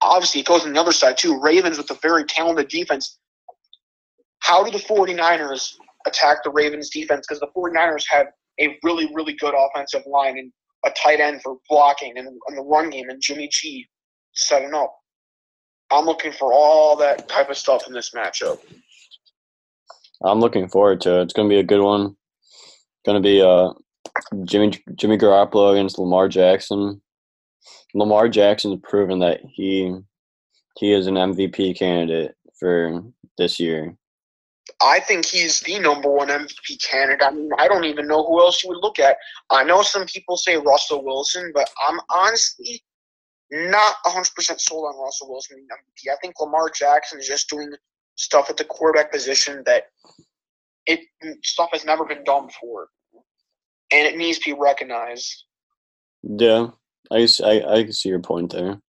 obviously 0.00 0.40
it 0.40 0.46
goes 0.46 0.64
on 0.64 0.72
the 0.72 0.80
other 0.80 0.92
side 0.92 1.16
too. 1.16 1.40
Ravens 1.40 1.78
with 1.78 1.90
a 1.90 1.98
very 2.02 2.24
talented 2.24 2.68
defense. 2.68 3.18
How 4.40 4.62
do 4.62 4.70
the 4.70 4.78
49ers 4.78 5.74
attack 6.06 6.44
the 6.44 6.50
Ravens 6.50 6.90
defense? 6.90 7.26
Because 7.26 7.40
the 7.40 7.48
49ers 7.56 8.04
have 8.08 8.26
a 8.60 8.78
really, 8.82 9.08
really 9.14 9.34
good 9.34 9.54
offensive 9.56 10.02
line 10.06 10.38
and 10.38 10.52
a 10.84 10.90
tight 10.90 11.20
end 11.20 11.42
for 11.42 11.56
blocking 11.68 12.16
and, 12.16 12.28
and 12.28 12.58
the 12.58 12.62
run 12.62 12.90
game 12.90 13.08
and 13.08 13.20
Jimmy 13.20 13.48
G 13.50 13.86
setting 14.32 14.74
up. 14.74 14.94
I'm 15.90 16.04
looking 16.04 16.32
for 16.32 16.52
all 16.52 16.96
that 16.96 17.28
type 17.28 17.50
of 17.50 17.56
stuff 17.56 17.86
in 17.86 17.92
this 17.92 18.12
matchup. 18.14 18.60
I'm 20.22 20.40
looking 20.40 20.68
forward 20.68 21.00
to 21.02 21.20
it. 21.20 21.22
It's 21.24 21.32
going 21.32 21.48
to 21.48 21.52
be 21.52 21.60
a 21.60 21.64
good 21.64 21.80
one. 21.80 22.16
Going 23.06 23.22
to 23.22 23.26
be 23.26 23.40
uh 23.40 23.70
Jimmy 24.44 24.72
Jimmy 24.94 25.18
Garoppolo 25.18 25.72
against 25.72 25.98
Lamar 25.98 26.28
Jackson. 26.28 27.00
Lamar 27.94 28.28
Jackson's 28.28 28.80
proven 28.82 29.18
that 29.20 29.40
he 29.44 29.94
he 30.78 30.92
is 30.92 31.06
an 31.06 31.14
MVP 31.14 31.78
candidate 31.78 32.34
for 32.58 33.02
this 33.36 33.58
year. 33.58 33.96
I 34.82 35.00
think 35.00 35.24
he's 35.24 35.60
the 35.60 35.78
number 35.78 36.10
one 36.10 36.28
MVP 36.28 36.82
candidate. 36.84 37.22
I 37.26 37.30
mean, 37.30 37.50
I 37.58 37.66
don't 37.68 37.84
even 37.84 38.06
know 38.06 38.24
who 38.24 38.40
else 38.40 38.62
you 38.62 38.68
would 38.68 38.82
look 38.82 38.98
at. 38.98 39.16
I 39.50 39.64
know 39.64 39.82
some 39.82 40.06
people 40.06 40.36
say 40.36 40.56
Russell 40.56 41.04
Wilson, 41.04 41.50
but 41.54 41.68
I'm 41.88 41.98
honestly 42.10 42.82
not 43.50 43.94
100% 44.06 44.60
sold 44.60 44.84
on 44.84 45.00
Russell 45.02 45.30
Wilson 45.30 45.56
being 45.56 45.68
MVP. 45.68 46.12
I 46.12 46.16
think 46.20 46.38
Lamar 46.38 46.70
Jackson 46.70 47.18
is 47.18 47.26
just 47.26 47.48
doing 47.48 47.72
stuff 48.16 48.50
at 48.50 48.56
the 48.56 48.64
quarterback 48.64 49.10
position 49.10 49.62
that 49.64 49.84
it 50.86 51.00
stuff 51.44 51.70
has 51.72 51.84
never 51.84 52.04
been 52.04 52.24
done 52.24 52.46
before, 52.46 52.88
and 53.92 54.06
it 54.06 54.16
needs 54.16 54.38
to 54.38 54.54
be 54.54 54.58
recognized. 54.60 55.44
Yeah, 56.22 56.68
I 57.10 57.26
I 57.44 57.82
can 57.84 57.92
see 57.92 58.08
your 58.08 58.20
point 58.20 58.52
there. 58.52 58.80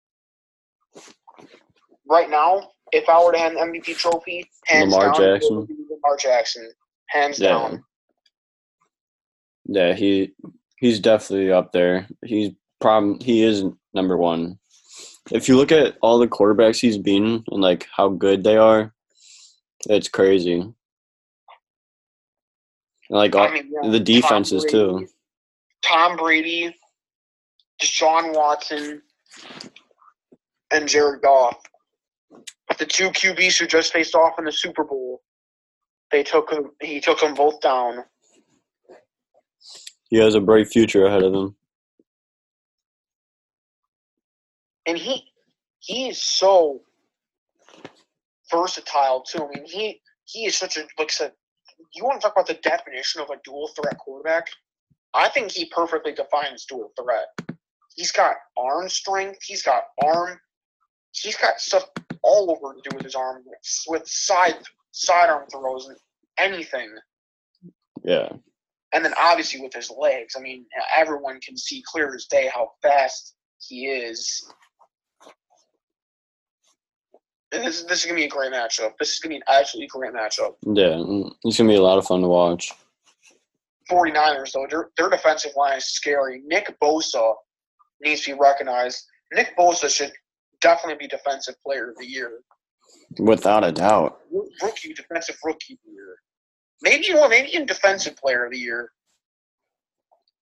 Right 2.08 2.28
now, 2.28 2.70
if 2.92 3.08
I 3.08 3.22
were 3.24 3.32
to 3.32 3.38
have 3.38 3.52
the 3.52 3.60
MVP 3.60 3.96
trophy, 3.96 4.50
hands 4.66 4.92
Lamar 4.92 5.12
down, 5.12 5.20
Jackson. 5.20 5.56
would 5.56 5.68
be 5.68 5.74
Lamar 5.88 6.16
Jackson, 6.16 6.70
hands 7.08 7.38
Yeah. 7.38 7.48
down. 7.50 7.84
Yeah, 9.66 9.94
he 9.94 10.32
he's 10.78 10.98
definitely 11.00 11.52
up 11.52 11.72
there. 11.72 12.08
He's 12.24 12.52
problem 12.80 13.20
he 13.20 13.42
is 13.42 13.64
number 13.94 14.16
one. 14.16 14.58
If 15.30 15.48
you 15.48 15.56
look 15.56 15.70
at 15.70 15.96
all 16.00 16.18
the 16.18 16.26
quarterbacks 16.26 16.80
he's 16.80 16.98
been 16.98 17.44
and 17.50 17.60
like 17.60 17.86
how 17.94 18.08
good 18.08 18.42
they 18.42 18.56
are, 18.56 18.92
it's 19.88 20.08
crazy. 20.08 20.72
And, 23.10 23.18
like 23.18 23.34
all, 23.34 23.48
I 23.48 23.52
mean, 23.52 23.70
yeah, 23.70 23.90
the 23.90 23.98
Tom 23.98 24.04
defenses 24.04 24.62
Brady, 24.62 24.72
too. 24.72 25.08
Tom 25.84 26.16
Brady, 26.16 26.74
Deshaun 27.82 28.34
Watson, 28.34 29.02
and 30.72 30.88
Jared 30.88 31.22
Goff. 31.22 31.58
the 32.78 32.86
two 32.86 33.10
QBs 33.10 33.58
who 33.58 33.66
just 33.66 33.92
faced 33.92 34.14
off 34.14 34.38
in 34.38 34.46
the 34.46 34.52
Super 34.52 34.84
Bowl, 34.84 35.20
they 36.10 36.22
took 36.22 36.50
him. 36.50 36.70
He 36.80 37.00
took 37.00 37.20
them 37.20 37.34
both 37.34 37.60
down. 37.60 38.04
He 40.08 40.16
has 40.16 40.34
a 40.34 40.40
bright 40.40 40.68
future 40.68 41.04
ahead 41.04 41.22
of 41.22 41.34
him. 41.34 41.56
and 44.90 44.98
he 44.98 45.24
he 45.78 46.08
is 46.08 46.22
so 46.22 46.82
versatile 48.50 49.22
too. 49.22 49.44
I 49.44 49.48
mean, 49.54 49.64
he 49.66 50.00
he 50.24 50.46
is 50.46 50.56
such 50.56 50.76
a 50.76 50.84
like 50.98 51.12
said. 51.12 51.32
You 51.94 52.04
want 52.04 52.20
to 52.20 52.26
talk 52.26 52.34
about 52.36 52.46
the 52.46 52.54
definition 52.54 53.20
of 53.20 53.30
a 53.30 53.40
dual 53.44 53.68
threat 53.68 53.98
quarterback? 53.98 54.46
I 55.14 55.28
think 55.28 55.50
he 55.50 55.66
perfectly 55.66 56.12
defines 56.12 56.64
dual 56.64 56.92
threat. 57.00 57.26
He's 57.96 58.12
got 58.12 58.36
arm 58.56 58.88
strength. 58.88 59.40
He's 59.44 59.62
got 59.62 59.84
arm. 60.02 60.38
He's 61.12 61.36
got 61.36 61.58
stuff 61.60 61.84
all 62.22 62.50
over 62.50 62.74
to 62.74 62.88
do 62.88 62.96
with 62.96 63.04
his 63.04 63.14
arm, 63.14 63.42
with, 63.88 64.06
side 64.06 64.56
sidearm 64.92 65.46
throws 65.50 65.88
and 65.88 65.96
anything. 66.38 66.94
Yeah. 68.04 68.28
And 68.92 69.04
then 69.04 69.14
obviously 69.18 69.60
with 69.60 69.74
his 69.74 69.90
legs. 69.90 70.34
I 70.36 70.40
mean, 70.40 70.66
everyone 70.96 71.40
can 71.40 71.56
see 71.56 71.82
clear 71.86 72.14
as 72.14 72.26
day 72.26 72.50
how 72.52 72.72
fast 72.82 73.34
he 73.58 73.86
is. 73.86 74.48
And 77.52 77.64
this, 77.64 77.82
this 77.82 78.00
is 78.00 78.04
going 78.04 78.16
to 78.16 78.20
be 78.20 78.26
a 78.26 78.28
great 78.28 78.52
matchup. 78.52 78.92
This 78.98 79.12
is 79.12 79.18
going 79.18 79.30
to 79.30 79.34
be 79.34 79.36
an 79.36 79.42
absolutely 79.48 79.88
great 79.88 80.12
matchup. 80.12 80.54
Yeah. 80.62 81.02
It's 81.44 81.58
gonna 81.58 81.68
be 81.68 81.76
a 81.76 81.82
lot 81.82 81.98
of 81.98 82.06
fun 82.06 82.20
to 82.20 82.28
watch. 82.28 82.72
49ers, 83.90 84.52
though, 84.52 84.66
their, 84.70 84.90
their 84.96 85.10
defensive 85.10 85.52
line 85.56 85.78
is 85.78 85.86
scary. 85.86 86.42
Nick 86.46 86.78
Bosa 86.80 87.34
needs 88.00 88.22
to 88.22 88.34
be 88.34 88.38
recognized. 88.38 89.04
Nick 89.32 89.56
Bosa 89.56 89.94
should 89.94 90.12
definitely 90.60 91.06
be 91.06 91.08
Defensive 91.08 91.56
Player 91.64 91.90
of 91.90 91.96
the 91.96 92.06
Year. 92.06 92.40
Without 93.18 93.64
a 93.64 93.72
doubt. 93.72 94.20
Rookie, 94.62 94.94
Defensive 94.94 95.36
Rookie 95.44 95.74
of 95.74 95.78
the 95.84 95.92
Year. 95.92 96.16
Maybe, 96.82 97.06
you 97.06 97.14
know, 97.14 97.28
maybe 97.28 97.48
even 97.48 97.66
Defensive 97.66 98.16
Player 98.16 98.44
of 98.44 98.52
the 98.52 98.58
Year. 98.58 98.92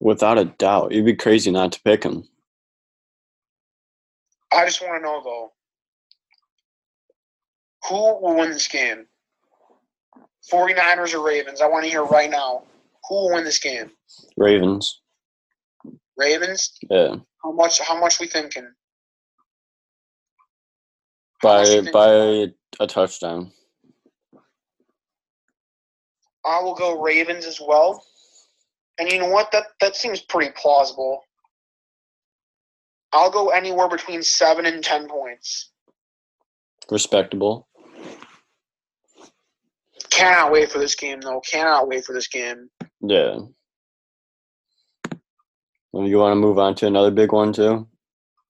Without 0.00 0.38
a 0.38 0.44
doubt. 0.44 0.92
You'd 0.92 1.06
be 1.06 1.16
crazy 1.16 1.50
not 1.50 1.72
to 1.72 1.80
pick 1.82 2.04
him. 2.04 2.24
I 4.52 4.64
just 4.64 4.80
want 4.82 5.02
to 5.02 5.06
know, 5.06 5.22
though, 5.22 5.52
who 7.88 7.94
will 7.94 8.36
win 8.36 8.50
this 8.50 8.68
game? 8.68 9.06
49ers 10.52 11.14
or 11.14 11.24
Ravens? 11.24 11.60
I 11.60 11.66
want 11.66 11.84
to 11.84 11.90
hear 11.90 12.04
right 12.04 12.30
now. 12.30 12.62
Who 13.08 13.14
will 13.14 13.34
win 13.34 13.44
this 13.44 13.58
game? 13.58 13.90
Ravens. 14.36 15.00
Ravens? 16.16 16.72
Yeah. 16.90 17.16
How 17.42 17.52
much? 17.52 17.80
How 17.80 17.98
much 17.98 18.18
we 18.20 18.26
thinking? 18.26 18.68
By 21.42 21.64
you 21.64 21.82
think- 21.82 21.92
by 21.92 22.52
a 22.80 22.86
touchdown. 22.86 23.52
I 26.44 26.60
will 26.60 26.74
go 26.74 27.00
Ravens 27.00 27.44
as 27.44 27.60
well. 27.60 28.04
And 28.98 29.10
you 29.10 29.18
know 29.20 29.28
what? 29.28 29.52
That 29.52 29.66
that 29.80 29.94
seems 29.96 30.20
pretty 30.20 30.50
plausible. 30.56 31.22
I'll 33.12 33.30
go 33.30 33.50
anywhere 33.50 33.88
between 33.88 34.22
seven 34.22 34.66
and 34.66 34.82
ten 34.82 35.08
points. 35.08 35.70
Respectable. 36.90 37.67
Cannot 40.10 40.52
wait 40.52 40.70
for 40.70 40.78
this 40.78 40.94
game, 40.94 41.20
though. 41.20 41.40
Cannot 41.50 41.88
wait 41.88 42.04
for 42.04 42.12
this 42.12 42.28
game. 42.28 42.68
Yeah. 43.00 43.38
You 45.94 46.18
want 46.18 46.32
to 46.32 46.36
move 46.36 46.58
on 46.58 46.74
to 46.76 46.86
another 46.86 47.10
big 47.10 47.32
one 47.32 47.52
too? 47.52 47.88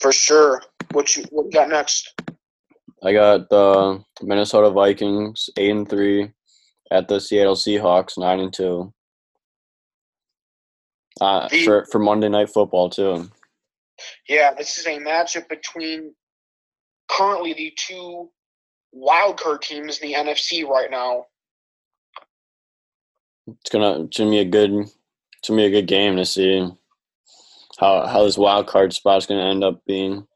For 0.01 0.13
sure. 0.13 0.63
What 0.93 1.17
you 1.17 1.25
what 1.31 1.47
you 1.47 1.51
got 1.53 1.69
next? 1.69 2.15
I 3.03 3.13
got 3.13 3.49
the 3.49 4.03
Minnesota 4.23 4.71
Vikings 4.71 5.49
eight 5.57 5.71
and 5.71 5.89
three 5.89 6.31
at 6.91 7.09
the 7.09 7.21
Seattle 7.21 7.55
Seahawks 7.55 8.19
nine 8.19 8.41
and 8.41 8.53
two. 8.53 8.93
Uh, 11.21 11.49
The- 11.49 11.65
for 11.65 11.87
for 11.91 11.99
Monday 11.99 12.29
Night 12.29 12.51
Football 12.51 12.91
too. 12.91 13.31
Yeah, 14.29 14.53
this 14.55 14.79
is 14.79 14.87
a 14.87 14.99
matchup 14.99 15.49
between 15.49 16.15
currently 17.09 17.53
the 17.55 17.73
two 17.77 18.31
wildcard 18.95 19.63
teams 19.63 19.99
in 19.99 20.09
the 20.09 20.15
NFC 20.15 20.65
right 20.67 20.91
now. 20.91 21.27
It's 23.49 23.71
gonna 23.71 24.09
gonna 24.17 24.31
be 24.31 24.39
a 24.39 24.45
good 24.45 24.71
gonna 25.47 25.57
be 25.57 25.65
a 25.65 25.71
good 25.71 25.87
game 25.87 26.17
to 26.17 26.25
see 26.25 26.69
how 27.79 28.07
how 28.07 28.25
this 28.25 28.39
wild 28.39 28.67
card 28.67 28.93
spot's 28.93 29.27
gonna 29.27 29.49
end 29.49 29.65
up 29.65 29.85
being. 29.87 30.27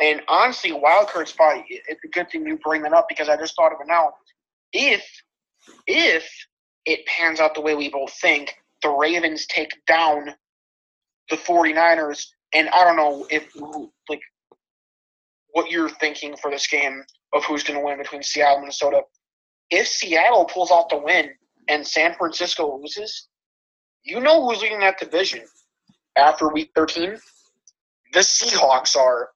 And 0.00 0.22
honestly, 0.28 0.72
wild 0.72 1.08
card 1.08 1.28
spot 1.28 1.64
it's 1.68 2.04
a 2.04 2.08
good 2.08 2.30
thing 2.30 2.46
you 2.46 2.58
bring 2.58 2.82
that 2.82 2.92
up 2.92 3.06
because 3.08 3.28
I 3.28 3.36
just 3.36 3.54
thought 3.56 3.72
of 3.72 3.80
it 3.80 3.86
now. 3.88 4.12
If 4.72 5.04
if 5.86 6.28
it 6.84 7.06
pans 7.06 7.40
out 7.40 7.54
the 7.54 7.60
way 7.60 7.74
we 7.74 7.88
both 7.90 8.12
think, 8.20 8.56
the 8.82 8.88
Ravens 8.88 9.46
take 9.46 9.72
down 9.86 10.34
the 11.28 11.36
49ers, 11.36 12.26
and 12.54 12.68
I 12.70 12.84
don't 12.84 12.96
know 12.96 13.26
if 13.30 13.54
like 14.08 14.20
what 15.52 15.70
you're 15.70 15.88
thinking 15.88 16.36
for 16.36 16.50
this 16.50 16.66
game 16.66 17.04
of 17.32 17.44
who's 17.44 17.62
going 17.62 17.78
to 17.78 17.84
win 17.84 17.98
between 17.98 18.22
Seattle 18.22 18.56
and 18.56 18.62
Minnesota. 18.62 19.02
If 19.70 19.86
Seattle 19.86 20.44
pulls 20.46 20.70
off 20.70 20.88
the 20.88 20.98
win 20.98 21.30
and 21.68 21.86
San 21.86 22.14
Francisco 22.14 22.78
loses, 22.80 23.28
you 24.02 24.20
know 24.20 24.46
who's 24.46 24.62
leading 24.62 24.80
that 24.80 24.98
division 24.98 25.42
after 26.16 26.48
Week 26.48 26.70
13. 26.74 27.16
The 28.12 28.20
Seahawks 28.20 28.96
are. 28.96 29.30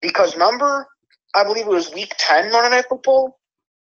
Because 0.00 0.34
remember, 0.34 0.86
I 1.34 1.44
believe 1.44 1.66
it 1.66 1.70
was 1.70 1.92
week 1.92 2.12
10 2.18 2.50
Monday 2.52 2.70
Night 2.76 2.86
Football. 2.88 3.38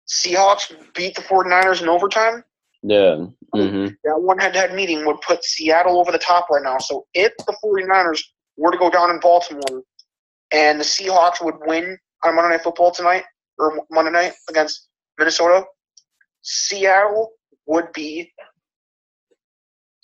Seahawks 0.08 0.74
beat 0.94 1.16
the 1.16 1.22
49ers 1.22 1.82
in 1.82 1.90
overtime. 1.90 2.44
Yeah. 2.84 3.26
hmm 3.54 3.88
That 4.04 4.22
one 4.22 4.38
head 4.38 4.54
to 4.54 4.60
head 4.60 4.74
meeting 4.76 5.06
would 5.06 5.20
put 5.22 5.44
Seattle 5.44 6.00
over 6.00 6.12
the 6.12 6.18
top 6.18 6.50
right 6.50 6.64
now. 6.64 6.78
So 6.78 7.06
if 7.14 7.34
the 7.46 7.56
49ers 7.64 8.22
were 8.58 8.72
to 8.72 8.78
go 8.78 8.90
down 8.90 9.10
in 9.10 9.20
Baltimore 9.20 9.84
and 10.52 10.80
the 10.80 10.84
Seahawks 10.86 11.44
would 11.44 11.56
win 11.66 11.98
on 12.24 12.36
Monday 12.36 12.52
Night 12.56 12.64
Football 12.64 12.92
tonight, 12.92 13.24
or 13.60 13.80
Monday 13.92 14.12
night 14.12 14.34
against 14.50 14.88
Minnesota, 15.18 15.66
Seattle 16.50 17.34
would 17.66 17.92
be 17.94 18.32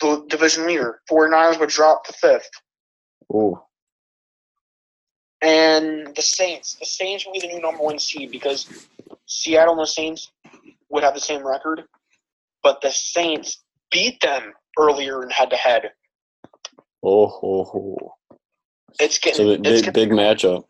the 0.01 0.25
division 0.27 0.67
leader. 0.67 0.99
49ers 1.09 1.57
would 1.59 1.69
drop 1.69 2.03
to 2.05 2.13
fifth. 2.13 2.49
Ooh. 3.33 3.57
and 5.41 6.13
the 6.15 6.21
Saints. 6.21 6.75
The 6.75 6.85
Saints 6.85 7.25
will 7.25 7.33
be 7.33 7.39
the 7.39 7.47
new 7.47 7.61
number 7.61 7.81
one 7.81 7.97
seed 7.97 8.31
because 8.31 8.67
Seattle 9.25 9.73
and 9.73 9.81
the 9.81 9.87
Saints 9.87 10.31
would 10.89 11.03
have 11.03 11.13
the 11.15 11.19
same 11.21 11.45
record, 11.45 11.83
but 12.61 12.81
the 12.81 12.91
Saints 12.91 13.63
beat 13.91 14.19
them 14.21 14.53
earlier 14.77 15.23
in 15.23 15.29
head 15.29 15.49
to 15.49 15.55
head. 15.55 15.91
Oh, 17.03 17.39
oh, 17.41 17.71
oh. 17.73 18.37
It's 18.99 19.19
So 19.31 19.31
getting 19.31 19.47
big 19.61 19.65
it's 19.65 19.81
big, 19.81 19.93
getting, 19.93 20.09
big 20.09 20.17
matchup. 20.17 20.65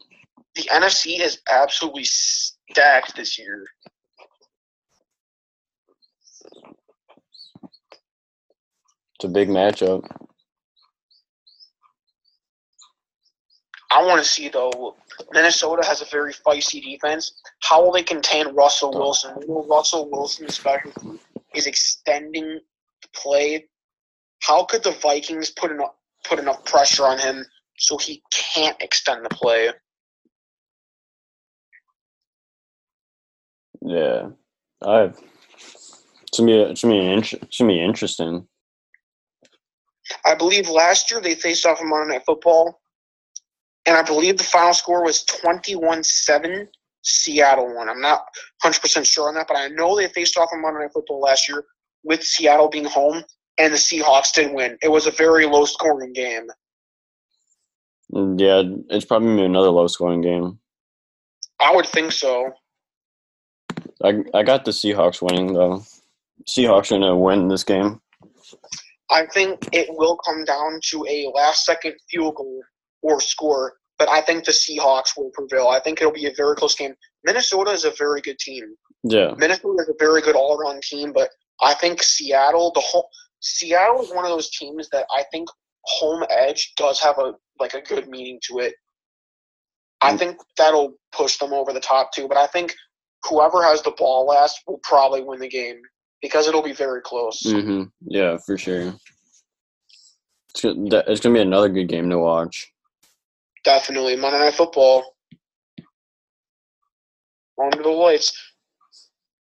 the 0.55 0.63
NFC 0.71 1.19
is 1.19 1.41
absolutely 1.49 2.05
stacked 2.05 3.15
this 3.15 3.37
year. 3.37 3.65
It's 9.23 9.29
a 9.29 9.33
big 9.33 9.47
matchup. 9.47 10.05
I 13.89 14.03
want 14.05 14.21
to 14.21 14.27
see 14.27 14.49
though. 14.49 14.97
Minnesota 15.31 15.87
has 15.87 16.01
a 16.01 16.05
very 16.11 16.33
feisty 16.33 16.83
defense. 16.83 17.33
How 17.61 17.81
will 17.81 17.93
they 17.93 18.03
contain 18.03 18.53
Russell 18.53 18.91
oh. 18.93 18.99
Wilson? 18.99 19.35
We 19.39 19.47
know 19.47 19.65
Russell 19.69 20.09
Wilson's 20.11 20.55
specialty 20.55 21.21
is 21.55 21.67
extending 21.67 22.59
the 23.01 23.07
play. 23.15 23.69
How 24.41 24.65
could 24.65 24.83
the 24.83 24.91
Vikings 24.91 25.51
put 25.51 25.71
enough 25.71 25.93
put 26.25 26.39
enough 26.39 26.65
pressure 26.65 27.05
on 27.05 27.17
him 27.17 27.45
so 27.79 27.97
he 27.97 28.21
can't 28.33 28.75
extend 28.81 29.23
the 29.23 29.29
play? 29.29 29.69
Yeah. 33.81 34.31
I've 34.85 35.17
it's 35.53 36.39
gonna 36.39 36.51
be 36.51 36.59
it's 36.59 36.81
gonna 36.81 36.95
be, 36.95 37.09
inter- 37.09 37.37
it's 37.41 37.57
gonna 37.57 37.71
be 37.71 37.81
interesting. 37.81 38.49
I 40.25 40.35
believe 40.35 40.69
last 40.69 41.11
year 41.11 41.21
they 41.21 41.35
faced 41.35 41.65
off 41.65 41.81
in 41.81 41.89
Monday 41.89 42.13
Night 42.13 42.23
Football, 42.25 42.81
and 43.85 43.95
I 43.95 44.01
believe 44.01 44.37
the 44.37 44.43
final 44.43 44.73
score 44.73 45.03
was 45.03 45.25
21-7 45.25 46.67
Seattle 47.03 47.75
won. 47.75 47.89
I'm 47.89 48.01
not 48.01 48.25
100% 48.63 49.05
sure 49.05 49.27
on 49.27 49.35
that, 49.35 49.47
but 49.47 49.57
I 49.57 49.67
know 49.67 49.95
they 49.95 50.07
faced 50.07 50.37
off 50.37 50.49
in 50.53 50.61
Monday 50.61 50.81
Night 50.81 50.93
Football 50.93 51.19
last 51.19 51.49
year 51.49 51.65
with 52.03 52.23
Seattle 52.23 52.69
being 52.69 52.85
home, 52.85 53.23
and 53.57 53.73
the 53.73 53.77
Seahawks 53.77 54.33
didn't 54.33 54.55
win. 54.55 54.77
It 54.81 54.89
was 54.89 55.07
a 55.07 55.11
very 55.11 55.45
low-scoring 55.45 56.13
game. 56.13 56.47
Mm, 58.13 58.39
yeah, 58.39 58.63
it's 58.89 59.05
probably 59.05 59.29
gonna 59.29 59.41
be 59.41 59.45
another 59.45 59.69
low 59.69 59.87
scoring 59.87 60.21
game. 60.21 60.59
I 61.59 61.75
would 61.75 61.87
think 61.87 62.11
so. 62.11 62.51
I 64.03 64.23
I 64.33 64.43
got 64.43 64.65
the 64.65 64.71
Seahawks 64.71 65.21
winning 65.21 65.53
though. 65.53 65.83
Seahawks 66.47 66.91
are 66.91 66.99
gonna 66.99 67.17
win 67.17 67.47
this 67.47 67.63
game. 67.63 68.01
I 69.13 69.25
think 69.27 69.69
it 69.71 69.87
will 69.91 70.17
come 70.17 70.43
down 70.43 70.79
to 70.89 71.05
a 71.07 71.31
last-second 71.33 71.95
field 72.09 72.35
goal 72.35 72.61
or 73.01 73.21
score 73.21 73.73
but 73.99 74.09
I 74.09 74.21
think 74.21 74.43
the 74.43 74.51
Seahawks 74.51 75.15
will 75.15 75.29
prevail. 75.33 75.67
I 75.67 75.79
think 75.79 76.01
it'll 76.01 76.11
be 76.11 76.25
a 76.25 76.33
very 76.35 76.55
close 76.55 76.75
game. 76.75 76.93
Minnesota 77.23 77.71
is 77.71 77.85
a 77.85 77.91
very 77.97 78.21
good 78.21 78.39
team. 78.39 78.75
Yeah. 79.03 79.33
Minnesota 79.37 79.83
is 79.83 79.89
a 79.89 79.93
very 79.97 80.21
good 80.21 80.35
all-around 80.35 80.81
team, 80.83 81.13
but 81.13 81.29
I 81.61 81.73
think 81.75 82.01
Seattle, 82.03 82.71
the 82.73 82.81
whole 82.81 83.07
Seattle 83.39 84.01
is 84.01 84.09
one 84.11 84.25
of 84.25 84.31
those 84.31 84.49
teams 84.49 84.89
that 84.89 85.05
I 85.15 85.23
think 85.31 85.47
home 85.85 86.23
edge 86.29 86.73
does 86.75 86.99
have 87.01 87.17
a 87.17 87.33
like 87.59 87.73
a 87.75 87.81
good 87.81 88.07
meaning 88.09 88.39
to 88.47 88.59
it. 88.59 88.73
I 90.01 90.13
Mm. 90.13 90.19
think 90.19 90.41
that'll 90.57 90.93
push 91.11 91.37
them 91.37 91.53
over 91.53 91.71
the 91.71 91.79
top 91.79 92.11
too, 92.13 92.27
but 92.27 92.37
I 92.37 92.47
think 92.47 92.73
whoever 93.23 93.63
has 93.63 93.81
the 93.83 93.91
ball 93.91 94.25
last 94.25 94.61
will 94.67 94.79
probably 94.83 95.21
win 95.21 95.39
the 95.39 95.47
game 95.47 95.81
because 96.23 96.47
it'll 96.47 96.63
be 96.63 96.73
very 96.73 97.01
close. 97.01 97.41
hmm 97.43 97.83
Yeah, 98.05 98.37
for 98.37 98.57
sure. 98.57 98.95
It's 100.49 100.61
gonna, 100.63 101.03
it's 101.07 101.19
gonna 101.19 101.35
be 101.35 101.41
another 101.41 101.69
good 101.69 101.89
game 101.89 102.09
to 102.09 102.17
watch. 102.17 102.71
Definitely 103.63 104.15
Monday 104.15 104.39
Night 104.39 104.53
Football. 104.55 105.15
Under 107.61 107.83
the 107.83 107.89
lights. 107.89 108.33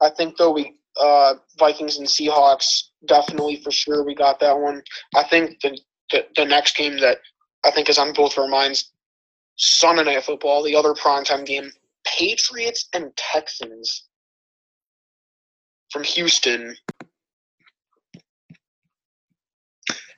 I 0.03 0.11
think 0.11 0.37
though 0.37 0.51
we 0.51 0.77
uh, 1.01 1.35
Vikings 1.59 1.97
and 1.99 2.07
Seahawks 2.07 2.91
definitely 3.07 3.63
for 3.63 3.71
sure 3.71 4.05
we 4.05 4.15
got 4.15 4.41
that 4.41 4.59
one. 4.59 4.83
I 5.15 5.23
think 5.23 5.61
the, 5.61 5.79
the 6.11 6.27
the 6.37 6.45
next 6.45 6.77
game 6.77 6.99
that 6.99 7.19
I 7.65 7.71
think 7.71 7.89
is 7.89 7.99
on 7.99 8.13
both 8.13 8.37
our 8.37 8.49
minds, 8.49 8.93
Sunday 9.57 10.05
Night 10.05 10.25
Football, 10.25 10.65
the 10.65 10.75
other 10.77 10.93
primetime 10.95 11.47
game, 11.47 11.71
Patriots 12.05 12.89
and 12.95 13.17
Texans 13.17 14.09
from 15.95 16.03
Houston. 16.03 16.75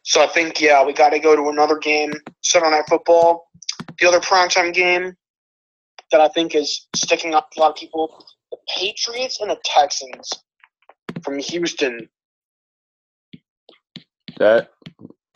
So 0.05 0.23
I 0.23 0.27
think 0.29 0.59
yeah, 0.59 0.83
we 0.83 0.95
got 0.95 1.11
to 1.11 1.19
go 1.19 1.37
to 1.37 1.51
another 1.51 1.77
game, 1.77 2.15
Sunday 2.43 2.71
Night 2.71 2.85
Football. 2.89 3.47
The 4.01 4.09
other 4.09 4.21
primetime 4.21 4.73
game 4.73 5.15
that 6.11 6.21
I 6.23 6.29
think 6.29 6.55
is 6.55 6.87
sticking 6.97 7.35
up 7.35 7.51
a 7.57 7.61
lot 7.61 7.71
of 7.73 7.77
people, 7.77 8.25
the 8.51 8.57
Patriots 8.75 9.41
and 9.43 9.51
the 9.51 9.59
Texans 9.67 10.31
from 11.23 11.39
Houston. 11.39 12.09
That 14.39 14.71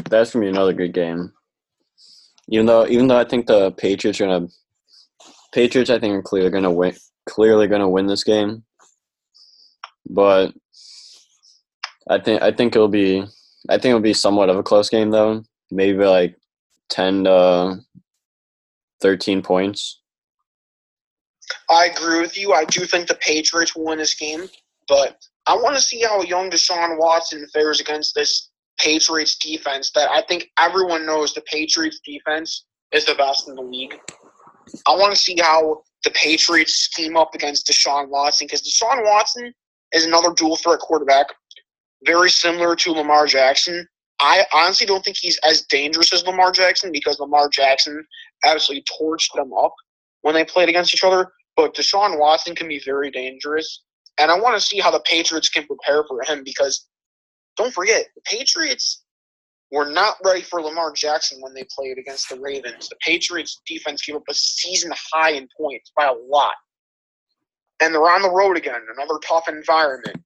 that's 0.08 0.32
gonna 0.32 0.46
be 0.46 0.48
another 0.48 0.72
good 0.72 0.94
game. 0.94 1.32
Even 2.48 2.64
though 2.64 2.86
even 2.86 3.08
though 3.08 3.18
I 3.18 3.24
think 3.24 3.46
the 3.46 3.72
Patriots 3.72 4.22
are 4.22 4.26
gonna 4.26 4.48
Patriots 5.52 5.90
I 5.90 5.98
think 5.98 6.14
are 6.14 6.22
clearly 6.22 6.50
gonna 6.50 6.72
win 6.72 6.96
clearly 7.28 7.66
gonna 7.66 7.90
win 7.90 8.06
this 8.06 8.24
game. 8.24 8.64
But 10.12 10.52
I 12.08 12.18
think 12.18 12.42
I 12.42 12.50
think 12.50 12.74
it'll 12.74 12.88
be 12.88 13.24
I 13.68 13.74
think 13.74 13.86
it'll 13.86 14.00
be 14.00 14.14
somewhat 14.14 14.50
of 14.50 14.56
a 14.56 14.62
close 14.62 14.88
game 14.88 15.10
though. 15.10 15.44
Maybe 15.70 16.04
like 16.04 16.36
ten 16.88 17.24
to 17.24 17.78
thirteen 19.00 19.40
points. 19.40 20.00
I 21.68 21.86
agree 21.86 22.20
with 22.20 22.36
you. 22.36 22.52
I 22.52 22.64
do 22.64 22.84
think 22.84 23.06
the 23.06 23.14
Patriots 23.14 23.74
will 23.74 23.86
win 23.86 23.98
this 23.98 24.14
game, 24.14 24.48
but 24.88 25.16
I 25.46 25.54
want 25.54 25.76
to 25.76 25.82
see 25.82 26.02
how 26.02 26.22
young 26.22 26.50
Deshaun 26.50 26.98
Watson 26.98 27.46
fares 27.52 27.80
against 27.80 28.14
this 28.14 28.50
Patriots 28.78 29.36
defense 29.36 29.90
that 29.94 30.10
I 30.10 30.22
think 30.22 30.50
everyone 30.58 31.06
knows 31.06 31.34
the 31.34 31.42
Patriots 31.42 32.00
defense 32.04 32.66
is 32.92 33.04
the 33.04 33.14
best 33.14 33.48
in 33.48 33.54
the 33.54 33.62
league. 33.62 33.94
I 34.86 34.96
want 34.96 35.12
to 35.12 35.18
see 35.18 35.36
how 35.40 35.82
the 36.04 36.10
Patriots 36.10 36.74
scheme 36.74 37.16
up 37.16 37.34
against 37.34 37.66
Deshaun 37.66 38.08
Watson 38.08 38.46
because 38.46 38.62
Deshaun 38.62 39.04
Watson 39.04 39.52
is 39.92 40.04
another 40.04 40.32
dual 40.32 40.56
threat 40.56 40.78
quarterback, 40.78 41.26
very 42.04 42.30
similar 42.30 42.76
to 42.76 42.92
Lamar 42.92 43.26
Jackson. 43.26 43.86
I 44.20 44.44
honestly 44.52 44.86
don't 44.86 45.04
think 45.04 45.16
he's 45.18 45.38
as 45.38 45.62
dangerous 45.62 46.12
as 46.12 46.26
Lamar 46.26 46.52
Jackson 46.52 46.92
because 46.92 47.18
Lamar 47.18 47.48
Jackson 47.48 48.04
absolutely 48.44 48.84
torched 49.00 49.34
them 49.34 49.52
up 49.52 49.74
when 50.22 50.34
they 50.34 50.44
played 50.44 50.68
against 50.68 50.94
each 50.94 51.04
other. 51.04 51.32
But 51.56 51.74
Deshaun 51.74 52.18
Watson 52.18 52.54
can 52.54 52.68
be 52.68 52.80
very 52.84 53.10
dangerous. 53.10 53.82
And 54.18 54.30
I 54.30 54.38
want 54.38 54.54
to 54.54 54.60
see 54.60 54.78
how 54.78 54.90
the 54.90 55.00
Patriots 55.00 55.48
can 55.48 55.66
prepare 55.66 56.04
for 56.04 56.22
him 56.22 56.42
because 56.44 56.86
don't 57.56 57.72
forget, 57.72 58.06
the 58.14 58.22
Patriots 58.24 59.02
were 59.70 59.90
not 59.90 60.16
ready 60.24 60.42
for 60.42 60.62
Lamar 60.62 60.92
Jackson 60.92 61.40
when 61.40 61.54
they 61.54 61.64
played 61.74 61.98
against 61.98 62.28
the 62.28 62.38
Ravens. 62.40 62.88
The 62.88 62.96
Patriots 63.04 63.60
defense 63.66 64.04
gave 64.04 64.16
up 64.16 64.22
a 64.28 64.34
season 64.34 64.92
high 65.12 65.32
in 65.32 65.48
points 65.56 65.92
by 65.96 66.06
a 66.06 66.12
lot. 66.12 66.54
And 67.80 67.94
they're 67.94 68.10
on 68.10 68.22
the 68.22 68.30
road 68.30 68.56
again, 68.56 68.80
another 68.94 69.18
tough 69.26 69.48
environment. 69.48 70.22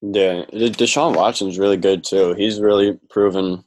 Yeah, 0.00 0.44
De- 0.50 0.70
Deshaun 0.70 1.14
Watson's 1.14 1.58
really 1.58 1.76
good 1.76 2.02
too. 2.02 2.34
He's 2.34 2.60
really 2.60 2.98
proven 3.10 3.62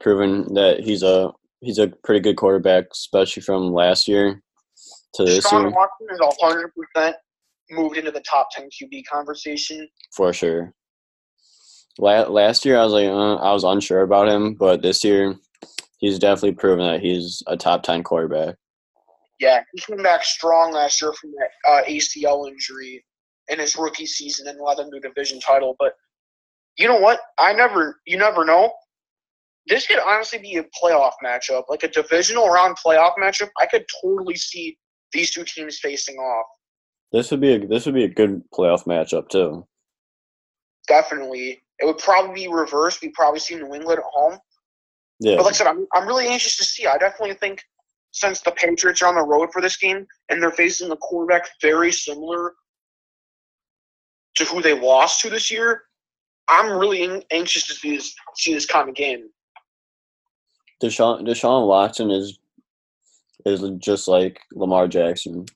proven 0.00 0.54
that 0.54 0.80
he's 0.80 1.02
a 1.02 1.32
he's 1.60 1.78
a 1.78 1.88
pretty 1.88 2.20
good 2.20 2.36
quarterback, 2.36 2.84
especially 2.92 3.42
from 3.42 3.72
last 3.72 4.06
year 4.06 4.40
to 5.14 5.24
this 5.24 5.44
Deshaun 5.44 5.62
year 5.62 5.70
Watson 5.70 6.06
is 6.10 6.36
hundred 6.40 6.72
percent 6.74 7.16
moved 7.70 7.96
into 7.96 8.10
the 8.10 8.20
top 8.20 8.48
ten 8.52 8.68
QB 8.68 9.04
conversation. 9.06 9.88
for 10.14 10.32
sure. 10.32 10.72
La- 11.98 12.28
last 12.28 12.64
year 12.64 12.78
I 12.78 12.84
was 12.84 12.92
like 12.92 13.08
uh, 13.08 13.34
I 13.36 13.52
was 13.52 13.64
unsure 13.64 14.02
about 14.02 14.28
him, 14.28 14.54
but 14.54 14.82
this 14.82 15.02
year 15.02 15.34
he's 15.98 16.20
definitely 16.20 16.52
proven 16.52 16.86
that 16.86 17.00
he's 17.00 17.42
a 17.48 17.56
top 17.56 17.82
ten 17.82 18.04
quarterback. 18.04 18.54
Yeah, 19.40 19.62
he 19.72 19.80
came 19.80 20.02
back 20.02 20.22
strong 20.22 20.72
last 20.72 21.00
year 21.00 21.14
from 21.14 21.32
that 21.32 21.50
uh, 21.68 21.82
ACL 21.88 22.46
injury 22.46 23.02
in 23.48 23.58
his 23.58 23.74
rookie 23.74 24.06
season 24.06 24.46
and 24.46 24.60
led 24.60 24.76
them 24.76 24.90
to 24.90 24.98
a 24.98 25.00
division 25.00 25.40
title. 25.40 25.74
But 25.78 25.94
you 26.76 26.86
know 26.86 27.00
what? 27.00 27.20
I 27.38 27.54
never, 27.54 28.00
you 28.06 28.18
never 28.18 28.44
know. 28.44 28.70
This 29.66 29.86
could 29.86 29.98
honestly 29.98 30.38
be 30.38 30.56
a 30.56 30.64
playoff 30.82 31.12
matchup, 31.24 31.64
like 31.68 31.82
a 31.82 31.88
divisional 31.88 32.50
round 32.50 32.76
playoff 32.84 33.12
matchup. 33.18 33.48
I 33.58 33.66
could 33.66 33.84
totally 34.02 34.36
see 34.36 34.76
these 35.12 35.30
two 35.30 35.44
teams 35.44 35.78
facing 35.78 36.16
off. 36.16 36.46
This 37.12 37.30
would 37.30 37.40
be 37.40 37.54
a 37.54 37.66
this 37.66 37.86
would 37.86 37.94
be 37.94 38.04
a 38.04 38.08
good 38.08 38.42
playoff 38.54 38.84
matchup 38.84 39.28
too. 39.28 39.66
Definitely, 40.86 41.62
it 41.78 41.86
would 41.86 41.98
probably 41.98 42.34
be 42.34 42.48
reversed. 42.48 43.00
We 43.02 43.08
probably 43.10 43.40
see 43.40 43.56
New 43.56 43.74
England 43.74 43.98
at 43.98 44.04
home. 44.04 44.38
Yeah, 45.18 45.36
But 45.36 45.44
like 45.44 45.54
I 45.54 45.56
said, 45.56 45.66
I'm, 45.66 45.86
I'm 45.92 46.06
really 46.06 46.28
anxious 46.28 46.56
to 46.56 46.64
see. 46.64 46.86
I 46.86 46.96
definitely 46.96 47.34
think 47.34 47.62
since 48.12 48.40
the 48.40 48.52
Patriots 48.52 49.02
are 49.02 49.08
on 49.08 49.14
the 49.14 49.22
road 49.22 49.50
for 49.52 49.62
this 49.62 49.76
game 49.76 50.06
and 50.28 50.42
they're 50.42 50.50
facing 50.50 50.90
a 50.90 50.96
quarterback 50.96 51.48
very 51.62 51.92
similar 51.92 52.54
to 54.36 54.44
who 54.44 54.62
they 54.62 54.78
lost 54.78 55.20
to 55.20 55.30
this 55.30 55.50
year, 55.50 55.82
I'm 56.48 56.78
really 56.78 57.24
anxious 57.30 57.66
to 57.66 57.74
see 57.74 57.96
this, 57.96 58.14
see 58.36 58.54
this 58.54 58.66
kind 58.66 58.88
of 58.88 58.94
game. 58.94 59.28
Deshaun 60.82 61.22
Deshaun 61.22 61.66
Watson 61.68 62.10
is 62.10 62.38
is 63.46 63.62
just 63.78 64.08
like 64.08 64.40
Lamar 64.52 64.88
Jackson. 64.88 65.46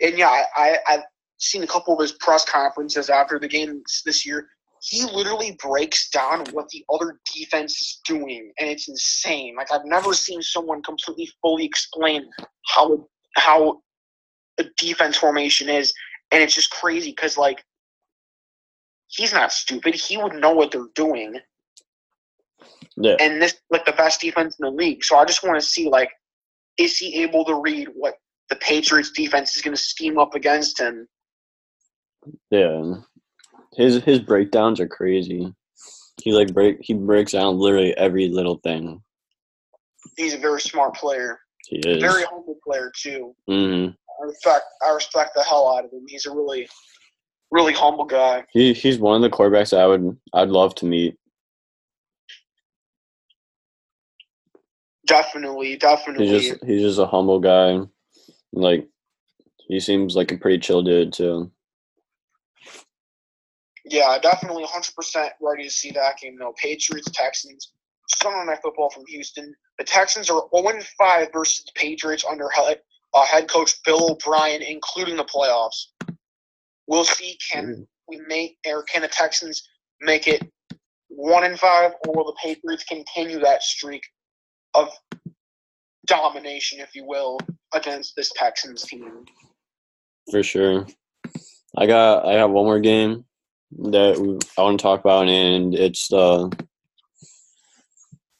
And 0.00 0.16
yeah, 0.16 0.28
I, 0.28 0.44
I, 0.56 0.78
I've 0.88 1.02
seen 1.38 1.62
a 1.62 1.66
couple 1.66 1.94
of 1.94 2.00
his 2.00 2.12
press 2.12 2.44
conferences 2.44 3.10
after 3.10 3.38
the 3.38 3.48
games 3.48 4.02
this 4.04 4.24
year. 4.24 4.48
He 4.88 5.02
literally 5.04 5.58
breaks 5.60 6.10
down 6.10 6.44
what 6.52 6.68
the 6.68 6.84
other 6.92 7.18
defense 7.34 7.72
is 7.80 8.00
doing, 8.06 8.52
and 8.58 8.68
it's 8.68 8.88
insane. 8.88 9.56
Like 9.56 9.72
I've 9.72 9.84
never 9.84 10.14
seen 10.14 10.40
someone 10.42 10.80
completely 10.82 11.28
fully 11.42 11.64
explain 11.64 12.24
how 12.66 13.08
how 13.36 13.82
a 14.58 14.64
defense 14.78 15.16
formation 15.16 15.68
is, 15.68 15.92
and 16.30 16.40
it's 16.40 16.54
just 16.54 16.70
crazy 16.70 17.10
because 17.10 17.36
like 17.36 17.64
he's 19.08 19.32
not 19.32 19.52
stupid. 19.52 19.96
He 19.96 20.16
would 20.18 20.34
know 20.34 20.52
what 20.52 20.70
they're 20.70 20.86
doing, 20.94 21.40
Yeah, 22.96 23.16
and 23.18 23.42
this 23.42 23.56
like 23.70 23.86
the 23.86 23.92
best 23.92 24.20
defense 24.20 24.56
in 24.60 24.66
the 24.66 24.70
league. 24.70 25.02
So 25.04 25.16
I 25.16 25.24
just 25.24 25.42
want 25.42 25.60
to 25.60 25.66
see 25.66 25.88
like 25.88 26.10
is 26.78 26.96
he 26.98 27.22
able 27.22 27.44
to 27.46 27.60
read 27.60 27.88
what 27.94 28.14
the 28.50 28.56
Patriots 28.56 29.10
defense 29.10 29.56
is 29.56 29.62
going 29.62 29.76
to 29.76 29.82
scheme 29.82 30.16
up 30.18 30.36
against 30.36 30.78
him? 30.78 31.08
yeah. 32.50 32.94
His 33.76 34.02
his 34.04 34.20
breakdowns 34.20 34.80
are 34.80 34.88
crazy. 34.88 35.52
He 36.22 36.32
like 36.32 36.52
break 36.54 36.78
he 36.80 36.94
breaks 36.94 37.32
down 37.32 37.58
literally 37.58 37.96
every 37.96 38.28
little 38.28 38.56
thing. 38.56 39.02
He's 40.16 40.32
a 40.34 40.38
very 40.38 40.60
smart 40.62 40.94
player, 40.94 41.38
He 41.68 41.76
is. 41.78 42.02
very 42.02 42.24
humble 42.24 42.58
player 42.64 42.90
too. 42.96 43.34
hmm 43.46 43.88
I 43.88 44.24
respect 44.26 44.64
I 44.82 44.90
respect 44.92 45.32
the 45.34 45.42
hell 45.42 45.76
out 45.76 45.84
of 45.84 45.92
him. 45.92 46.06
He's 46.08 46.24
a 46.24 46.30
really 46.30 46.66
really 47.50 47.74
humble 47.74 48.06
guy. 48.06 48.44
He 48.50 48.72
he's 48.72 48.98
one 48.98 49.22
of 49.22 49.30
the 49.30 49.36
quarterbacks 49.36 49.76
I 49.76 49.86
would 49.86 50.16
I'd 50.32 50.48
love 50.48 50.74
to 50.76 50.86
meet. 50.86 51.16
Definitely, 55.06 55.76
definitely. 55.76 56.26
He's 56.28 56.48
just 56.48 56.64
he's 56.64 56.80
just 56.82 56.98
a 56.98 57.06
humble 57.06 57.40
guy. 57.40 57.80
Like 58.52 58.88
he 59.68 59.80
seems 59.80 60.16
like 60.16 60.32
a 60.32 60.38
pretty 60.38 60.58
chill 60.58 60.82
dude 60.82 61.12
too. 61.12 61.50
Yeah, 63.88 64.18
definitely 64.20 64.64
100% 64.64 65.30
ready 65.40 65.64
to 65.64 65.70
see 65.70 65.92
that 65.92 66.18
game, 66.18 66.36
though. 66.38 66.54
Patriots, 66.60 67.08
Texans, 67.12 67.72
Sunday 68.20 68.44
Night 68.50 68.58
Football 68.62 68.90
from 68.90 69.04
Houston. 69.06 69.54
The 69.78 69.84
Texans 69.84 70.28
are 70.28 70.42
0 70.54 70.80
5 70.98 71.28
versus 71.32 71.64
the 71.64 71.72
Patriots 71.76 72.24
under 72.28 72.48
head, 72.50 72.80
uh, 73.14 73.24
head 73.24 73.48
coach 73.48 73.74
Bill 73.84 74.12
O'Brien, 74.12 74.62
including 74.62 75.16
the 75.16 75.24
playoffs. 75.24 75.86
We'll 76.88 77.04
see 77.04 77.38
can 77.52 77.86
we 78.08 78.20
make 78.28 78.58
or 78.66 78.82
can 78.84 79.02
the 79.02 79.08
Texans 79.08 79.68
make 80.00 80.26
it 80.26 80.42
1 81.08 81.44
and 81.44 81.58
5, 81.58 81.92
or 82.06 82.14
will 82.14 82.24
the 82.24 82.36
Patriots 82.42 82.84
continue 82.84 83.38
that 83.38 83.62
streak 83.62 84.02
of 84.74 84.88
domination, 86.06 86.80
if 86.80 86.94
you 86.94 87.04
will, 87.06 87.38
against 87.72 88.16
this 88.16 88.32
Texans 88.34 88.82
team. 88.82 89.24
For 90.30 90.42
sure. 90.42 90.86
I 91.76 91.86
got 91.86 92.26
I 92.26 92.32
have 92.32 92.50
one 92.50 92.64
more 92.64 92.80
game 92.80 93.24
that 93.72 94.40
I 94.56 94.62
want 94.62 94.78
to 94.78 94.82
talk 94.82 95.00
about, 95.00 95.28
and 95.28 95.74
it's 95.74 96.08
the 96.08 96.50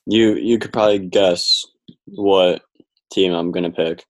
you 0.06 0.34
you 0.34 0.58
could 0.58 0.72
probably 0.72 1.00
guess 1.00 1.64
what 2.06 2.62
team 3.12 3.32
I'm 3.32 3.50
gonna 3.50 3.70
pick. 3.70 4.04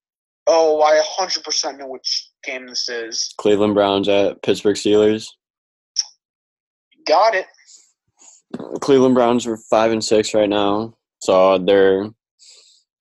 Oh, 0.46 0.80
I 0.80 1.02
100% 1.18 1.78
know 1.78 1.88
which 1.88 2.30
game 2.44 2.68
this 2.68 2.88
is. 2.88 3.34
Cleveland 3.36 3.74
Browns 3.74 4.08
at 4.08 4.42
Pittsburgh 4.42 4.76
Steelers. 4.76 5.30
Got 7.04 7.34
it. 7.34 7.46
Cleveland 8.80 9.16
Browns 9.16 9.46
are 9.46 9.56
five 9.56 9.90
and 9.90 10.04
six 10.04 10.34
right 10.34 10.48
now, 10.48 10.94
so 11.20 11.58
they're 11.58 12.10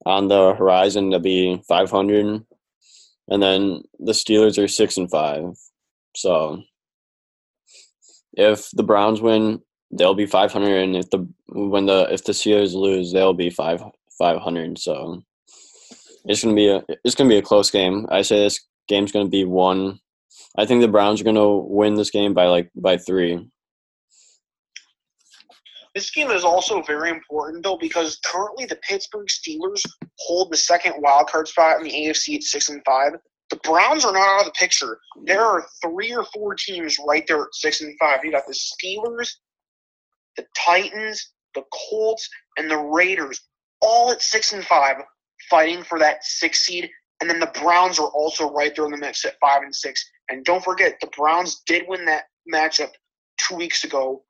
on 0.05 0.28
the 0.28 0.55
horizon 0.55 1.11
to 1.11 1.20
be 1.20 1.61
500, 1.68 2.43
and 3.28 3.43
then 3.43 3.84
the 3.99 4.11
Steelers 4.11 4.61
are 4.61 4.68
six 4.68 4.97
and 4.97 5.09
five. 5.09 5.43
So 6.16 6.63
if 8.36 8.69
the 8.71 8.83
Browns 8.83 9.21
win, 9.21 9.61
they'll 9.91 10.13
be 10.13 10.25
500, 10.25 10.83
and 10.83 10.95
if 10.95 11.09
the 11.09 11.27
when 11.47 11.86
the 11.86 12.07
if 12.11 12.23
the 12.23 12.33
Steelers 12.33 12.73
lose, 12.73 13.11
they'll 13.11 13.33
be 13.33 13.49
five 13.49 13.83
500. 14.17 14.77
So 14.77 15.23
it's 16.25 16.43
gonna 16.43 16.55
be 16.55 16.69
a 16.69 16.83
it's 17.03 17.15
gonna 17.15 17.29
be 17.29 17.38
a 17.38 17.41
close 17.41 17.71
game. 17.71 18.05
I 18.09 18.21
say 18.21 18.39
this 18.39 18.59
game's 18.88 19.11
gonna 19.11 19.29
be 19.29 19.45
one. 19.45 19.99
I 20.57 20.65
think 20.65 20.81
the 20.81 20.88
Browns 20.88 21.21
are 21.21 21.25
gonna 21.25 21.55
win 21.55 21.95
this 21.95 22.11
game 22.11 22.33
by 22.33 22.45
like 22.45 22.69
by 22.75 22.97
three. 22.97 23.47
This 25.93 26.11
game 26.11 26.29
is 26.29 26.43
also 26.43 26.81
very 26.81 27.09
important 27.09 27.63
though 27.63 27.77
because 27.77 28.19
currently 28.25 28.65
the 28.65 28.75
Pittsburgh 28.88 29.27
Steelers 29.27 29.81
hold 30.19 30.51
the 30.51 30.57
second 30.57 30.95
wild 30.97 31.27
card 31.27 31.47
spot 31.47 31.77
in 31.77 31.83
the 31.83 31.91
AFC 31.91 32.36
at 32.36 32.43
six 32.43 32.67
and 32.69 32.81
five. 32.86 33.13
The 33.49 33.57
Browns 33.57 34.05
are 34.05 34.13
not 34.13 34.27
out 34.27 34.39
of 34.41 34.45
the 34.45 34.51
picture. 34.51 34.99
Mm-hmm. 35.17 35.25
There 35.25 35.43
are 35.43 35.65
three 35.81 36.13
or 36.13 36.25
four 36.33 36.55
teams 36.55 36.97
right 37.07 37.25
there 37.27 37.43
at 37.43 37.53
six 37.53 37.81
and 37.81 37.95
five. 37.99 38.19
You 38.23 38.31
got 38.31 38.47
the 38.47 38.53
Steelers, 38.53 39.29
the 40.37 40.45
Titans, 40.57 41.31
the 41.53 41.63
Colts, 41.89 42.29
and 42.57 42.69
the 42.69 42.77
Raiders, 42.77 43.41
all 43.81 44.11
at 44.11 44.21
six 44.21 44.53
and 44.53 44.63
five, 44.65 44.97
fighting 45.49 45.83
for 45.83 45.99
that 45.99 46.23
six 46.23 46.65
seed. 46.65 46.89
And 47.21 47.29
then 47.29 47.39
the 47.39 47.51
Browns 47.61 47.97
are 47.99 48.09
also 48.09 48.51
right 48.51 48.75
there 48.75 48.85
in 48.85 48.91
the 48.91 48.97
mix 48.97 49.23
at 49.25 49.39
five 49.39 49.61
and 49.61 49.73
six. 49.73 50.03
And 50.29 50.43
don't 50.43 50.63
forget, 50.63 50.97
the 50.99 51.09
Browns 51.15 51.61
did 51.65 51.83
win 51.87 52.05
that 52.05 52.25
matchup 52.51 52.89
two 53.37 53.55
weeks 53.55 53.83
ago 53.83 54.23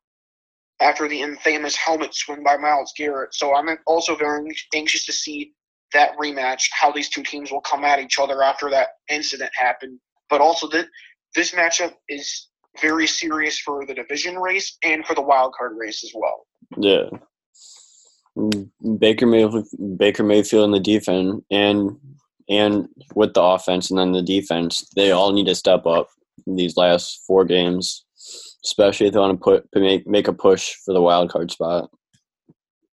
after 0.82 1.08
the 1.08 1.22
infamous 1.22 1.76
helmet 1.76 2.14
swing 2.14 2.44
by 2.44 2.58
Myles 2.58 2.94
Garrett. 2.98 3.34
So 3.34 3.56
I'm 3.56 3.70
also 3.88 4.16
very 4.16 4.48
anxious 4.76 5.06
to 5.06 5.14
see 5.14 5.54
that 5.96 6.16
rematch, 6.18 6.64
how 6.72 6.92
these 6.92 7.10
two 7.10 7.24
teams 7.24 7.52
will 7.52 7.62
come 7.62 7.84
at 7.86 8.00
each 8.00 8.20
other 8.20 8.44
after 8.44 8.70
that 8.70 8.90
incident 9.10 9.52
happened. 9.56 10.00
But 10.30 10.42
also 10.42 10.68
that 10.70 10.88
this 11.34 11.52
matchup 11.52 11.94
is 12.10 12.50
very 12.82 13.08
serious 13.08 13.60
for 13.60 13.86
the 13.86 13.94
division 13.94 14.38
race 14.38 14.78
and 14.84 15.06
for 15.06 15.16
the 15.16 15.22
wild 15.22 15.54
card 15.58 15.74
race 15.78 16.04
as 16.04 16.12
well. 16.14 16.46
Yeah. 16.78 17.10
Baker 19.00 19.26
Mayfield, 19.26 19.68
Baker 19.98 20.24
Mayfield 20.24 20.66
in 20.66 20.72
the 20.72 20.80
defense 20.80 21.42
and 21.50 21.98
and 22.48 22.88
with 23.16 23.34
the 23.34 23.42
offense 23.42 23.90
and 23.90 23.98
then 23.98 24.12
the 24.12 24.22
defense, 24.22 24.88
they 24.96 25.12
all 25.12 25.32
need 25.32 25.48
to 25.48 25.56
step 25.56 25.86
up 25.86 26.10
these 26.46 26.78
last 26.78 27.24
four 27.26 27.46
games, 27.46 28.06
especially 28.66 29.08
if 29.08 29.14
they 29.14 29.20
want 29.20 29.40
to 29.40 29.44
put 29.44 29.66
make 29.74 30.06
make 30.06 30.28
a 30.28 30.34
push 30.34 30.76
for 30.84 30.94
the 30.94 31.02
wild 31.02 31.30
card 31.30 31.50
spot. 31.50 31.90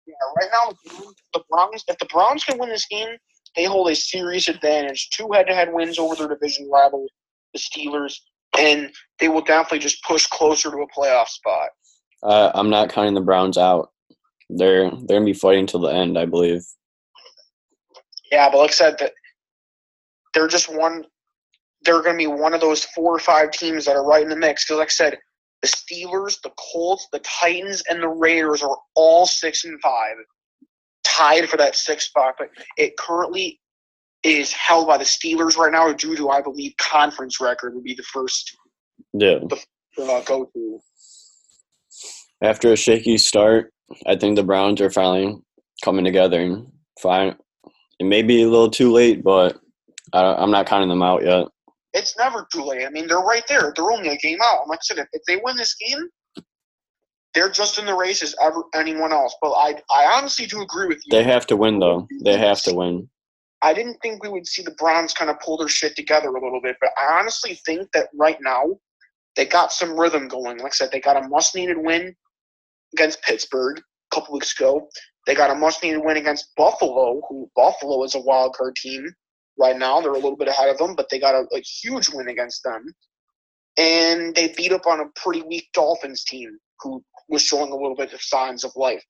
Yeah, 0.07 0.15
right 0.37 0.51
now 0.53 0.75
the 1.35 1.43
Browns, 1.51 1.85
if 1.89 1.99
the 1.99 2.07
Browns 2.07 2.45
can 2.45 2.59
win 2.59 2.69
this 2.69 2.87
game, 2.87 3.17
they 3.57 3.65
hold 3.65 3.91
a 3.91 3.95
serious 3.95 4.49
advantage. 4.49 5.11
Two 5.11 5.29
head-to-head 5.33 5.73
wins 5.73 5.99
over 5.99 6.15
their 6.15 6.29
division 6.29 6.69
rival, 6.71 7.07
the 7.53 7.59
Steelers, 7.59 8.15
and 8.59 8.91
they 9.19 9.29
will 9.29 9.43
definitely 9.43 9.81
just 9.81 10.03
push 10.05 10.27
closer 10.27 10.71
to 10.71 10.77
a 10.79 10.99
playoff 10.99 11.29
spot. 11.29 11.69
Uh, 12.23 12.51
I'm 12.55 12.71
not 12.71 12.91
counting 12.91 13.15
the 13.15 13.21
Browns 13.21 13.59
out. 13.59 13.91
They're 14.51 14.91
they're 14.91 15.19
gonna 15.19 15.25
be 15.25 15.35
fighting 15.35 15.67
till 15.67 15.81
the 15.81 15.89
end, 15.93 16.19
I 16.19 16.25
believe. 16.25 16.63
Yeah, 18.33 18.49
but 18.51 18.59
like 18.59 18.71
I 18.71 18.75
said, 18.75 18.97
that 18.99 19.13
they're 20.35 20.49
just 20.49 20.75
one. 20.75 21.05
They're 21.83 22.03
going 22.03 22.19
to 22.19 22.19
be 22.19 22.27
one 22.27 22.55
of 22.55 22.61
those 22.61 22.85
four 22.85 23.15
or 23.15 23.21
five 23.21 23.53
teams 23.53 23.85
that 23.85 23.97
are 23.97 24.05
right 24.05 24.23
in 24.23 24.29
the 24.29 24.37
mix. 24.37 24.65
Because, 24.65 24.79
like 24.79 24.89
I 24.89 24.91
said, 24.91 25.19
the 25.63 25.69
Steelers, 25.69 26.41
the 26.43 26.51
Colts, 26.73 27.09
the 27.13 27.21
Titans, 27.21 27.83
and 27.89 28.03
the 28.03 28.09
Raiders 28.09 28.63
are 28.63 28.77
all 28.95 29.27
six 29.27 29.65
and 29.65 29.81
five, 29.81 30.17
tied 31.19 31.49
for 31.49 31.57
that 31.57 31.77
sixth 31.77 32.09
spot. 32.09 32.35
But 32.39 32.49
it 32.77 32.97
currently 32.97 33.61
is 34.23 34.53
held 34.53 34.87
by 34.89 34.99
the 34.99 35.05
Steelers 35.05 35.57
right 35.57 35.73
now, 35.73 35.93
due 35.93 36.17
to 36.17 36.31
I 36.31 36.43
believe 36.43 36.75
conference 36.79 37.41
record 37.41 37.75
would 37.75 37.85
be 37.85 37.95
the 37.95 38.03
first. 38.03 38.57
Yeah. 39.13 39.39
The 39.49 39.59
uh, 40.03 40.23
go 40.23 40.45
to. 40.45 40.81
After 42.43 42.73
a 42.73 42.77
shaky 42.77 43.19
start, 43.19 43.73
I 44.07 44.17
think 44.17 44.37
the 44.37 44.45
Browns 44.45 44.81
are 44.81 44.91
finally 44.91 45.37
coming 45.85 46.05
together 46.05 46.41
and 46.41 46.67
fine. 47.01 47.37
It 47.99 48.07
may 48.07 48.23
be 48.23 48.43
a 48.43 48.49
little 48.49 48.71
too 48.71 48.93
late, 48.93 49.25
but 49.25 49.59
I, 50.13 50.43
am 50.43 50.51
not 50.51 50.67
counting 50.67 50.89
them 50.89 51.03
out 51.03 51.25
yet. 51.25 51.47
It's 51.95 52.17
never 52.17 52.47
too 52.53 52.63
late. 52.63 52.87
I 52.87 52.91
mean, 52.91 53.09
they're 53.09 53.19
right 53.19 53.43
there. 53.49 53.73
They're 53.75 53.91
only 53.91 54.09
a 54.09 54.17
game 54.19 54.39
out. 54.45 54.69
Like 54.69 54.79
I 54.79 54.83
said, 54.83 54.99
if, 54.99 55.09
if 55.13 55.23
they 55.27 55.41
win 55.43 55.57
this 55.57 55.75
game, 55.75 56.09
they're 57.35 57.51
just 57.51 57.79
in 57.79 57.87
the 57.87 57.95
race 57.95 58.23
as 58.23 58.35
ever 58.43 58.63
anyone 58.75 59.13
else. 59.13 59.35
But 59.41 59.53
I, 59.53 59.81
I 59.91 60.17
honestly 60.17 60.47
do 60.47 60.63
agree 60.63 60.87
with 60.87 60.99
you. 61.05 61.11
They 61.11 61.25
have 61.25 61.47
to 61.49 61.57
win, 61.57 61.79
though. 61.79 62.09
They 62.25 62.37
have 62.37 62.63
to 62.63 62.75
win. 62.75 63.09
I 63.61 63.75
didn't 63.75 63.99
think 64.03 64.23
we 64.23 64.29
would 64.29 64.47
see 64.47 64.63
the 64.63 64.75
Browns 64.79 65.13
kind 65.15 65.31
of 65.31 65.41
pull 65.41 65.59
their 65.59 65.69
shit 65.69 65.97
together 65.97 66.29
a 66.29 66.43
little 66.43 66.61
bit, 66.61 66.77
but 66.81 66.91
I 66.97 67.19
honestly 67.19 67.59
think 67.67 67.89
that 67.93 68.09
right 68.15 68.39
now 68.41 68.79
they 69.35 69.47
got 69.47 69.73
some 69.73 69.99
rhythm 69.99 70.29
going. 70.29 70.59
Like 70.59 70.67
I 70.67 70.75
said, 70.75 70.91
they 70.93 71.01
got 71.01 71.23
a 71.23 71.29
must-needed 71.29 71.77
win 71.77 72.15
against 72.95 73.23
Pittsburgh 73.23 73.79
a 73.79 74.15
couple 74.15 74.35
weeks 74.35 74.59
ago. 74.59 74.89
They 75.27 75.35
got 75.35 75.51
a 75.51 75.55
must-needed 75.55 75.99
win 76.05 76.17
against 76.17 76.55
Buffalo, 76.57 77.21
who 77.29 77.51
Buffalo 77.57 78.05
is 78.05 78.15
a 78.15 78.21
wild 78.21 78.55
card 78.55 78.77
team 78.77 79.07
right 79.59 79.77
now. 79.77 80.01
They're 80.01 80.13
a 80.13 80.15
little 80.15 80.37
bit 80.37 80.49
ahead 80.49 80.69
of 80.69 80.79
them, 80.79 80.95
but 80.95 81.09
they 81.11 81.19
got 81.19 81.35
a, 81.35 81.45
a 81.53 81.61
huge 81.61 82.11
win 82.13 82.29
against 82.29 82.63
them. 82.63 82.85
And 83.77 84.35
they 84.35 84.55
beat 84.57 84.73
up 84.73 84.87
on 84.87 85.01
a 85.01 85.07
pretty 85.17 85.43
weak 85.43 85.69
Dolphins 85.75 86.25
team 86.25 86.59
who 86.81 87.03
was 87.29 87.43
showing 87.43 87.73
a 87.73 87.77
little 87.77 87.97
bit 87.97 88.13
of 88.13 88.23
signs 88.23 88.65
of 88.65 88.73
life. 88.77 89.05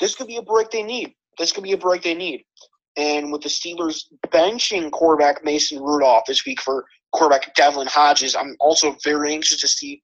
This 0.00 0.14
could 0.14 0.26
be 0.26 0.36
a 0.36 0.42
break 0.42 0.70
they 0.70 0.82
need. 0.82 1.14
This 1.38 1.52
could 1.52 1.64
be 1.64 1.72
a 1.72 1.78
break 1.78 2.02
they 2.02 2.14
need. 2.14 2.44
And 2.96 3.32
with 3.32 3.42
the 3.42 3.48
Steelers 3.48 4.04
benching 4.28 4.90
quarterback 4.90 5.44
Mason 5.44 5.82
Rudolph 5.82 6.24
this 6.26 6.44
week 6.44 6.60
for 6.60 6.84
quarterback 7.12 7.54
Devlin 7.54 7.86
Hodges, 7.86 8.34
I'm 8.34 8.56
also 8.60 8.96
very 9.04 9.32
anxious 9.32 9.60
to 9.60 9.68
see 9.68 10.02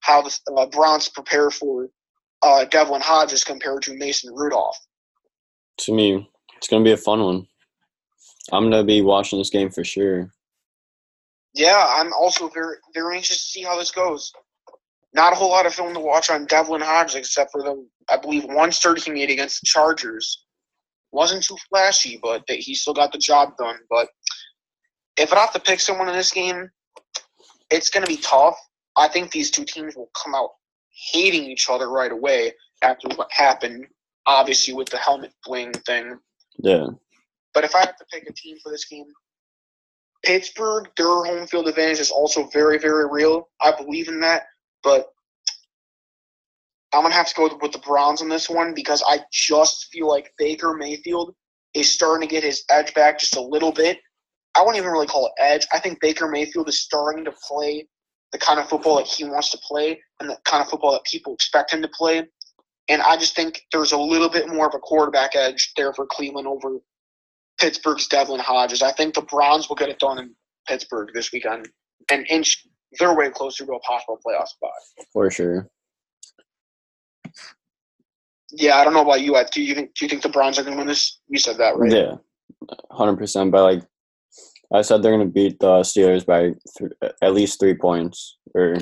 how 0.00 0.22
the 0.22 0.38
uh, 0.56 0.66
Browns 0.66 1.08
prepare 1.08 1.50
for 1.50 1.88
uh, 2.42 2.64
Devlin 2.66 3.00
Hodges 3.00 3.44
compared 3.44 3.82
to 3.82 3.96
Mason 3.96 4.34
Rudolph. 4.34 4.78
To 5.78 5.94
me, 5.94 6.28
it's 6.56 6.68
going 6.68 6.82
to 6.82 6.88
be 6.88 6.92
a 6.92 6.96
fun 6.96 7.22
one. 7.22 7.46
I'm 8.52 8.70
gonna 8.70 8.84
be 8.84 9.02
watching 9.02 9.38
this 9.38 9.50
game 9.50 9.70
for 9.70 9.84
sure. 9.84 10.30
Yeah, 11.54 11.84
I'm 11.88 12.12
also 12.12 12.48
very 12.48 12.76
very 12.94 13.16
anxious 13.16 13.38
to 13.38 13.44
see 13.44 13.62
how 13.62 13.78
this 13.78 13.90
goes. 13.90 14.32
Not 15.16 15.32
a 15.32 15.36
whole 15.36 15.48
lot 15.48 15.64
of 15.64 15.74
film 15.74 15.94
to 15.94 16.00
watch 16.00 16.28
on 16.28 16.44
Devlin 16.44 16.82
Hodges 16.82 17.14
except 17.14 17.50
for 17.50 17.62
the 17.62 17.88
I 18.10 18.18
believe 18.18 18.44
one 18.44 18.70
start 18.70 19.02
he 19.02 19.10
made 19.10 19.30
against 19.30 19.62
the 19.62 19.66
Chargers. 19.66 20.44
Wasn't 21.10 21.42
too 21.42 21.56
flashy, 21.70 22.20
but 22.22 22.44
he 22.46 22.74
still 22.74 22.92
got 22.92 23.12
the 23.12 23.18
job 23.18 23.56
done. 23.56 23.78
But 23.88 24.08
if 25.16 25.32
I 25.32 25.38
have 25.38 25.54
to 25.54 25.58
pick 25.58 25.80
someone 25.80 26.08
in 26.08 26.14
this 26.14 26.30
game, 26.30 26.68
it's 27.70 27.88
going 27.88 28.04
to 28.04 28.12
be 28.12 28.20
tough. 28.20 28.58
I 28.96 29.08
think 29.08 29.30
these 29.30 29.50
two 29.50 29.64
teams 29.64 29.96
will 29.96 30.10
come 30.22 30.34
out 30.34 30.50
hating 31.12 31.44
each 31.44 31.70
other 31.70 31.88
right 31.88 32.12
away 32.12 32.52
after 32.82 33.08
what 33.16 33.32
happened, 33.32 33.86
obviously 34.26 34.74
with 34.74 34.90
the 34.90 34.98
helmet 34.98 35.32
fling 35.46 35.72
thing. 35.86 36.18
Yeah. 36.58 36.88
But 37.54 37.64
if 37.64 37.74
I 37.74 37.80
have 37.80 37.96
to 37.96 38.04
pick 38.12 38.28
a 38.28 38.34
team 38.34 38.58
for 38.62 38.70
this 38.70 38.84
game, 38.84 39.06
Pittsburgh, 40.22 40.88
their 40.98 41.06
home 41.06 41.46
field 41.46 41.68
advantage 41.68 42.00
is 42.00 42.10
also 42.10 42.48
very, 42.52 42.76
very 42.76 43.06
real. 43.10 43.48
I 43.62 43.72
believe 43.72 44.08
in 44.08 44.20
that. 44.20 44.42
But 44.86 45.08
I'm 46.92 47.02
to 47.02 47.10
have 47.10 47.26
to 47.26 47.34
go 47.34 47.58
with 47.60 47.72
the 47.72 47.78
Browns 47.78 48.22
on 48.22 48.28
this 48.28 48.48
one 48.48 48.72
because 48.72 49.02
I 49.04 49.18
just 49.32 49.88
feel 49.92 50.06
like 50.06 50.32
Baker 50.38 50.74
Mayfield 50.74 51.34
is 51.74 51.92
starting 51.92 52.26
to 52.26 52.32
get 52.32 52.44
his 52.44 52.62
edge 52.70 52.94
back 52.94 53.18
just 53.18 53.34
a 53.34 53.40
little 53.40 53.72
bit. 53.72 53.98
I 54.54 54.60
wouldn't 54.60 54.78
even 54.78 54.92
really 54.92 55.08
call 55.08 55.26
it 55.26 55.32
edge. 55.42 55.66
I 55.72 55.80
think 55.80 56.00
Baker 56.00 56.28
Mayfield 56.28 56.68
is 56.68 56.80
starting 56.80 57.24
to 57.24 57.32
play 57.48 57.88
the 58.30 58.38
kind 58.38 58.60
of 58.60 58.68
football 58.68 58.98
that 58.98 59.08
he 59.08 59.24
wants 59.24 59.50
to 59.50 59.58
play 59.58 60.00
and 60.20 60.30
the 60.30 60.38
kind 60.44 60.62
of 60.62 60.70
football 60.70 60.92
that 60.92 61.02
people 61.02 61.34
expect 61.34 61.72
him 61.72 61.82
to 61.82 61.88
play. 61.88 62.22
And 62.88 63.02
I 63.02 63.16
just 63.16 63.34
think 63.34 63.62
there's 63.72 63.90
a 63.90 63.98
little 63.98 64.28
bit 64.28 64.48
more 64.48 64.68
of 64.68 64.74
a 64.74 64.78
quarterback 64.78 65.34
edge 65.34 65.72
there 65.76 65.92
for 65.94 66.06
Cleveland 66.06 66.46
over 66.46 66.78
Pittsburgh's 67.58 68.06
Devlin 68.06 68.38
Hodges. 68.38 68.82
I 68.82 68.92
think 68.92 69.14
the 69.14 69.22
Browns 69.22 69.68
will 69.68 69.76
get 69.76 69.88
it 69.88 69.98
done 69.98 70.20
in 70.20 70.32
Pittsburgh 70.68 71.08
this 71.12 71.32
weekend 71.32 71.68
and 72.08 72.24
inch 72.30 72.64
their 72.98 73.14
way 73.14 73.30
closer 73.30 73.66
to 73.66 73.72
a 73.72 73.80
possible 73.80 74.18
playoff 74.24 74.48
spot. 74.48 74.70
For 75.12 75.30
sure. 75.30 75.68
Yeah, 78.52 78.76
I 78.76 78.84
don't 78.84 78.94
know 78.94 79.02
about 79.02 79.20
you. 79.20 79.36
Do 79.52 79.62
you 79.62 79.74
think 79.74 79.94
do 79.94 80.04
you 80.04 80.08
think 80.08 80.22
the 80.22 80.28
Browns 80.28 80.58
are 80.58 80.62
going 80.62 80.74
to 80.74 80.78
win 80.78 80.86
this? 80.86 81.18
You 81.28 81.38
said 81.38 81.58
that 81.58 81.76
right? 81.76 81.90
Yeah, 81.90 82.16
hundred 82.90 83.16
percent. 83.16 83.50
But 83.50 83.62
like 83.62 83.82
I 84.72 84.82
said, 84.82 85.02
they're 85.02 85.12
going 85.12 85.26
to 85.26 85.32
beat 85.32 85.58
the 85.58 85.80
Steelers 85.80 86.24
by 86.24 86.54
th- 86.78 87.14
at 87.22 87.34
least 87.34 87.58
three 87.58 87.74
points, 87.74 88.36
or 88.54 88.76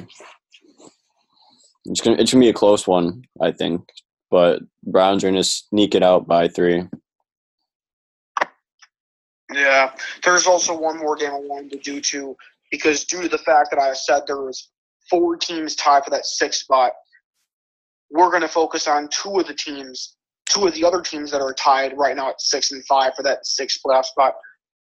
it's 1.86 2.00
gonna 2.00 2.16
it's 2.18 2.32
gonna 2.32 2.44
be 2.44 2.50
a 2.50 2.54
close 2.54 2.86
one, 2.86 3.22
I 3.40 3.52
think. 3.52 3.82
But 4.30 4.62
Browns 4.82 5.24
are 5.24 5.28
going 5.28 5.42
to 5.42 5.48
sneak 5.48 5.94
it 5.94 6.02
out 6.02 6.26
by 6.26 6.48
three. 6.48 6.84
Yeah, 9.52 9.92
there's 10.24 10.46
also 10.46 10.76
one 10.76 10.98
more 10.98 11.16
game 11.16 11.30
I 11.30 11.38
wanted 11.38 11.72
to 11.72 11.78
do 11.78 12.00
too, 12.00 12.36
because 12.74 13.04
due 13.04 13.22
to 13.22 13.28
the 13.28 13.38
fact 13.38 13.70
that 13.70 13.78
I 13.78 13.92
said 13.92 14.22
there 14.26 14.42
was 14.42 14.70
four 15.08 15.36
teams 15.36 15.76
tied 15.76 16.02
for 16.02 16.10
that 16.10 16.26
sixth 16.26 16.62
spot, 16.62 16.90
we're 18.10 18.30
going 18.30 18.42
to 18.42 18.48
focus 18.48 18.88
on 18.88 19.08
two 19.12 19.38
of 19.38 19.46
the 19.46 19.54
teams, 19.54 20.16
two 20.46 20.66
of 20.66 20.74
the 20.74 20.84
other 20.84 21.00
teams 21.00 21.30
that 21.30 21.40
are 21.40 21.54
tied 21.54 21.96
right 21.96 22.16
now 22.16 22.30
at 22.30 22.40
six 22.40 22.72
and 22.72 22.84
five 22.86 23.12
for 23.14 23.22
that 23.22 23.46
sixth 23.46 23.78
playoff 23.86 24.06
spot. 24.06 24.34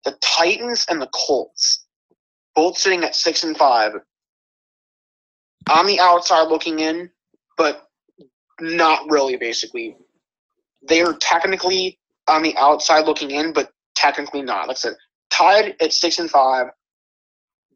The 0.05 0.17
Titans 0.21 0.85
and 0.87 1.01
the 1.01 1.09
Colts, 1.13 1.85
both 2.55 2.77
sitting 2.77 3.03
at 3.03 3.13
six 3.13 3.43
and 3.43 3.57
five. 3.57 3.91
On 5.69 5.85
the 5.85 5.99
outside 5.99 6.47
looking 6.47 6.79
in, 6.79 7.09
but 7.57 7.89
not 8.61 9.11
really. 9.11 9.35
Basically, 9.35 9.97
they 10.87 11.01
are 11.01 11.13
technically 11.17 11.99
on 12.29 12.41
the 12.41 12.55
outside 12.55 13.05
looking 13.05 13.31
in, 13.31 13.51
but 13.51 13.69
technically 13.95 14.43
not. 14.43 14.69
Like 14.69 14.77
I 14.77 14.79
said, 14.79 14.93
tied 15.29 15.75
at 15.81 15.91
six 15.91 16.19
and 16.19 16.31
five, 16.31 16.67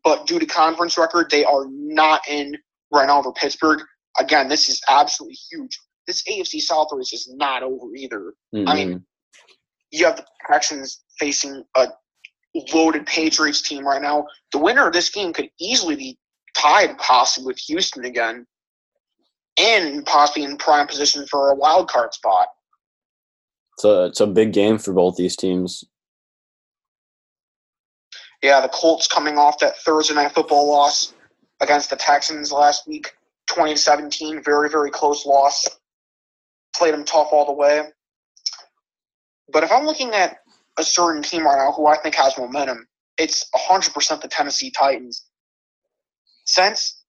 but 0.05 0.27
due 0.27 0.39
to 0.39 0.45
conference 0.45 0.97
record, 0.97 1.29
they 1.29 1.43
are 1.43 1.65
not 1.69 2.21
in 2.29 2.55
right 2.93 3.07
now 3.07 3.19
over 3.19 3.33
Pittsburgh. 3.33 3.81
Again, 4.17 4.47
this 4.47 4.69
is 4.69 4.79
absolutely 4.87 5.37
huge. 5.51 5.77
This 6.07 6.23
AFC 6.29 6.61
South 6.61 6.87
race 6.93 7.11
is 7.11 7.27
not 7.35 7.63
over 7.63 7.87
either. 7.97 8.33
Mm-hmm. 8.53 8.69
I 8.69 8.75
mean, 8.75 9.05
you 9.91 10.05
have 10.05 10.17
the 10.17 10.25
Texans 10.47 11.03
facing 11.19 11.63
a 11.75 11.87
loaded 12.73 13.07
Patriots 13.07 13.61
team 13.61 13.85
right 13.85 14.01
now. 14.01 14.27
The 14.51 14.59
winner 14.59 14.87
of 14.87 14.93
this 14.93 15.09
game 15.09 15.33
could 15.33 15.49
easily 15.59 15.95
be 15.95 16.17
tied 16.55 16.97
possibly 16.99 17.47
with 17.47 17.57
Houston 17.67 18.05
again, 18.05 18.45
and 19.59 20.05
possibly 20.05 20.43
in 20.43 20.57
prime 20.57 20.85
position 20.85 21.25
for 21.27 21.49
a 21.49 21.55
wild 21.55 21.89
card 21.89 22.13
spot. 22.13 22.47
So 23.79 24.05
it's 24.05 24.21
a 24.21 24.27
big 24.27 24.53
game 24.53 24.77
for 24.77 24.93
both 24.93 25.17
these 25.17 25.35
teams. 25.35 25.83
Yeah, 28.45 28.61
the 28.61 28.69
Colts 28.69 29.07
coming 29.07 29.39
off 29.39 29.57
that 29.57 29.79
Thursday 29.79 30.13
night 30.13 30.31
football 30.31 30.69
loss 30.69 31.15
against 31.61 31.89
the 31.89 31.95
Texans 31.95 32.51
last 32.51 32.87
week, 32.87 33.11
2017, 33.47 34.43
very 34.43 34.69
very 34.69 34.91
close 34.91 35.25
loss. 35.25 35.67
Played 36.75 36.93
them 36.93 37.05
tough 37.05 37.29
all 37.31 37.47
the 37.47 37.53
way. 37.53 37.81
But 39.51 39.63
if 39.63 39.71
I'm 39.71 39.87
looking 39.87 40.11
at 40.11 40.37
a 40.77 40.83
certain 40.83 41.23
team 41.23 41.43
right 41.43 41.57
now 41.57 41.71
who 41.71 41.87
I 41.87 41.97
think 41.97 42.13
has 42.13 42.37
momentum, 42.37 42.85
it's 43.17 43.49
100% 43.55 44.21
the 44.21 44.27
Tennessee 44.27 44.69
Titans. 44.69 45.25
Since 46.45 47.03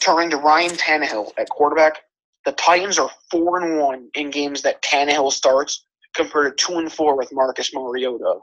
turning 0.00 0.30
to 0.30 0.36
Ryan 0.36 0.70
Tannehill 0.70 1.32
at 1.38 1.48
quarterback, 1.48 2.02
the 2.44 2.52
Titans 2.52 3.00
are 3.00 3.10
four 3.32 3.60
and 3.60 3.80
one 3.80 4.10
in 4.14 4.30
games 4.30 4.62
that 4.62 4.80
Tannehill 4.82 5.32
starts, 5.32 5.84
compared 6.14 6.56
to 6.56 6.66
two 6.66 6.78
and 6.78 6.92
four 6.92 7.16
with 7.16 7.30
Marcus 7.32 7.74
Mariota. 7.74 8.36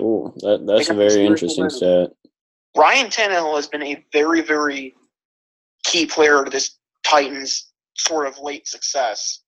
Oh, 0.00 0.32
that, 0.38 0.64
that's 0.66 0.90
a 0.90 0.94
very 0.94 1.26
interesting 1.26 1.68
stat. 1.70 2.10
Ryan 2.76 3.06
Tannehill 3.06 3.56
has 3.56 3.66
been 3.66 3.82
a 3.82 4.04
very, 4.12 4.40
very 4.42 4.94
key 5.84 6.06
player 6.06 6.44
to 6.44 6.50
this 6.50 6.78
Titans 7.04 7.72
sort 7.96 8.26
of 8.26 8.38
late 8.38 8.68
success. 8.68 9.40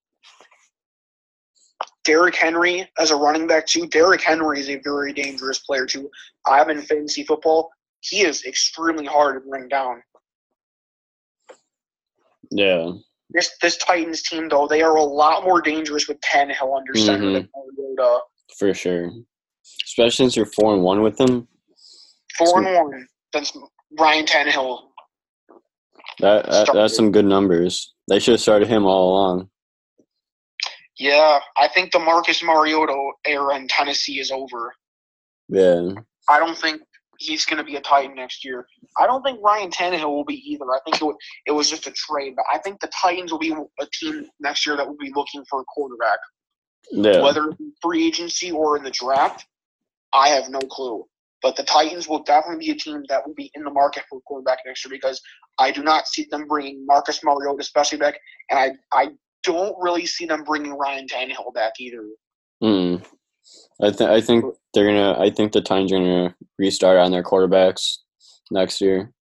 Derrick 2.05 2.35
Henry 2.35 2.89
as 2.99 3.11
a 3.11 3.17
running 3.17 3.47
back 3.47 3.67
too. 3.67 3.87
Derrick 3.87 4.23
Henry 4.23 4.59
is 4.59 4.69
a 4.71 4.81
very 4.83 5.13
dangerous 5.13 5.59
player 5.61 5.87
too. 5.87 6.11
I 6.47 6.57
have 6.59 6.71
in 6.71 6.81
fantasy 6.83 7.23
football. 7.25 7.71
He 8.01 8.23
is 8.23 8.45
extremely 8.45 9.05
hard 9.05 9.43
to 9.43 9.49
bring 9.49 9.69
down. 9.69 10.03
Yeah. 12.51 12.93
This 13.31 13.51
this 13.63 13.77
Titans 13.77 14.23
team 14.23 14.49
though, 14.49 14.67
they 14.67 14.83
are 14.83 14.97
a 14.97 15.03
lot 15.05 15.45
more 15.45 15.61
dangerous 15.61 16.09
with 16.09 16.21
Tannehill 16.21 16.77
under 16.77 16.95
center 16.95 17.27
Mhm. 17.27 17.33
than 17.35 17.49
Mariota. 17.55 18.21
For 18.59 18.75
sure. 18.75 19.11
Especially 19.85 20.11
since 20.25 20.37
you're 20.37 20.47
four 20.47 20.75
and 20.75 20.83
one 20.83 21.03
with 21.03 21.17
them. 21.17 21.49
Four 22.39 22.59
and 22.65 22.75
one. 22.75 23.07
That's 23.33 23.57
Ryan 23.99 24.27
Tannehill. 24.27 24.81
That, 26.21 26.47
that 26.47 26.71
that's 26.73 26.95
some 26.97 27.13
good 27.13 27.25
numbers. 27.25 27.95
They 28.09 28.19
should 28.19 28.33
have 28.33 28.41
started 28.41 28.69
him 28.69 28.85
all 28.85 29.13
along. 29.13 29.49
Yeah, 30.99 31.39
I 31.57 31.69
think 31.69 31.93
the 31.93 31.99
Marcus 31.99 32.43
Mariota 32.43 32.95
era 33.27 33.57
in 33.57 33.69
Tennessee 33.69 34.21
is 34.21 34.31
over. 34.31 34.75
Yeah. 35.49 35.93
I 36.29 36.39
don't 36.39 36.57
think 36.59 36.83
he's 37.19 37.45
going 37.47 37.57
to 37.59 37.65
be 37.65 37.77
a 37.77 37.81
Titan 37.81 38.15
next 38.17 38.45
year. 38.45 38.67
I 38.99 39.07
don't 39.07 39.23
think 39.23 39.41
Ryan 39.43 39.71
Tannehill 39.71 40.11
will 40.11 40.25
be 40.27 40.43
either. 40.47 40.65
I 40.67 40.79
think 40.85 40.97
it, 40.97 41.01
w- 41.01 41.17
it 41.47 41.53
was 41.53 41.71
just 41.71 41.87
a 41.87 41.93
trade, 41.93 42.35
but 42.37 42.45
I 42.53 42.59
think 42.59 42.81
the 42.81 42.89
Titans 43.01 43.33
will 43.33 43.39
be 43.39 43.53
a 43.53 43.87
team 44.01 44.27
next 44.41 44.67
year 44.67 44.77
that 44.77 44.87
will 44.87 44.97
be 44.99 45.11
looking 45.15 45.43
for 45.49 45.61
a 45.63 45.65
quarterback, 45.65 46.19
Yeah. 46.91 47.23
whether 47.23 47.51
free 47.83 48.07
agency 48.07 48.51
or 48.51 48.77
in 48.77 48.83
the 48.85 48.91
draft. 48.91 49.47
I 50.13 50.29
have 50.29 50.49
no 50.49 50.61
clue, 50.61 51.05
but 51.43 51.57
the 51.57 51.63
Titans 51.63 52.09
will 52.09 52.23
definitely 52.23 52.67
be 52.67 52.73
a 52.73 52.77
team 52.77 53.03
that 53.09 53.27
will 53.27 53.35
be 53.35 53.51
in 53.55 53.65
the 53.65 53.71
market 53.71 54.05
for 54.09 54.19
a 54.19 54.23
quarterback 54.23 54.59
next 54.67 54.85
year 54.85 54.91
because 54.91 55.21
I 55.59 55.71
do 55.71 55.83
not 55.83 56.07
see 56.07 56.27
them 56.31 56.47
bringing 56.47 56.85
Marcus 56.87 57.23
Mariota 57.23 57.59
especially 57.61 57.99
back, 57.99 58.19
and 58.51 58.59
I 58.59 58.73
I 58.93 59.09
don't 59.43 59.77
really 59.81 60.07
see 60.07 60.27
them 60.27 60.45
bringing 60.45 60.73
Ryan 60.73 61.07
Tannehill 61.07 61.55
back 61.55 61.75
either. 61.79 62.05
Mm. 62.63 63.05
I 63.83 63.91
think 63.91 64.11
I 64.11 64.21
think 64.21 64.45
they're 64.75 64.87
gonna. 64.87 65.19
I 65.19 65.31
think 65.31 65.53
the 65.53 65.61
Titans 65.61 65.93
are 65.93 65.99
gonna 65.99 66.35
restart 66.59 66.99
on 66.99 67.11
their 67.11 67.23
quarterbacks 67.23 67.99
next 68.51 68.81
year. 68.81 69.13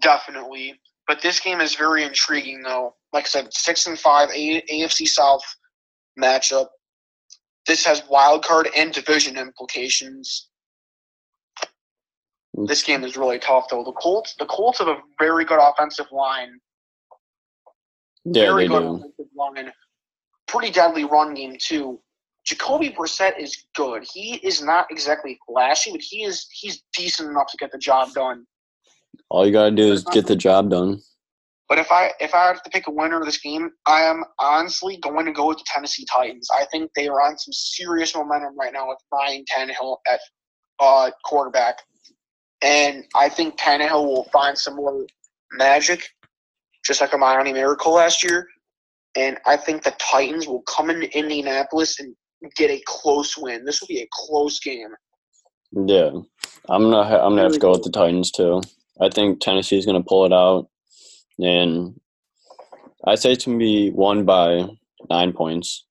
Definitely. 0.00 0.80
But 1.08 1.20
this 1.20 1.40
game 1.40 1.60
is 1.60 1.74
very 1.74 2.04
intriguing, 2.04 2.62
though. 2.62 2.94
Like 3.12 3.24
I 3.24 3.28
said, 3.28 3.52
six 3.52 3.86
and 3.86 3.98
five 3.98 4.30
A- 4.30 4.62
AFC 4.62 5.06
South 5.06 5.42
matchup. 6.18 6.68
This 7.66 7.84
has 7.84 8.02
wild 8.08 8.44
card 8.44 8.68
and 8.76 8.92
division 8.92 9.36
implications. 9.36 10.48
Hmm. 12.56 12.66
This 12.66 12.82
game 12.82 13.04
is 13.04 13.16
really 13.16 13.38
tough, 13.38 13.66
though. 13.70 13.84
The 13.84 13.92
Colts, 13.92 14.34
the 14.38 14.46
Colts 14.46 14.78
have 14.78 14.88
a 14.88 14.98
very 15.18 15.44
good 15.44 15.60
offensive 15.60 16.06
line. 16.10 16.58
Yeah, 18.24 18.46
very 18.46 18.64
they 18.64 18.68
good 18.68 18.80
do. 18.80 18.94
offensive 18.94 19.26
line. 19.36 19.72
Pretty 20.46 20.70
deadly 20.70 21.04
run 21.04 21.34
game 21.34 21.56
too. 21.58 22.00
Jacoby 22.44 22.90
Brissett 22.90 23.38
is 23.38 23.64
good. 23.74 24.04
He 24.12 24.34
is 24.36 24.62
not 24.62 24.86
exactly 24.90 25.38
flashy, 25.46 25.92
but 25.92 26.00
he 26.00 26.24
is 26.24 26.46
he's 26.50 26.82
decent 26.92 27.30
enough 27.30 27.46
to 27.50 27.56
get 27.56 27.70
the 27.70 27.78
job 27.78 28.12
done. 28.12 28.46
All 29.28 29.46
you 29.46 29.52
gotta 29.52 29.70
do 29.70 29.92
is 29.92 30.02
get 30.04 30.26
the 30.26 30.36
job 30.36 30.70
done. 30.70 31.00
But 31.72 31.78
if 31.78 31.90
I 31.90 32.12
if 32.20 32.34
I 32.34 32.48
have 32.48 32.62
to 32.64 32.68
pick 32.68 32.86
a 32.86 32.90
winner 32.90 33.18
of 33.18 33.24
this 33.24 33.38
game, 33.38 33.70
I 33.86 34.02
am 34.02 34.24
honestly 34.38 34.98
going 34.98 35.24
to 35.24 35.32
go 35.32 35.48
with 35.48 35.56
the 35.56 35.64
Tennessee 35.72 36.04
Titans. 36.04 36.50
I 36.54 36.66
think 36.66 36.90
they 36.94 37.08
are 37.08 37.22
on 37.22 37.38
some 37.38 37.54
serious 37.54 38.14
momentum 38.14 38.58
right 38.58 38.74
now 38.74 38.90
with 38.90 38.98
Ryan 39.10 39.42
Tannehill 39.50 39.96
at 40.06 40.20
uh, 40.80 41.10
quarterback, 41.24 41.78
and 42.60 43.04
I 43.14 43.30
think 43.30 43.58
Tannehill 43.58 44.04
will 44.04 44.24
find 44.24 44.58
some 44.58 44.76
more 44.76 45.06
magic, 45.54 46.06
just 46.84 47.00
like 47.00 47.14
a 47.14 47.16
Miami 47.16 47.54
Miracle 47.54 47.94
last 47.94 48.22
year. 48.22 48.46
And 49.16 49.38
I 49.46 49.56
think 49.56 49.82
the 49.82 49.94
Titans 49.98 50.46
will 50.46 50.64
come 50.64 50.90
into 50.90 51.08
Indianapolis 51.16 51.98
and 52.00 52.14
get 52.54 52.70
a 52.70 52.82
close 52.84 53.38
win. 53.38 53.64
This 53.64 53.80
will 53.80 53.88
be 53.88 54.02
a 54.02 54.08
close 54.12 54.60
game. 54.60 54.90
Yeah, 55.72 56.10
I'm 56.68 56.90
gonna. 56.90 57.02
ha- 57.02 57.24
I'm 57.24 57.32
gonna 57.32 57.44
have 57.44 57.52
to 57.52 57.58
go 57.58 57.70
with 57.70 57.84
the 57.84 57.90
Titans 57.90 58.30
too. 58.30 58.60
I 59.00 59.08
think 59.08 59.40
Tennessee's 59.40 59.86
gonna 59.86 60.02
pull 60.02 60.26
it 60.26 60.34
out, 60.34 60.68
and 61.38 62.00
I 63.04 63.14
say 63.16 63.32
it's 63.32 63.44
gonna 63.44 63.58
be 63.58 63.90
won 63.90 64.24
by 64.24 64.66
nine 65.10 65.32
points. 65.32 65.84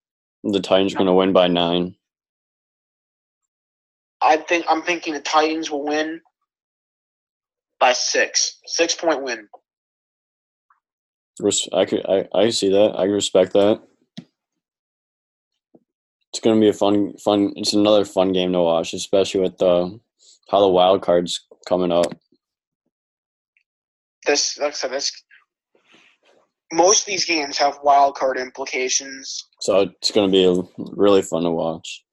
The 0.44 0.60
Titans 0.60 0.94
are 0.94 0.98
gonna 0.98 1.14
win 1.14 1.34
by 1.34 1.48
nine. 1.48 1.96
I 4.22 4.38
think 4.38 4.66
I'm 4.70 4.84
thinking 4.84 5.14
the 5.14 5.20
Titans 5.20 5.70
will 5.70 5.86
win 5.86 6.22
by 7.80 7.94
six, 7.94 8.60
six 8.66 8.96
point 8.96 9.24
win. 9.24 9.48
I 11.74 11.86
could. 11.86 12.06
I. 12.08 12.28
I 12.34 12.50
see 12.50 12.70
that. 12.70 12.94
I 12.96 13.06
respect 13.06 13.54
that. 13.54 13.82
It's 16.30 16.40
gonna 16.40 16.60
be 16.60 16.70
a 16.70 16.74
fun. 16.74 17.18
Fun. 17.18 17.54
It's 17.56 17.74
another 17.74 18.06
fun 18.06 18.32
game 18.32 18.54
to 18.54 18.62
watch, 18.62 18.94
especially 18.94 19.42
with 19.42 19.58
the 19.58 20.00
how 20.50 20.60
the 20.60 20.68
wild 20.68 21.02
cards 21.02 21.46
coming 21.68 21.92
up. 21.92 22.14
this 24.26 24.58
looks 24.58 24.84
like 24.84 24.92
I 24.92 24.98
said, 24.98 24.98
this 24.98 25.24
most 26.72 27.02
of 27.02 27.06
these 27.08 27.26
games 27.26 27.58
have 27.58 27.80
wild 27.84 28.16
card 28.16 28.38
implications. 28.38 29.48
So 29.62 29.82
it's 29.82 30.12
gonna 30.12 30.32
be 30.32 30.62
really 30.78 31.22
fun 31.22 31.44
to 31.44 31.52
watch. 31.52 32.04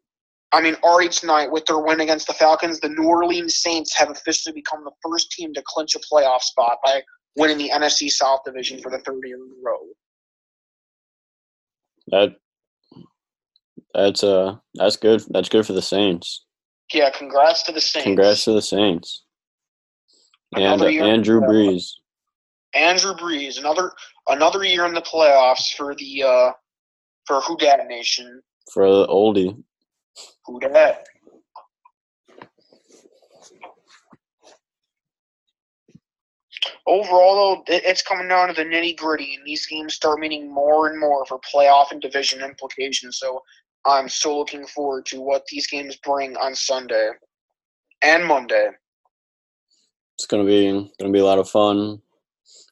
I 0.53 0.63
mean, 0.63 0.75
already 0.83 1.11
tonight 1.11 1.51
with 1.51 1.67
their 1.67 1.79
win 1.79 2.01
against 2.01 2.27
the 2.27 2.33
Falcons, 2.33 2.81
the 2.81 2.89
New 2.89 3.07
Orleans 3.07 3.59
Saints 3.59 3.95
have 3.97 4.11
officially 4.11 4.55
become 4.55 4.83
the 4.83 4.93
first 5.03 5.31
team 5.31 5.53
to 5.55 5.63
clinch 5.67 5.95
a 5.95 5.99
playoff 5.99 6.41
spot 6.41 6.79
by 6.83 7.03
winning 7.37 7.59
the 7.59 7.71
NFC 7.71 8.11
South 8.11 8.41
division 8.45 8.81
for 8.81 8.91
the 8.91 8.99
third 8.99 9.21
year 9.25 9.37
in 9.37 9.43
a 9.43 9.63
row. 9.63 9.79
That 12.09 12.37
that's 13.95 14.25
uh 14.25 14.57
that's 14.75 14.97
good. 14.97 15.23
That's 15.29 15.49
good 15.49 15.67
for 15.67 15.75
the 15.75 15.83
Saints. 15.83 16.45
Yeah, 16.93 17.11
congrats 17.11 17.63
to 17.65 17.73
the 17.73 17.81
Saints. 17.81 18.05
Congrats 18.05 18.45
to 18.45 18.53
the 18.53 18.63
Saints. 18.63 19.25
And 20.55 20.65
Another 20.65 20.89
in 20.89 21.03
and 21.03 21.25
Drew 21.25 21.43
Brees. 21.43 21.93
Andrew 22.75 23.15
Breeze, 23.15 23.59
another 23.59 23.93
another 24.29 24.65
year 24.65 24.85
in 24.87 24.95
the 24.95 25.03
playoffs 25.03 25.75
for 25.77 25.95
the 25.95 26.23
uh 26.23 26.53
for 27.27 27.41
Who 27.43 27.57
Dat 27.57 27.87
Nation. 27.89 28.43
for 28.73 28.89
the 28.91 29.07
oldie. 29.07 29.63
Who 30.47 30.61
Dat? 30.61 31.07
Overall, 36.87 37.35
though, 37.57 37.63
it's 37.69 38.03
coming 38.03 38.29
down 38.29 38.49
to 38.49 38.55
the 38.55 38.65
nitty 38.65 38.97
gritty, 38.97 39.35
and 39.35 39.47
these 39.47 39.67
games 39.67 39.95
start 39.95 40.19
meaning 40.21 40.53
more 40.53 40.89
and 40.89 40.99
more 40.99 41.25
for 41.27 41.39
playoff 41.41 41.93
and 41.93 42.01
division 42.01 42.43
implications. 42.43 43.19
So 43.19 43.43
I'm 43.85 44.09
so 44.09 44.37
looking 44.39 44.67
forward 44.67 45.07
to 45.07 45.21
what 45.21 45.45
these 45.47 45.67
games 45.67 45.97
bring 45.97 46.37
on 46.37 46.55
Sunday 46.55 47.11
and 48.03 48.25
Monday. 48.25 48.71
It's 50.17 50.27
gonna 50.27 50.45
be 50.45 50.91
gonna 50.99 51.13
be 51.13 51.21
a 51.21 51.25
lot 51.25 51.39
of 51.39 51.49
fun. 51.49 52.01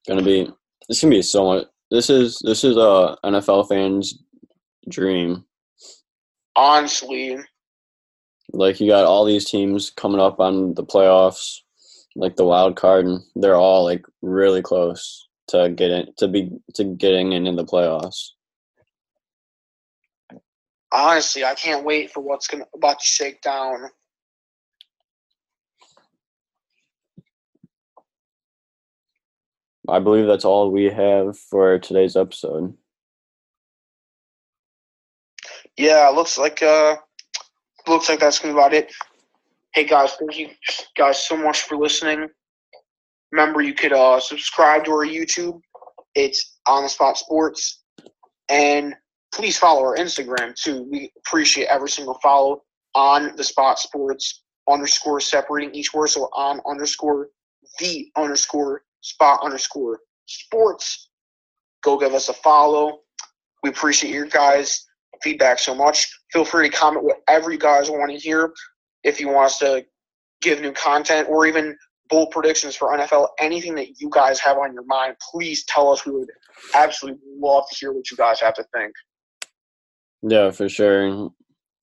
Gonna 0.09 0.23
be 0.23 0.51
this 0.89 1.01
gonna 1.01 1.14
be 1.14 1.22
so 1.22 1.47
much. 1.47 1.66
This 1.91 2.11
is 2.11 2.41
this 2.45 2.64
is 2.64 2.76
uh, 2.76 3.16
a 3.22 3.30
NFL 3.30 3.68
fans' 3.68 4.18
dream. 4.89 5.45
Honestly, 6.55 7.39
Like 8.53 8.80
you 8.80 8.89
got 8.89 9.05
all 9.05 9.24
these 9.24 9.51
teams 9.51 9.91
coming 9.91 10.20
up 10.20 10.41
on 10.41 10.74
the 10.74 10.84
playoffs, 10.84 11.59
like 12.14 12.37
the 12.37 12.45
wild 12.45 12.76
card, 12.76 13.07
and 13.07 13.20
they're 13.34 13.57
all 13.57 13.84
like 13.84 14.05
really 14.22 14.62
close 14.62 15.28
to 15.49 15.70
getting 15.70 16.12
to 16.18 16.28
be 16.28 16.51
to 16.74 16.84
getting 16.84 17.32
into 17.32 17.53
the 17.53 17.64
playoffs. 17.64 18.30
honestly, 20.93 21.45
I 21.45 21.55
can't 21.55 21.84
wait 21.84 22.11
for 22.11 22.20
what's 22.20 22.47
gonna 22.49 22.66
about 22.74 23.01
to 23.01 23.07
shake 23.07 23.43
down. 23.43 23.91
I 29.89 29.99
believe 30.01 30.26
that's 30.26 30.45
all 30.45 30.70
we 30.70 30.84
have 30.84 31.39
for 31.39 31.78
today's 31.78 32.16
episode. 32.16 32.74
Yeah, 35.76 36.09
looks 36.09 36.39
like 36.39 36.62
uh 36.62 36.97
looks 37.87 38.09
like 38.09 38.20
that's 38.20 38.43
about 38.43 38.72
it. 38.72 38.93
Hey 39.74 39.84
guys, 39.84 40.14
thank 40.14 40.39
you 40.39 40.49
guys 40.97 41.24
so 41.24 41.37
much 41.37 41.62
for 41.62 41.76
listening. 41.76 42.28
Remember 43.30 43.61
you 43.61 43.74
could 43.74 43.93
uh 43.93 44.18
subscribe 44.18 44.84
to 44.87 44.91
our 44.93 45.07
YouTube. 45.07 45.61
It's 46.14 46.59
on 46.66 46.82
the 46.82 46.89
spot 46.89 47.18
sports. 47.18 47.82
And 48.49 48.95
please 49.32 49.59
follow 49.59 49.82
our 49.82 49.97
Instagram 49.97 50.55
too. 50.55 50.89
We 50.91 51.12
appreciate 51.18 51.66
every 51.68 51.91
single 51.91 52.18
follow 52.22 52.62
on 52.95 53.37
the 53.37 53.45
spot 53.45 53.78
sports 53.78 54.43
underscore 54.68 55.20
separating 55.20 55.74
each 55.74 55.93
word. 55.93 56.09
So 56.09 56.28
on 56.32 56.61
underscore 56.66 57.28
the 57.78 58.11
underscore 58.16 58.82
spot 59.07 59.41
underscore 59.43 60.01
sports. 60.27 61.11
Go 61.83 61.97
give 61.97 62.13
us 62.13 62.29
a 62.29 62.33
follow. 62.33 63.01
We 63.63 63.71
appreciate 63.71 64.13
your 64.13 64.27
guys' 64.27 64.85
feedback 65.23 65.59
so 65.59 65.75
much. 65.75 66.09
Feel 66.33 66.45
free 66.45 66.69
to 66.69 66.77
comment 66.77 67.05
whatever 67.05 67.53
you 67.53 67.59
guys 67.59 67.89
want 67.89 68.11
to 68.11 68.19
hear. 68.19 68.53
If 69.05 69.21
you 69.21 69.29
want 69.29 69.47
us 69.47 69.59
to 69.61 69.85
give 70.43 70.61
new 70.61 70.73
content 70.73 71.29
or 71.31 71.47
even 71.47 71.77
bold 72.11 72.33
predictions 72.33 72.75
for 72.75 72.97
NFL, 72.97 73.29
anything 73.39 73.77
that 73.77 74.01
you 74.01 74.09
guys 74.11 74.41
have 74.41 74.59
on 74.59 74.73
your 74.73 74.85
mind, 74.87 75.15
please 75.33 75.65
tell 75.67 75.93
us. 75.93 76.05
We 76.05 76.13
would 76.13 76.29
absolutely 76.75 77.21
love 77.39 77.65
to 77.71 77.77
hear 77.77 77.93
what 77.93 78.11
you 78.11 78.17
guys 78.17 78.41
have 78.41 78.55
to 78.55 78.65
think. 78.75 78.93
Yeah, 80.23 80.51
for 80.51 80.69
sure. 80.69 81.31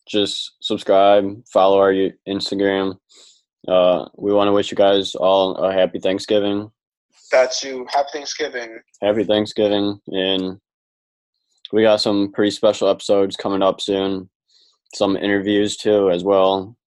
Just 0.07 0.55
subscribe, 0.61 1.45
follow 1.47 1.79
our 1.79 1.93
Instagram. 2.27 2.97
Uh, 3.65 4.05
we 4.17 4.33
want 4.33 4.49
to 4.49 4.51
wish 4.51 4.69
you 4.69 4.75
guys 4.75 5.15
all 5.15 5.55
a 5.55 5.71
happy 5.71 5.99
Thanksgiving. 5.99 6.69
That's 7.33 7.59
to 7.61 7.85
have 7.91 8.05
Thanksgiving. 8.13 8.79
Happy 9.01 9.23
Thanksgiving, 9.23 9.99
and 10.07 10.59
we 11.73 11.81
got 11.81 11.99
some 11.99 12.31
pretty 12.31 12.51
special 12.51 12.87
episodes 12.87 13.35
coming 13.35 13.61
up 13.61 13.81
soon. 13.81 14.29
Some 14.93 15.17
interviews 15.17 15.75
too, 15.75 16.11
as 16.11 16.23
well. 16.23 16.77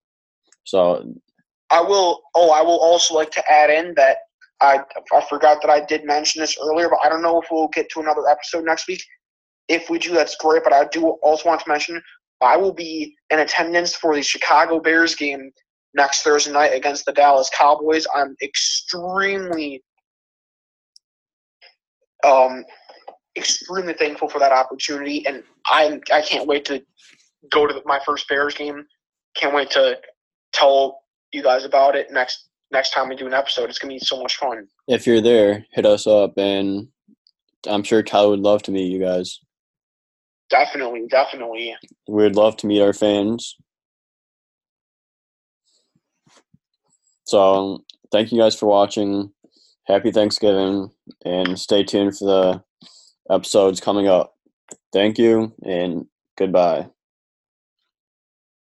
So 0.65 1.13
I 1.71 1.81
will. 1.81 2.23
Oh, 2.35 2.51
I 2.53 2.63
will 2.63 2.79
also 2.79 3.15
like 3.15 3.31
to 3.33 3.53
add 3.53 3.71
in 3.71 3.93
that 3.97 4.19
I 4.61 4.81
I 5.13 5.25
forgot 5.29 5.61
that 5.63 5.71
I 5.71 5.85
did 5.85 6.05
mention 6.05 6.41
this 6.41 6.57
earlier, 6.63 6.89
but 6.89 7.01
I 7.05 7.09
don't 7.09 7.23
know 7.23 7.41
if 7.41 7.49
we'll 7.51 7.69
get 7.69 7.89
to 7.91 8.01
another 8.01 8.29
episode 8.29 8.65
next 8.65 8.89
week. 8.89 9.03
If 9.69 9.91
we 9.91 9.99
do, 9.99 10.13
that's 10.13 10.37
great. 10.37 10.63
But 10.65 10.73
I 10.73 10.87
do 10.93 11.09
also 11.23 11.49
want 11.49 11.61
to 11.63 11.69
mention 11.69 12.01
I 12.41 12.57
will 12.57 12.73
be 12.73 13.17
in 13.31 13.41
attendance 13.41 13.97
for 13.97 14.15
the 14.15 14.23
Chicago 14.23 14.79
Bears 14.79 15.15
game 15.15 15.51
next 15.95 16.23
Thursday 16.23 16.53
night 16.53 16.75
against 16.75 17.07
the 17.07 17.13
Dallas 17.13 17.51
Cowboys. 17.57 18.07
I'm 18.15 18.37
extremely, 18.43 19.83
um, 22.27 22.65
extremely 23.37 23.95
thankful 23.95 24.29
for 24.29 24.39
that 24.39 24.53
opportunity, 24.53 25.27
and 25.27 25.43
I 25.67 26.01
I 26.13 26.23
can't 26.23 26.47
wait 26.47 26.65
to 26.67 26.83
go 27.51 27.67
to 27.67 27.83
my 27.85 28.01
first 28.05 28.29
Bears 28.29 28.55
game. 28.55 28.85
Can't 29.35 29.55
wait 29.55 29.71
to 29.71 29.99
tell 30.53 31.01
you 31.33 31.43
guys 31.43 31.65
about 31.65 31.97
it 31.97 32.09
next 32.11 32.49
next 32.73 32.91
time 32.91 33.09
we 33.09 33.17
do 33.17 33.27
an 33.27 33.35
episode. 33.35 33.69
It's 33.69 33.79
gonna 33.79 33.95
be 33.95 33.99
so 33.99 34.21
much 34.21 34.37
fun. 34.37 34.67
if 34.89 35.07
you're 35.07 35.21
there, 35.21 35.65
hit 35.73 35.87
us 35.87 36.07
up, 36.07 36.37
and 36.37 36.89
I'm 37.67 37.83
sure 37.83 38.03
Tyler 38.03 38.31
would 38.31 38.41
love 38.41 38.63
to 38.65 38.73
meet 38.73 38.91
you 38.91 39.01
guys. 39.01 39.41
Definitely, 40.49 41.07
definitely. 41.11 41.75
We'd 42.09 42.37
love 42.37 42.57
to 42.59 42.67
meet 42.67 42.81
our 42.81 42.93
fans. 42.93 43.57
So, 47.25 47.85
thank 48.13 48.31
you 48.31 48.39
guys 48.39 48.55
for 48.55 48.67
watching. 48.67 49.33
Happy 49.87 50.13
Thanksgiving, 50.13 50.91
and 51.25 51.59
stay 51.59 51.85
tuned 51.85 52.19
for 52.19 52.25
the 52.25 52.65
episodes 53.35 53.81
coming 53.81 54.09
up. 54.09 54.35
Thank 54.93 55.19
you, 55.19 55.55
and 55.65 56.07
goodbye. 56.37 56.89